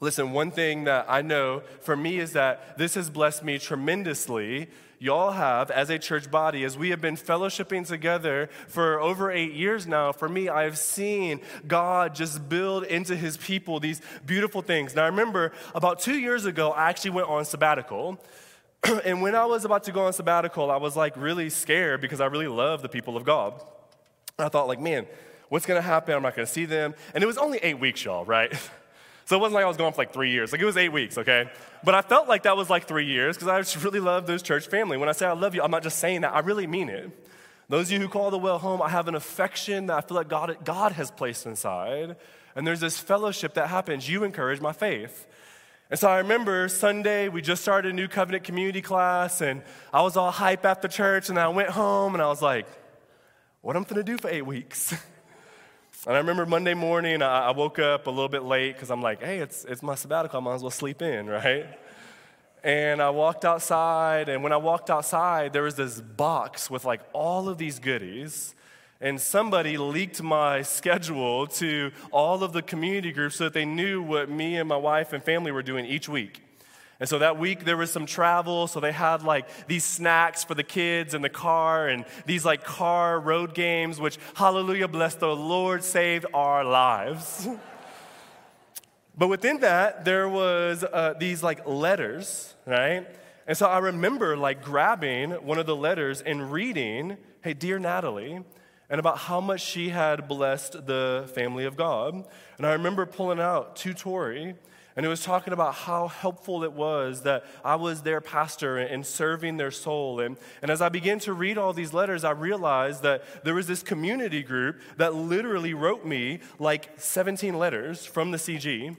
Listen, 0.00 0.32
one 0.32 0.52
thing 0.52 0.84
that 0.84 1.06
I 1.08 1.22
know 1.22 1.62
for 1.80 1.96
me 1.96 2.18
is 2.18 2.32
that 2.32 2.78
this 2.78 2.94
has 2.94 3.10
blessed 3.10 3.42
me 3.42 3.58
tremendously. 3.58 4.68
Y'all 5.00 5.32
have, 5.32 5.72
as 5.72 5.90
a 5.90 5.98
church 5.98 6.30
body, 6.30 6.62
as 6.62 6.78
we 6.78 6.90
have 6.90 7.00
been 7.00 7.16
fellowshipping 7.16 7.86
together 7.86 8.48
for 8.68 9.00
over 9.00 9.30
eight 9.30 9.52
years 9.52 9.88
now, 9.88 10.12
for 10.12 10.28
me, 10.28 10.48
I've 10.48 10.78
seen 10.78 11.40
God 11.66 12.14
just 12.14 12.48
build 12.48 12.84
into 12.84 13.16
his 13.16 13.36
people 13.36 13.80
these 13.80 14.00
beautiful 14.24 14.62
things. 14.62 14.94
Now, 14.94 15.02
I 15.02 15.06
remember 15.06 15.52
about 15.74 15.98
two 15.98 16.18
years 16.18 16.44
ago, 16.44 16.70
I 16.70 16.90
actually 16.90 17.12
went 17.12 17.28
on 17.28 17.44
sabbatical. 17.44 18.18
and 19.04 19.20
when 19.20 19.34
I 19.34 19.46
was 19.46 19.64
about 19.64 19.82
to 19.84 19.92
go 19.92 20.06
on 20.06 20.12
sabbatical, 20.12 20.70
I 20.70 20.76
was 20.76 20.96
like 20.96 21.16
really 21.16 21.50
scared 21.50 22.00
because 22.00 22.20
I 22.20 22.26
really 22.26 22.48
love 22.48 22.82
the 22.82 22.88
people 22.88 23.16
of 23.16 23.24
God. 23.24 23.60
I 24.38 24.48
thought, 24.48 24.68
like, 24.68 24.80
man, 24.80 25.08
what's 25.48 25.66
gonna 25.66 25.82
happen? 25.82 26.14
I'm 26.14 26.22
not 26.22 26.36
gonna 26.36 26.46
see 26.46 26.66
them. 26.66 26.94
And 27.14 27.24
it 27.24 27.26
was 27.26 27.38
only 27.38 27.58
eight 27.58 27.80
weeks, 27.80 28.04
y'all, 28.04 28.24
right? 28.24 28.52
So 29.28 29.36
it 29.36 29.40
wasn't 29.40 29.56
like 29.56 29.64
I 29.64 29.68
was 29.68 29.76
going 29.76 29.92
for 29.92 29.98
like 29.98 30.14
three 30.14 30.30
years. 30.30 30.52
Like 30.52 30.62
it 30.62 30.64
was 30.64 30.78
eight 30.78 30.88
weeks, 30.88 31.18
okay? 31.18 31.50
But 31.84 31.94
I 31.94 32.00
felt 32.00 32.28
like 32.28 32.44
that 32.44 32.56
was 32.56 32.70
like 32.70 32.88
three 32.88 33.04
years 33.04 33.36
because 33.36 33.48
I 33.48 33.60
just 33.60 33.76
really 33.84 34.00
love 34.00 34.26
this 34.26 34.40
church 34.40 34.68
family. 34.68 34.96
When 34.96 35.10
I 35.10 35.12
say 35.12 35.26
I 35.26 35.32
love 35.32 35.54
you, 35.54 35.60
I'm 35.62 35.70
not 35.70 35.82
just 35.82 35.98
saying 35.98 36.22
that, 36.22 36.34
I 36.34 36.38
really 36.38 36.66
mean 36.66 36.88
it. 36.88 37.10
Those 37.68 37.88
of 37.88 37.92
you 37.92 37.98
who 37.98 38.08
call 38.08 38.30
the 38.30 38.38
well 38.38 38.58
home, 38.58 38.80
I 38.80 38.88
have 38.88 39.06
an 39.06 39.14
affection 39.14 39.88
that 39.88 39.98
I 39.98 40.00
feel 40.00 40.16
like 40.16 40.30
God, 40.30 40.56
God 40.64 40.92
has 40.92 41.10
placed 41.10 41.44
inside. 41.44 42.16
And 42.56 42.66
there's 42.66 42.80
this 42.80 42.98
fellowship 42.98 43.52
that 43.52 43.68
happens. 43.68 44.08
You 44.08 44.24
encourage 44.24 44.62
my 44.62 44.72
faith. 44.72 45.26
And 45.90 46.00
so 46.00 46.08
I 46.08 46.18
remember 46.18 46.66
Sunday, 46.68 47.28
we 47.28 47.42
just 47.42 47.60
started 47.60 47.92
a 47.92 47.94
new 47.94 48.08
covenant 48.08 48.44
community 48.44 48.80
class, 48.80 49.42
and 49.42 49.60
I 49.92 50.00
was 50.00 50.16
all 50.16 50.30
hype 50.30 50.64
after 50.64 50.88
church, 50.88 51.28
and 51.28 51.38
I 51.38 51.48
went 51.48 51.68
home 51.68 52.14
and 52.14 52.22
I 52.22 52.28
was 52.28 52.40
like, 52.40 52.66
what 53.60 53.76
am 53.76 53.82
I 53.82 53.88
gonna 53.90 54.04
do 54.04 54.16
for 54.16 54.30
eight 54.30 54.46
weeks? 54.46 54.94
And 56.08 56.16
I 56.16 56.20
remember 56.20 56.46
Monday 56.46 56.72
morning, 56.72 57.20
I, 57.20 57.50
woke 57.50 57.78
up 57.78 58.06
a 58.06 58.10
little 58.10 58.30
bit 58.30 58.42
late 58.42 58.72
because 58.72 58.90
I'm 58.90 59.02
like, 59.02 59.22
hey, 59.22 59.40
it's, 59.40 59.66
it's 59.66 59.82
my 59.82 59.94
sabbatical. 59.94 60.40
I 60.40 60.42
might 60.42 60.54
as 60.54 60.62
well 60.62 60.70
sleep 60.70 61.02
in, 61.02 61.26
right? 61.44 61.66
And 62.64 63.02
I 63.02 63.10
walked 63.10 63.44
outside, 63.44 64.30
and 64.30 64.42
when 64.42 64.50
I 64.50 64.56
walked 64.56 64.88
outside, 64.88 65.52
there 65.52 65.64
was 65.64 65.74
this 65.74 66.00
box 66.00 66.70
with 66.70 66.86
like 66.86 67.02
all 67.12 67.46
of 67.46 67.58
these 67.58 67.78
goodies. 67.78 68.54
and 69.02 69.20
somebody 69.20 69.76
leaked 69.76 70.22
my 70.22 70.62
schedule 70.78 71.46
to 71.46 71.92
all 72.10 72.42
of 72.42 72.54
the 72.54 72.62
community 72.62 73.12
groups 73.12 73.36
so 73.36 73.44
that 73.44 73.52
they 73.52 73.66
knew 73.66 74.00
what 74.00 74.30
me 74.30 74.56
and 74.56 74.66
my 74.66 74.78
wife 74.78 75.12
and 75.12 75.22
family 75.22 75.52
were 75.52 75.62
doing 75.62 75.84
each 75.84 76.08
week. 76.08 76.40
And 77.00 77.08
so 77.08 77.20
that 77.20 77.38
week 77.38 77.64
there 77.64 77.76
was 77.76 77.92
some 77.92 78.06
travel, 78.06 78.66
so 78.66 78.80
they 78.80 78.90
had 78.90 79.22
like 79.22 79.68
these 79.68 79.84
snacks 79.84 80.42
for 80.42 80.54
the 80.54 80.64
kids 80.64 81.14
in 81.14 81.22
the 81.22 81.28
car 81.28 81.88
and 81.88 82.04
these 82.26 82.44
like 82.44 82.64
car 82.64 83.20
road 83.20 83.54
games, 83.54 84.00
which, 84.00 84.18
hallelujah, 84.34 84.88
bless 84.88 85.14
the 85.14 85.28
Lord, 85.28 85.84
saved 85.84 86.26
our 86.34 86.64
lives. 86.64 87.48
but 89.16 89.28
within 89.28 89.60
that, 89.60 90.04
there 90.04 90.28
was 90.28 90.82
uh, 90.82 91.14
these 91.18 91.42
like 91.42 91.66
letters, 91.66 92.54
right? 92.66 93.06
And 93.46 93.56
so 93.56 93.66
I 93.66 93.78
remember 93.78 94.36
like 94.36 94.62
grabbing 94.62 95.30
one 95.30 95.58
of 95.58 95.66
the 95.66 95.76
letters 95.76 96.20
and 96.20 96.50
reading, 96.50 97.16
hey, 97.42 97.54
dear 97.54 97.78
Natalie, 97.78 98.42
and 98.90 98.98
about 98.98 99.18
how 99.18 99.40
much 99.40 99.60
she 99.60 99.90
had 99.90 100.26
blessed 100.26 100.86
the 100.86 101.30
family 101.34 101.64
of 101.64 101.76
God. 101.76 102.24
And 102.56 102.66
I 102.66 102.72
remember 102.72 103.06
pulling 103.06 103.38
out 103.38 103.76
to 103.76 103.94
Tori 103.94 104.56
and 104.98 105.06
it 105.06 105.08
was 105.08 105.22
talking 105.22 105.52
about 105.52 105.76
how 105.76 106.08
helpful 106.08 106.64
it 106.64 106.72
was 106.72 107.22
that 107.22 107.44
I 107.64 107.76
was 107.76 108.02
their 108.02 108.20
pastor 108.20 108.78
and 108.78 109.06
serving 109.06 109.56
their 109.56 109.70
soul. 109.70 110.18
And, 110.18 110.36
and 110.60 110.72
as 110.72 110.82
I 110.82 110.88
began 110.88 111.20
to 111.20 111.32
read 111.34 111.56
all 111.56 111.72
these 111.72 111.92
letters, 111.92 112.24
I 112.24 112.32
realized 112.32 113.04
that 113.04 113.44
there 113.44 113.54
was 113.54 113.68
this 113.68 113.80
community 113.80 114.42
group 114.42 114.80
that 114.96 115.14
literally 115.14 115.72
wrote 115.72 116.04
me 116.04 116.40
like 116.58 116.90
17 116.96 117.56
letters 117.56 118.06
from 118.06 118.32
the 118.32 118.38
CG. 118.38 118.96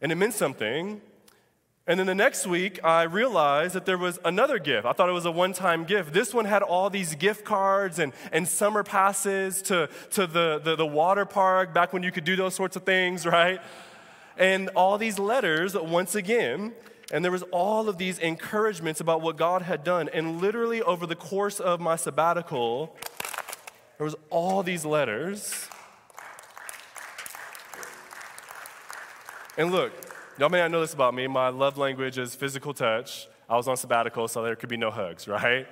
And 0.00 0.12
it 0.12 0.14
meant 0.14 0.34
something. 0.34 1.00
And 1.88 1.98
then 1.98 2.06
the 2.06 2.14
next 2.14 2.46
week, 2.46 2.78
I 2.84 3.02
realized 3.02 3.74
that 3.74 3.86
there 3.86 3.98
was 3.98 4.20
another 4.24 4.60
gift. 4.60 4.86
I 4.86 4.92
thought 4.92 5.08
it 5.08 5.12
was 5.12 5.26
a 5.26 5.32
one 5.32 5.52
time 5.52 5.82
gift. 5.82 6.12
This 6.12 6.32
one 6.32 6.44
had 6.44 6.62
all 6.62 6.90
these 6.90 7.16
gift 7.16 7.44
cards 7.44 7.98
and, 7.98 8.12
and 8.30 8.46
summer 8.46 8.84
passes 8.84 9.62
to, 9.62 9.88
to 10.12 10.28
the, 10.28 10.60
the, 10.62 10.76
the 10.76 10.86
water 10.86 11.24
park 11.24 11.74
back 11.74 11.92
when 11.92 12.04
you 12.04 12.12
could 12.12 12.24
do 12.24 12.36
those 12.36 12.54
sorts 12.54 12.76
of 12.76 12.84
things, 12.84 13.26
right? 13.26 13.60
And 14.36 14.68
all 14.70 14.98
these 14.98 15.18
letters 15.18 15.74
once 15.74 16.14
again. 16.14 16.72
And 17.12 17.24
there 17.24 17.32
was 17.32 17.42
all 17.44 17.88
of 17.88 17.98
these 17.98 18.18
encouragements 18.18 19.00
about 19.00 19.20
what 19.20 19.36
God 19.36 19.62
had 19.62 19.84
done. 19.84 20.08
And 20.12 20.40
literally 20.40 20.82
over 20.82 21.06
the 21.06 21.14
course 21.14 21.60
of 21.60 21.80
my 21.80 21.96
sabbatical, 21.96 22.96
there 23.98 24.04
was 24.04 24.16
all 24.30 24.62
these 24.62 24.84
letters. 24.84 25.68
And 29.56 29.70
look, 29.70 29.92
y'all 30.38 30.48
may 30.48 30.58
not 30.58 30.70
know 30.70 30.80
this 30.80 30.94
about 30.94 31.14
me. 31.14 31.26
My 31.26 31.48
love 31.48 31.78
language 31.78 32.18
is 32.18 32.34
physical 32.34 32.74
touch. 32.74 33.28
I 33.48 33.56
was 33.56 33.68
on 33.68 33.76
sabbatical, 33.76 34.26
so 34.26 34.42
there 34.42 34.56
could 34.56 34.70
be 34.70 34.76
no 34.76 34.90
hugs, 34.90 35.28
right? 35.28 35.68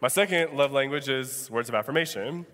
My 0.00 0.08
second 0.08 0.56
love 0.56 0.72
language 0.72 1.08
is 1.08 1.50
words 1.50 1.68
of 1.68 1.74
affirmation. 1.74 2.46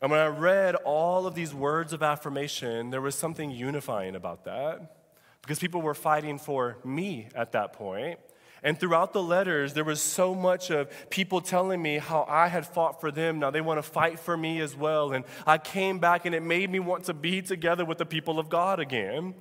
And 0.00 0.10
when 0.10 0.20
I 0.20 0.26
read 0.26 0.74
all 0.74 1.26
of 1.26 1.34
these 1.34 1.54
words 1.54 1.92
of 1.92 2.02
affirmation, 2.02 2.90
there 2.90 3.00
was 3.00 3.14
something 3.14 3.50
unifying 3.50 4.14
about 4.14 4.44
that 4.44 4.96
because 5.42 5.58
people 5.58 5.80
were 5.80 5.94
fighting 5.94 6.38
for 6.38 6.76
me 6.84 7.28
at 7.34 7.52
that 7.52 7.72
point. 7.72 8.18
And 8.62 8.78
throughout 8.78 9.12
the 9.12 9.22
letters, 9.22 9.74
there 9.74 9.84
was 9.84 10.02
so 10.02 10.34
much 10.34 10.70
of 10.70 10.90
people 11.08 11.40
telling 11.40 11.80
me 11.80 11.98
how 11.98 12.26
I 12.28 12.48
had 12.48 12.66
fought 12.66 13.00
for 13.00 13.10
them. 13.10 13.38
Now 13.38 13.50
they 13.50 13.60
want 13.60 13.78
to 13.78 13.82
fight 13.82 14.18
for 14.18 14.36
me 14.36 14.60
as 14.60 14.74
well. 14.74 15.12
And 15.12 15.24
I 15.46 15.58
came 15.58 15.98
back 15.98 16.26
and 16.26 16.34
it 16.34 16.42
made 16.42 16.70
me 16.70 16.80
want 16.80 17.04
to 17.04 17.14
be 17.14 17.42
together 17.42 17.84
with 17.84 17.98
the 17.98 18.06
people 18.06 18.38
of 18.38 18.48
God 18.48 18.80
again. 18.80 19.34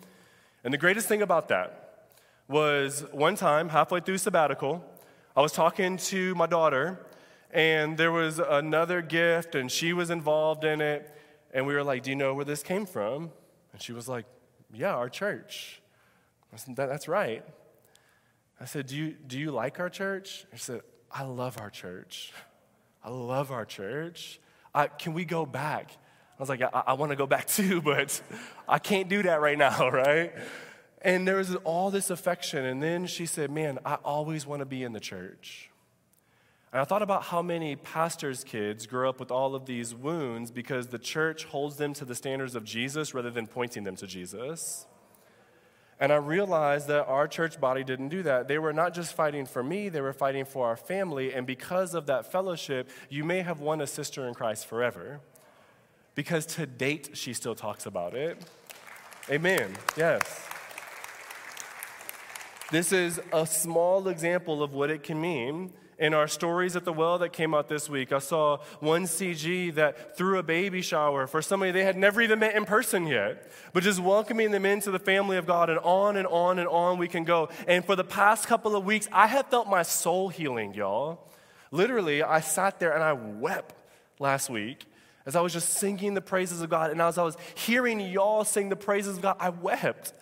And 0.64 0.74
the 0.74 0.78
greatest 0.78 1.08
thing 1.08 1.22
about 1.22 1.48
that 1.48 2.10
was 2.48 3.04
one 3.12 3.36
time, 3.36 3.70
halfway 3.70 4.00
through 4.00 4.20
sabbatical, 4.20 4.86
I 5.36 5.42
was 5.42 5.52
talking 5.52 5.98
to 5.98 6.36
my 6.36 6.46
daughter 6.46 7.00
and 7.56 7.98
there 7.98 8.12
was 8.12 8.38
another 8.38 9.02
gift, 9.02 9.56
and 9.56 9.72
she 9.72 9.94
was 9.94 10.10
involved 10.10 10.66
in 10.66 10.82
it. 10.82 11.10
And 11.54 11.66
we 11.66 11.74
were 11.74 11.84
like, 11.84 12.04
Do 12.04 12.10
you 12.10 12.16
know 12.16 12.34
where 12.34 12.46
this 12.46 12.62
came 12.62 12.86
from? 12.86 13.32
And 13.72 13.82
she 13.82 13.94
was 13.94 14.10
like, 14.10 14.26
Yeah, 14.74 14.94
our 14.94 15.10
church. 15.10 15.82
I 16.54 16.58
said, 16.58 16.76
that, 16.76 16.90
That's 16.90 17.08
right. 17.08 17.44
I 18.60 18.66
said, 18.66 18.88
do 18.88 18.96
you, 18.96 19.16
do 19.28 19.38
you 19.38 19.52
like 19.52 19.80
our 19.80 19.90
church? 19.90 20.46
She 20.54 20.60
said, 20.60 20.82
I 21.12 21.24
love 21.24 21.60
our 21.60 21.70
church. 21.70 22.32
I 23.04 23.10
love 23.10 23.52
our 23.52 23.66
church. 23.66 24.40
I, 24.74 24.88
can 24.88 25.14
we 25.14 25.26
go 25.26 25.46
back? 25.46 25.92
I 25.92 26.42
was 26.42 26.50
like, 26.50 26.62
I, 26.62 26.84
I 26.88 26.94
want 26.94 27.12
to 27.12 27.16
go 27.16 27.28
back 27.28 27.48
too, 27.50 27.82
but 27.82 28.22
I 28.68 28.80
can't 28.80 29.10
do 29.10 29.24
that 29.24 29.42
right 29.42 29.58
now, 29.58 29.90
right? 29.92 30.34
And 31.02 31.28
there 31.28 31.36
was 31.36 31.56
all 31.58 31.92
this 31.92 32.10
affection. 32.10 32.66
And 32.66 32.82
then 32.82 33.08
she 33.08 33.26
said, 33.26 33.52
Man, 33.52 33.80
I 33.86 33.96
always 33.96 34.48
want 34.48 34.62
to 34.62 34.66
be 34.66 34.84
in 34.84 34.94
the 34.94 35.00
church. 35.00 35.70
And 36.76 36.82
I 36.82 36.84
thought 36.84 37.02
about 37.02 37.24
how 37.24 37.42
many 37.42 37.78
pastors' 37.78 38.44
kids 38.44 38.86
grow 38.86 39.08
up 39.08 39.18
with 39.18 39.32
all 39.32 39.56
of 39.56 39.66
these 39.66 39.96
wounds 39.96 40.52
because 40.52 40.88
the 40.88 41.00
church 41.00 41.46
holds 41.46 41.78
them 41.78 41.94
to 41.94 42.04
the 42.04 42.16
standards 42.16 42.54
of 42.54 42.66
Jesus 42.66 43.14
rather 43.14 43.32
than 43.32 43.48
pointing 43.48 43.86
them 43.86 43.96
to 43.96 44.06
Jesus. 44.06 44.86
And 46.02 46.12
I 46.12 46.18
realized 46.18 46.90
that 46.90 47.06
our 47.06 47.30
church 47.30 47.62
body 47.62 47.86
didn't 47.86 48.10
do 48.10 48.24
that. 48.24 48.50
They 48.50 48.60
were 48.60 48.74
not 48.74 48.94
just 48.94 49.16
fighting 49.16 49.46
for 49.46 49.64
me, 49.64 49.88
they 49.88 50.02
were 50.02 50.12
fighting 50.12 50.44
for 50.44 50.68
our 50.68 50.76
family. 50.76 51.34
And 51.34 51.48
because 51.48 51.94
of 51.94 52.08
that 52.08 52.30
fellowship, 52.30 52.90
you 53.10 53.24
may 53.24 53.40
have 53.40 53.62
won 53.62 53.80
a 53.80 53.88
sister 53.88 54.28
in 54.28 54.34
Christ 54.34 54.68
forever. 54.68 55.22
Because 56.14 56.46
to 56.58 56.66
date, 56.66 57.12
she 57.14 57.32
still 57.32 57.56
talks 57.56 57.86
about 57.86 58.14
it. 58.14 58.38
Amen. 59.30 59.78
Yes. 59.96 60.46
This 62.70 62.92
is 62.92 63.22
a 63.32 63.48
small 63.48 64.10
example 64.10 64.62
of 64.62 64.74
what 64.74 64.90
it 64.90 65.04
can 65.04 65.22
mean 65.22 65.72
in 65.98 66.14
our 66.14 66.28
stories 66.28 66.76
at 66.76 66.84
the 66.84 66.94
well 66.94 67.18
that 67.20 67.32
came 67.32 67.54
out 67.54 67.70
this 67.70 67.90
week, 67.90 68.12
I 68.12 68.20
saw 68.20 68.58
one 68.80 69.04
CG 69.04 69.74
that 69.76 70.18
threw 70.18 70.38
a 70.38 70.44
baby 70.44 70.82
shower 70.82 71.28
for 71.28 71.42
somebody 71.42 71.72
they 71.72 71.84
had 71.84 71.98
never 71.98 72.22
even 72.22 72.40
met 72.40 72.56
in 72.56 72.66
person 72.66 73.08
yet, 73.08 73.50
but 73.74 73.84
just 73.84 74.00
welcoming 74.00 74.52
them 74.52 74.66
into 74.66 74.92
the 74.92 75.00
family 75.00 75.38
of 75.38 75.46
God, 75.46 75.70
and 75.70 75.80
on 75.80 76.18
and 76.18 76.28
on 76.28 76.60
and 76.60 76.68
on 76.68 76.98
we 76.98 77.08
can 77.08 77.24
go. 77.24 77.50
And 77.68 77.86
for 77.86 77.96
the 77.96 78.04
past 78.04 78.48
couple 78.48 78.76
of 78.76 78.86
weeks, 78.86 79.08
I 79.12 79.28
have 79.28 79.48
felt 79.48 79.68
my 79.68 79.84
soul 79.84 80.30
healing, 80.30 80.74
y'all. 80.74 81.20
Literally, 81.72 82.24
I 82.24 82.42
sat 82.42 82.80
there 82.80 82.94
and 82.94 83.04
I 83.04 83.14
wept 83.14 83.76
last 84.20 84.50
week 84.50 84.86
as 85.26 85.36
I 85.36 85.42
was 85.42 85.54
just 85.54 85.70
singing 85.70 86.14
the 86.14 86.22
praises 86.22 86.62
of 86.62 86.70
God. 86.70 86.92
And 86.92 87.02
as 87.02 87.18
I 87.18 87.24
was 87.24 87.36
hearing 87.56 88.00
y'all 88.00 88.44
sing 88.44 88.70
the 88.70 88.76
praises 88.76 89.18
of 89.18 89.24
God, 89.24 89.38
I 89.40 89.50
wept 89.50 90.14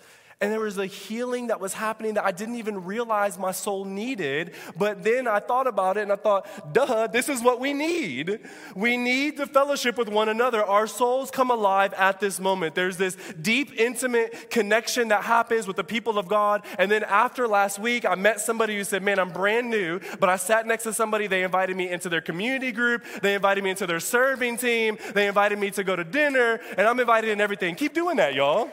and 0.42 0.52
there 0.52 0.60
was 0.60 0.78
a 0.78 0.86
healing 0.86 1.48
that 1.48 1.60
was 1.60 1.74
happening 1.74 2.16
that 2.16 2.26
I 2.26 2.32
didn't 2.32 2.56
even 2.56 2.84
realize 2.84 3.38
my 3.38 3.52
soul 3.52 3.86
needed. 3.86 4.54
But 4.78 5.04
then 5.04 5.28
I 5.28 5.40
thought 5.40 5.68
about 5.68 5.98
it 5.98 6.02
and 6.02 6.12
I 6.12 6.16
thought, 6.16 6.74
duh, 6.74 7.08
this 7.08 7.30
is 7.30 7.42
what 7.42 7.60
we 7.60 7.74
need. 7.74 8.40
We 8.76 8.98
need 8.98 9.38
the 9.38 9.46
fellowship 9.46 9.98
with 9.98 10.10
one 10.10 10.30
another. 10.30 10.64
Our 10.64 10.88
souls 10.88 11.32
come 11.32 11.50
alive 11.50 11.94
at 11.94 12.20
this 12.20 12.40
moment. 12.40 12.76
There's 12.76 12.98
this 12.98 13.16
deep, 13.42 13.74
intimate 13.80 14.50
connection 14.50 15.10
that 15.10 15.24
happens 15.24 15.68
with 15.68 15.78
the 15.78 15.84
people 15.84 16.18
of 16.18 16.28
God. 16.28 16.66
And 16.78 16.92
then 16.92 17.04
after 17.04 17.48
last 17.48 17.80
week, 17.80 18.06
I 18.06 18.16
met 18.16 18.42
somebody 18.42 18.76
who 18.76 18.84
said, 18.84 19.04
Man, 19.04 19.20
I'm 19.20 19.30
brand 19.30 19.70
new, 19.70 20.00
but 20.20 20.30
I 20.30 20.36
sat 20.36 20.68
next 20.68 20.84
to 20.84 20.94
somebody. 20.94 21.28
They 21.28 21.44
invited 21.44 21.78
me 21.78 21.90
into 21.90 22.10
their 22.10 22.22
community 22.22 22.72
group, 22.72 23.04
they 23.22 23.36
invited 23.36 23.64
me 23.64 23.70
into 23.70 23.88
their 23.88 24.00
serving 24.00 24.58
team, 24.58 24.98
they 25.14 25.28
invited 25.28 25.60
me 25.60 25.72
to 25.72 25.84
go 25.84 25.96
to 25.96 26.04
dinner, 26.04 26.60
and 26.78 26.88
I'm 26.88 27.00
invited 27.00 27.30
in 27.30 27.42
everything. 27.42 27.76
Keep 27.76 27.94
doing 27.94 28.18
that, 28.18 28.34
y'all. 28.34 28.70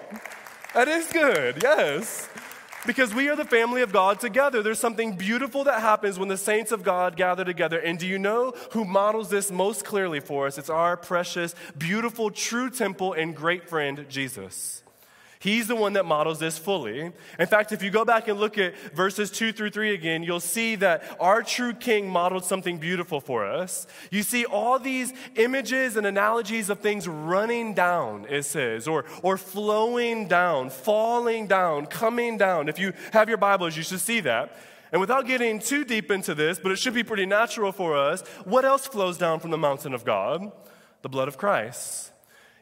That 0.74 0.86
is 0.86 1.06
good, 1.08 1.62
yes. 1.62 2.28
Because 2.86 3.14
we 3.14 3.28
are 3.28 3.36
the 3.36 3.44
family 3.44 3.82
of 3.82 3.92
God 3.92 4.20
together. 4.20 4.62
There's 4.62 4.78
something 4.78 5.16
beautiful 5.16 5.64
that 5.64 5.80
happens 5.80 6.18
when 6.18 6.28
the 6.28 6.36
saints 6.36 6.72
of 6.72 6.82
God 6.82 7.16
gather 7.16 7.44
together. 7.44 7.78
And 7.78 7.98
do 7.98 8.06
you 8.06 8.18
know 8.18 8.54
who 8.70 8.84
models 8.84 9.28
this 9.28 9.50
most 9.50 9.84
clearly 9.84 10.20
for 10.20 10.46
us? 10.46 10.56
It's 10.56 10.70
our 10.70 10.96
precious, 10.96 11.54
beautiful, 11.76 12.30
true 12.30 12.70
temple 12.70 13.12
and 13.12 13.36
great 13.36 13.68
friend, 13.68 14.06
Jesus. 14.08 14.82
He's 15.40 15.68
the 15.68 15.74
one 15.74 15.94
that 15.94 16.04
models 16.04 16.38
this 16.38 16.58
fully. 16.58 17.12
In 17.38 17.46
fact, 17.46 17.72
if 17.72 17.82
you 17.82 17.90
go 17.90 18.04
back 18.04 18.28
and 18.28 18.38
look 18.38 18.58
at 18.58 18.74
verses 18.92 19.30
2 19.30 19.52
through 19.52 19.70
3 19.70 19.94
again, 19.94 20.22
you'll 20.22 20.38
see 20.38 20.74
that 20.76 21.02
our 21.18 21.42
true 21.42 21.72
king 21.72 22.10
modeled 22.10 22.44
something 22.44 22.76
beautiful 22.76 23.22
for 23.22 23.46
us. 23.46 23.86
You 24.10 24.22
see 24.22 24.44
all 24.44 24.78
these 24.78 25.14
images 25.36 25.96
and 25.96 26.06
analogies 26.06 26.68
of 26.68 26.80
things 26.80 27.08
running 27.08 27.72
down, 27.72 28.26
it 28.28 28.42
says, 28.42 28.86
or, 28.86 29.06
or 29.22 29.38
flowing 29.38 30.28
down, 30.28 30.68
falling 30.68 31.46
down, 31.46 31.86
coming 31.86 32.36
down. 32.36 32.68
If 32.68 32.78
you 32.78 32.92
have 33.14 33.30
your 33.30 33.38
Bibles, 33.38 33.78
you 33.78 33.82
should 33.82 34.00
see 34.00 34.20
that. 34.20 34.54
And 34.92 35.00
without 35.00 35.26
getting 35.26 35.58
too 35.58 35.86
deep 35.86 36.10
into 36.10 36.34
this, 36.34 36.58
but 36.58 36.70
it 36.70 36.78
should 36.78 36.92
be 36.92 37.02
pretty 37.02 37.24
natural 37.24 37.72
for 37.72 37.96
us, 37.96 38.20
what 38.44 38.66
else 38.66 38.86
flows 38.86 39.16
down 39.16 39.40
from 39.40 39.52
the 39.52 39.58
mountain 39.58 39.94
of 39.94 40.04
God? 40.04 40.52
The 41.00 41.08
blood 41.08 41.28
of 41.28 41.38
Christ. 41.38 42.09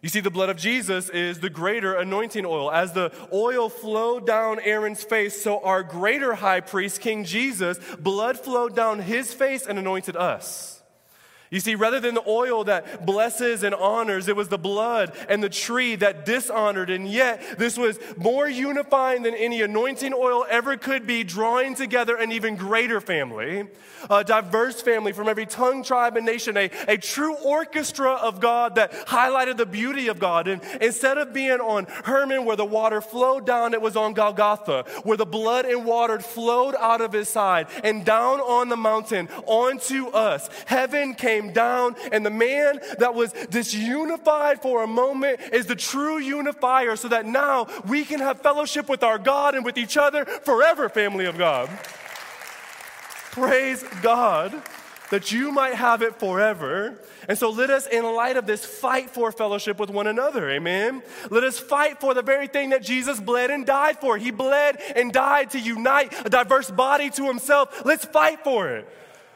You 0.00 0.08
see, 0.08 0.20
the 0.20 0.30
blood 0.30 0.48
of 0.48 0.56
Jesus 0.56 1.08
is 1.08 1.40
the 1.40 1.50
greater 1.50 1.94
anointing 1.94 2.46
oil. 2.46 2.70
As 2.70 2.92
the 2.92 3.12
oil 3.32 3.68
flowed 3.68 4.26
down 4.26 4.60
Aaron's 4.60 5.02
face, 5.02 5.42
so 5.42 5.60
our 5.60 5.82
greater 5.82 6.34
high 6.34 6.60
priest, 6.60 7.00
King 7.00 7.24
Jesus, 7.24 7.78
blood 7.98 8.38
flowed 8.38 8.76
down 8.76 9.00
his 9.00 9.34
face 9.34 9.66
and 9.66 9.78
anointed 9.78 10.16
us. 10.16 10.77
You 11.50 11.60
see, 11.60 11.74
rather 11.74 11.98
than 11.98 12.14
the 12.14 12.28
oil 12.28 12.64
that 12.64 13.06
blesses 13.06 13.62
and 13.62 13.74
honors, 13.74 14.28
it 14.28 14.36
was 14.36 14.48
the 14.48 14.58
blood 14.58 15.16
and 15.28 15.42
the 15.42 15.48
tree 15.48 15.94
that 15.96 16.26
dishonored. 16.26 16.90
And 16.90 17.08
yet, 17.08 17.58
this 17.58 17.78
was 17.78 17.98
more 18.16 18.48
unifying 18.48 19.22
than 19.22 19.34
any 19.34 19.62
anointing 19.62 20.12
oil 20.12 20.44
ever 20.50 20.76
could 20.76 21.06
be, 21.06 21.24
drawing 21.24 21.74
together 21.74 22.16
an 22.16 22.32
even 22.32 22.56
greater 22.56 23.00
family, 23.00 23.66
a 24.10 24.24
diverse 24.24 24.82
family 24.82 25.12
from 25.12 25.28
every 25.28 25.46
tongue, 25.46 25.82
tribe, 25.82 26.16
and 26.16 26.26
nation, 26.26 26.56
a, 26.56 26.70
a 26.86 26.98
true 26.98 27.34
orchestra 27.36 28.12
of 28.12 28.40
God 28.40 28.74
that 28.74 28.92
highlighted 29.06 29.56
the 29.56 29.66
beauty 29.66 30.08
of 30.08 30.18
God. 30.18 30.48
And 30.48 30.62
instead 30.82 31.16
of 31.16 31.32
being 31.32 31.60
on 31.60 31.86
Hermon 32.04 32.44
where 32.44 32.56
the 32.56 32.64
water 32.64 33.00
flowed 33.00 33.46
down, 33.46 33.72
it 33.72 33.80
was 33.80 33.96
on 33.96 34.12
Golgotha, 34.12 34.84
where 35.04 35.16
the 35.16 35.24
blood 35.24 35.64
and 35.64 35.86
water 35.86 36.18
flowed 36.18 36.74
out 36.78 37.00
of 37.00 37.12
his 37.12 37.28
side 37.28 37.68
and 37.82 38.04
down 38.04 38.40
on 38.40 38.68
the 38.68 38.76
mountain 38.76 39.28
onto 39.46 40.08
us. 40.08 40.50
Heaven 40.66 41.14
came 41.14 41.37
came 41.38 41.52
down, 41.52 41.96
and 42.12 42.24
the 42.24 42.30
man 42.30 42.80
that 42.98 43.14
was 43.14 43.32
disunified 43.32 44.60
for 44.60 44.82
a 44.82 44.86
moment 44.86 45.40
is 45.52 45.66
the 45.66 45.76
true 45.76 46.18
unifier, 46.18 46.96
so 46.96 47.08
that 47.08 47.26
now 47.26 47.66
we 47.86 48.04
can 48.04 48.20
have 48.20 48.40
fellowship 48.40 48.88
with 48.88 49.02
our 49.02 49.18
God 49.18 49.54
and 49.54 49.64
with 49.64 49.78
each 49.78 49.96
other 49.96 50.24
forever, 50.24 50.88
family 50.88 51.26
of 51.26 51.38
God. 51.38 51.68
Praise 53.32 53.84
God 54.02 54.62
that 55.10 55.32
you 55.32 55.50
might 55.52 55.74
have 55.74 56.02
it 56.02 56.18
forever. 56.18 56.98
And 57.28 57.38
so 57.38 57.50
let 57.50 57.70
us, 57.70 57.86
in 57.86 58.04
light 58.04 58.36
of 58.36 58.46
this, 58.46 58.64
fight 58.64 59.10
for 59.10 59.32
fellowship 59.32 59.78
with 59.78 59.90
one 59.90 60.06
another. 60.06 60.50
Amen. 60.50 61.02
Let 61.30 61.44
us 61.44 61.58
fight 61.58 62.00
for 62.00 62.14
the 62.14 62.22
very 62.22 62.46
thing 62.46 62.70
that 62.70 62.82
Jesus 62.82 63.20
bled 63.20 63.50
and 63.50 63.64
died 63.64 64.00
for. 64.00 64.18
He 64.18 64.30
bled 64.30 64.80
and 64.96 65.12
died 65.12 65.50
to 65.50 65.58
unite 65.58 66.12
a 66.26 66.30
diverse 66.30 66.70
body 66.70 67.10
to 67.10 67.26
himself. 67.26 67.84
Let's 67.84 68.04
fight 68.04 68.44
for 68.44 68.68
it. 68.68 68.88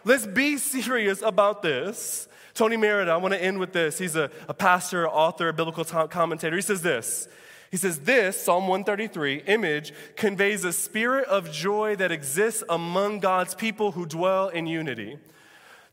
Let's 0.04 0.26
be 0.26 0.56
serious 0.56 1.22
about 1.22 1.62
this. 1.62 2.28
Tony 2.54 2.76
Merida, 2.76 3.12
I 3.12 3.16
want 3.16 3.34
to 3.34 3.42
end 3.42 3.58
with 3.58 3.72
this. 3.72 3.98
He's 3.98 4.16
a, 4.16 4.30
a 4.48 4.54
pastor, 4.54 5.08
author, 5.08 5.48
a 5.48 5.52
biblical 5.52 5.84
commentator. 5.84 6.56
He 6.56 6.62
says 6.62 6.82
this. 6.82 7.28
He 7.70 7.78
says, 7.78 8.00
This, 8.00 8.42
Psalm 8.42 8.68
133, 8.68 9.44
image 9.46 9.94
conveys 10.16 10.62
a 10.64 10.72
spirit 10.72 11.26
of 11.26 11.50
joy 11.50 11.96
that 11.96 12.12
exists 12.12 12.62
among 12.68 13.20
God's 13.20 13.54
people 13.54 13.92
who 13.92 14.04
dwell 14.04 14.48
in 14.48 14.66
unity. 14.66 15.18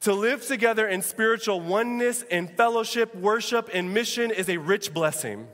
To 0.01 0.13
live 0.13 0.45
together 0.45 0.87
in 0.87 1.01
spiritual 1.01 1.61
oneness 1.61 2.23
and 2.29 2.49
fellowship, 2.49 3.15
worship, 3.15 3.69
and 3.73 3.93
mission 3.93 4.31
is 4.31 4.49
a 4.49 4.57
rich 4.57 4.93
blessing. 4.93 5.47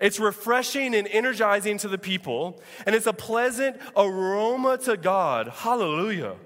It's 0.00 0.20
refreshing 0.20 0.94
and 0.94 1.06
energizing 1.08 1.78
to 1.78 1.88
the 1.88 1.98
people, 1.98 2.60
and 2.86 2.94
it's 2.94 3.06
a 3.06 3.12
pleasant 3.12 3.76
aroma 3.96 4.78
to 4.78 4.96
God. 4.96 5.48
Hallelujah. 5.48 6.36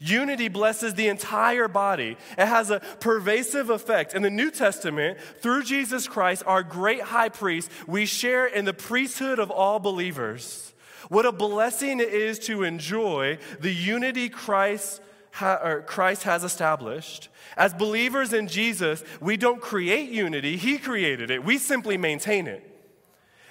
Unity 0.00 0.48
blesses 0.48 0.94
the 0.94 1.08
entire 1.08 1.66
body. 1.66 2.16
It 2.36 2.46
has 2.46 2.70
a 2.70 2.80
pervasive 3.00 3.68
effect. 3.68 4.14
In 4.14 4.22
the 4.22 4.30
New 4.30 4.50
Testament, 4.50 5.18
through 5.40 5.64
Jesus 5.64 6.06
Christ, 6.06 6.44
our 6.46 6.62
great 6.62 7.00
high 7.00 7.30
priest, 7.30 7.70
we 7.86 8.06
share 8.06 8.46
in 8.46 8.64
the 8.64 8.74
priesthood 8.74 9.38
of 9.40 9.50
all 9.50 9.80
believers. 9.80 10.72
What 11.08 11.26
a 11.26 11.32
blessing 11.32 12.00
it 12.00 12.10
is 12.10 12.38
to 12.40 12.62
enjoy 12.62 13.38
the 13.60 13.72
unity 13.72 14.28
Christ, 14.28 15.00
ha- 15.32 15.80
Christ 15.86 16.22
has 16.24 16.44
established. 16.44 17.28
As 17.56 17.74
believers 17.74 18.32
in 18.32 18.46
Jesus, 18.46 19.02
we 19.20 19.36
don't 19.36 19.60
create 19.60 20.10
unity, 20.10 20.56
He 20.56 20.78
created 20.78 21.30
it. 21.30 21.44
We 21.44 21.58
simply 21.58 21.96
maintain 21.96 22.46
it. 22.46 22.67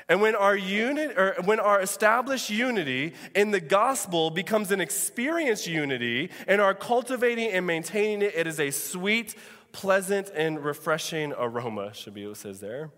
And 0.09 0.21
when 0.21 0.35
our 0.35 0.55
unit 0.55 1.17
or 1.17 1.35
when 1.43 1.59
our 1.59 1.81
established 1.81 2.49
unity 2.49 3.13
in 3.35 3.51
the 3.51 3.59
gospel 3.59 4.29
becomes 4.29 4.71
an 4.71 4.79
experienced 4.79 5.67
unity 5.67 6.29
and 6.47 6.61
our 6.61 6.73
cultivating 6.73 7.51
and 7.51 7.67
maintaining 7.67 8.21
it, 8.21 8.33
it 8.35 8.47
is 8.47 8.59
a 8.59 8.71
sweet, 8.71 9.35
pleasant, 9.73 10.31
and 10.33 10.63
refreshing 10.63 11.33
aroma, 11.33 11.91
it 11.93 12.37
says 12.37 12.61
there. 12.61 12.89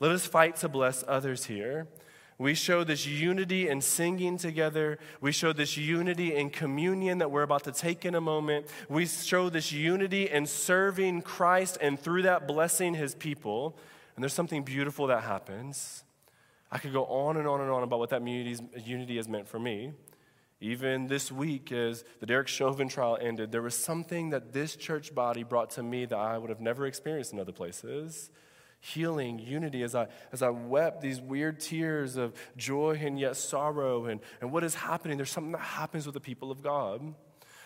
Let 0.00 0.10
us 0.10 0.26
fight 0.26 0.56
to 0.56 0.68
bless 0.68 1.04
others 1.06 1.44
here. 1.44 1.86
We 2.38 2.54
show 2.54 2.82
this 2.82 3.06
unity 3.06 3.68
in 3.68 3.80
singing 3.80 4.36
together. 4.36 4.98
We 5.20 5.30
show 5.30 5.52
this 5.52 5.76
unity 5.76 6.34
in 6.34 6.50
communion 6.50 7.18
that 7.18 7.30
we're 7.30 7.42
about 7.42 7.62
to 7.64 7.72
take 7.72 8.04
in 8.04 8.16
a 8.16 8.20
moment. 8.20 8.66
We 8.88 9.06
show 9.06 9.48
this 9.48 9.70
unity 9.70 10.28
in 10.28 10.46
serving 10.46 11.22
Christ 11.22 11.78
and 11.80 12.00
through 12.00 12.22
that 12.22 12.48
blessing 12.48 12.94
his 12.94 13.14
people. 13.14 13.76
And 14.16 14.24
there's 14.24 14.32
something 14.32 14.64
beautiful 14.64 15.06
that 15.06 15.22
happens. 15.22 16.02
I 16.72 16.78
could 16.78 16.94
go 16.94 17.04
on 17.04 17.36
and 17.36 17.46
on 17.46 17.60
and 17.60 17.70
on 17.70 17.82
about 17.82 17.98
what 17.98 18.08
that 18.10 18.26
unity 18.26 19.16
has 19.16 19.28
meant 19.28 19.46
for 19.46 19.58
me. 19.58 19.92
Even 20.58 21.06
this 21.06 21.30
week, 21.30 21.70
as 21.70 22.02
the 22.20 22.24
Derek 22.24 22.48
Chauvin 22.48 22.88
trial 22.88 23.18
ended, 23.20 23.52
there 23.52 23.60
was 23.60 23.74
something 23.74 24.30
that 24.30 24.54
this 24.54 24.74
church 24.74 25.14
body 25.14 25.42
brought 25.42 25.70
to 25.70 25.82
me 25.82 26.06
that 26.06 26.16
I 26.16 26.38
would 26.38 26.48
have 26.48 26.60
never 26.60 26.86
experienced 26.86 27.34
in 27.34 27.38
other 27.40 27.52
places. 27.52 28.30
Healing, 28.80 29.38
unity, 29.38 29.82
as 29.82 29.94
I, 29.94 30.06
as 30.32 30.40
I 30.40 30.48
wept 30.48 31.02
these 31.02 31.20
weird 31.20 31.60
tears 31.60 32.16
of 32.16 32.32
joy 32.56 32.98
and 33.02 33.20
yet 33.20 33.36
sorrow, 33.36 34.06
and, 34.06 34.20
and 34.40 34.50
what 34.50 34.64
is 34.64 34.74
happening. 34.74 35.18
There's 35.18 35.30
something 35.30 35.52
that 35.52 35.58
happens 35.58 36.06
with 36.06 36.14
the 36.14 36.20
people 36.20 36.50
of 36.50 36.62
God. 36.62 37.14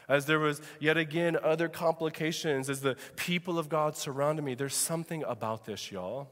As 0.09 0.27
there 0.27 0.41
was 0.41 0.61
yet 0.81 0.97
again 0.97 1.37
other 1.41 1.69
complications 1.69 2.69
as 2.69 2.81
the 2.81 2.97
people 3.15 3.57
of 3.57 3.69
God 3.69 3.97
surrounded 3.97 4.43
me, 4.43 4.55
there's 4.55 4.75
something 4.75 5.23
about 5.25 5.65
this, 5.65 5.93
y'all. 5.93 6.29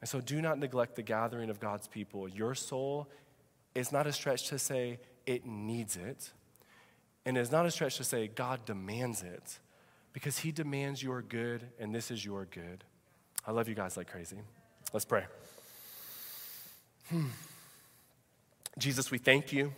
And 0.00 0.08
so 0.08 0.20
do 0.20 0.42
not 0.42 0.58
neglect 0.58 0.96
the 0.96 1.02
gathering 1.02 1.50
of 1.50 1.60
God's 1.60 1.88
people. 1.88 2.28
Your 2.28 2.54
soul 2.54 3.08
is 3.74 3.92
not 3.92 4.06
a 4.06 4.12
stretch 4.12 4.48
to 4.48 4.58
say 4.58 4.98
it 5.26 5.46
needs 5.46 5.96
it, 5.96 6.32
and 7.24 7.36
it's 7.36 7.50
not 7.50 7.66
a 7.66 7.70
stretch 7.70 7.96
to 7.96 8.04
say 8.04 8.28
God 8.28 8.64
demands 8.64 9.22
it, 9.22 9.58
because 10.12 10.38
He 10.38 10.52
demands 10.52 11.02
your 11.02 11.22
good, 11.22 11.64
and 11.78 11.94
this 11.94 12.10
is 12.10 12.24
your 12.24 12.44
good. 12.46 12.84
I 13.46 13.50
love 13.52 13.68
you 13.68 13.74
guys 13.74 13.96
like 13.96 14.10
crazy. 14.10 14.38
Let's 14.92 15.04
pray. 15.04 15.24
Hmm. 17.10 17.26
Jesus, 18.78 19.10
we 19.10 19.18
thank 19.18 19.52
you. 19.52 19.72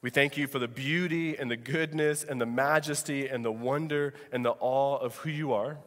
We 0.00 0.10
thank 0.10 0.36
you 0.36 0.48
for 0.48 0.58
the 0.58 0.68
beauty 0.68 1.36
and 1.38 1.50
the 1.50 1.56
goodness 1.56 2.24
and 2.24 2.40
the 2.40 2.46
majesty 2.46 3.28
and 3.28 3.44
the 3.44 3.52
wonder 3.52 4.14
and 4.32 4.44
the 4.44 4.54
awe 4.58 4.96
of 4.96 5.16
who 5.16 5.30
you 5.30 5.52
are 5.52 5.78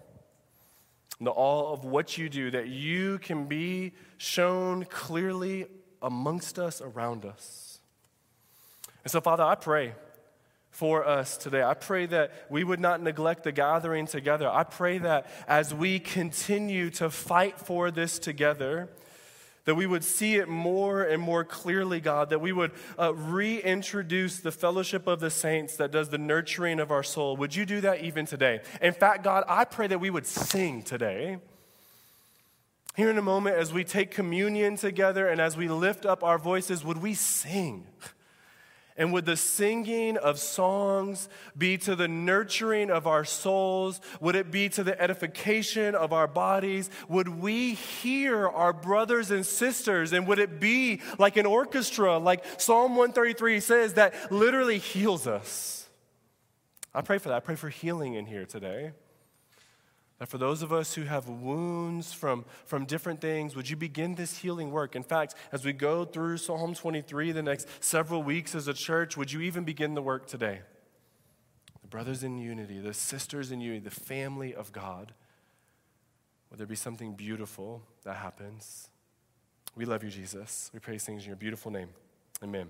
the 1.21 1.31
all 1.31 1.73
of 1.73 1.85
what 1.85 2.17
you 2.17 2.29
do, 2.29 2.51
that 2.51 2.67
you 2.67 3.19
can 3.19 3.45
be 3.45 3.93
shown 4.17 4.85
clearly 4.85 5.67
amongst 6.01 6.59
us, 6.59 6.81
around 6.81 7.25
us. 7.25 7.79
And 9.03 9.11
so, 9.11 9.21
Father, 9.21 9.43
I 9.43 9.55
pray 9.55 9.93
for 10.71 11.07
us 11.07 11.37
today. 11.37 11.63
I 11.63 11.73
pray 11.73 12.05
that 12.07 12.33
we 12.49 12.65
would 12.65 12.81
not 12.81 13.01
neglect 13.01 13.43
the 13.43 13.53
gathering 13.53 14.07
together. 14.07 14.49
I 14.49 14.63
pray 14.63 14.97
that 14.97 15.25
as 15.47 15.73
we 15.73 15.99
continue 15.99 16.89
to 16.91 17.09
fight 17.09 17.59
for 17.59 17.91
this 17.91 18.19
together, 18.19 18.89
that 19.65 19.75
we 19.75 19.85
would 19.85 20.03
see 20.03 20.35
it 20.35 20.47
more 20.47 21.03
and 21.03 21.21
more 21.21 21.43
clearly, 21.43 21.99
God, 21.99 22.29
that 22.29 22.39
we 22.39 22.51
would 22.51 22.71
uh, 22.97 23.13
reintroduce 23.13 24.39
the 24.39 24.51
fellowship 24.51 25.07
of 25.07 25.19
the 25.19 25.31
saints 25.31 25.75
that 25.77 25.91
does 25.91 26.09
the 26.09 26.17
nurturing 26.17 26.79
of 26.79 26.91
our 26.91 27.03
soul. 27.03 27.35
Would 27.37 27.55
you 27.55 27.65
do 27.65 27.81
that 27.81 28.03
even 28.03 28.25
today? 28.25 28.61
In 28.81 28.93
fact, 28.93 29.23
God, 29.23 29.43
I 29.47 29.65
pray 29.65 29.87
that 29.87 29.99
we 29.99 30.09
would 30.09 30.27
sing 30.27 30.83
today. 30.83 31.39
Here 32.95 33.09
in 33.09 33.17
a 33.17 33.23
moment, 33.23 33.57
as 33.57 33.73
we 33.73 33.83
take 33.83 34.11
communion 34.11 34.77
together 34.77 35.27
and 35.27 35.41
as 35.41 35.57
we 35.57 35.67
lift 35.67 36.05
up 36.05 36.23
our 36.23 36.37
voices, 36.37 36.85
would 36.85 37.01
we 37.01 37.13
sing? 37.13 37.85
And 38.97 39.11
would 39.11 39.25
the 39.25 39.35
singing 39.35 40.15
of 40.15 40.39
songs 40.39 41.27
be 41.57 41.77
to 41.79 41.97
the 41.97 42.07
nurturing 42.07 42.89
of 42.89 43.07
our 43.07 43.25
souls? 43.25 43.99
Would 44.21 44.35
it 44.35 44.51
be 44.51 44.69
to 44.69 44.83
the 44.83 44.99
edification 45.01 45.95
of 45.95 46.13
our 46.13 46.27
bodies? 46.27 46.89
Would 47.09 47.27
we 47.27 47.73
hear 47.73 48.47
our 48.47 48.71
brothers 48.71 49.31
and 49.31 49.45
sisters? 49.45 50.13
And 50.13 50.25
would 50.27 50.39
it 50.39 50.61
be 50.61 51.01
like 51.19 51.35
an 51.35 51.45
orchestra, 51.45 52.17
like 52.17 52.45
Psalm 52.59 52.95
133 52.95 53.59
says, 53.59 53.93
that 53.95 54.31
literally 54.31 54.77
heals 54.77 55.27
us? 55.27 55.89
I 56.93 57.01
pray 57.01 57.17
for 57.17 57.27
that. 57.29 57.35
I 57.35 57.41
pray 57.41 57.55
for 57.55 57.67
healing 57.67 58.13
in 58.13 58.25
here 58.25 58.45
today. 58.45 58.93
That 60.19 60.29
for 60.29 60.37
those 60.37 60.61
of 60.61 60.71
us 60.71 60.93
who 60.93 61.03
have 61.03 61.27
wounds 61.27 62.13
from, 62.13 62.45
from 62.65 62.85
different 62.85 63.19
things, 63.19 63.55
would 63.55 63.69
you 63.69 63.75
begin 63.75 64.15
this 64.15 64.37
healing 64.37 64.71
work? 64.71 64.95
In 64.95 65.03
fact, 65.03 65.35
as 65.51 65.65
we 65.65 65.73
go 65.73 66.05
through 66.05 66.37
Psalm 66.37 66.73
23 66.73 67.33
the 67.33 67.43
next 67.43 67.67
several 67.83 68.23
weeks 68.23 68.55
as 68.55 68.67
a 68.67 68.73
church, 68.73 69.17
would 69.17 69.31
you 69.31 69.41
even 69.41 69.65
begin 69.65 69.93
the 69.93 70.01
work 70.01 70.25
today? 70.25 70.61
The 71.81 71.87
brothers 71.89 72.23
in 72.23 72.37
unity, 72.37 72.79
the 72.79 72.93
sisters 72.93 73.51
in 73.51 73.59
unity, 73.59 73.83
the 73.83 73.91
family 73.91 74.55
of 74.55 74.71
God. 74.71 75.13
Would 76.49 76.59
there 76.59 76.67
be 76.67 76.75
something 76.75 77.13
beautiful 77.13 77.81
that 78.05 78.15
happens? 78.15 78.89
We 79.75 79.83
love 79.83 80.03
you, 80.03 80.09
Jesus. 80.09 80.71
We 80.73 80.79
praise 80.79 81.03
things 81.03 81.23
in 81.23 81.27
your 81.27 81.35
beautiful 81.35 81.71
name. 81.71 81.89
Amen. 82.41 82.69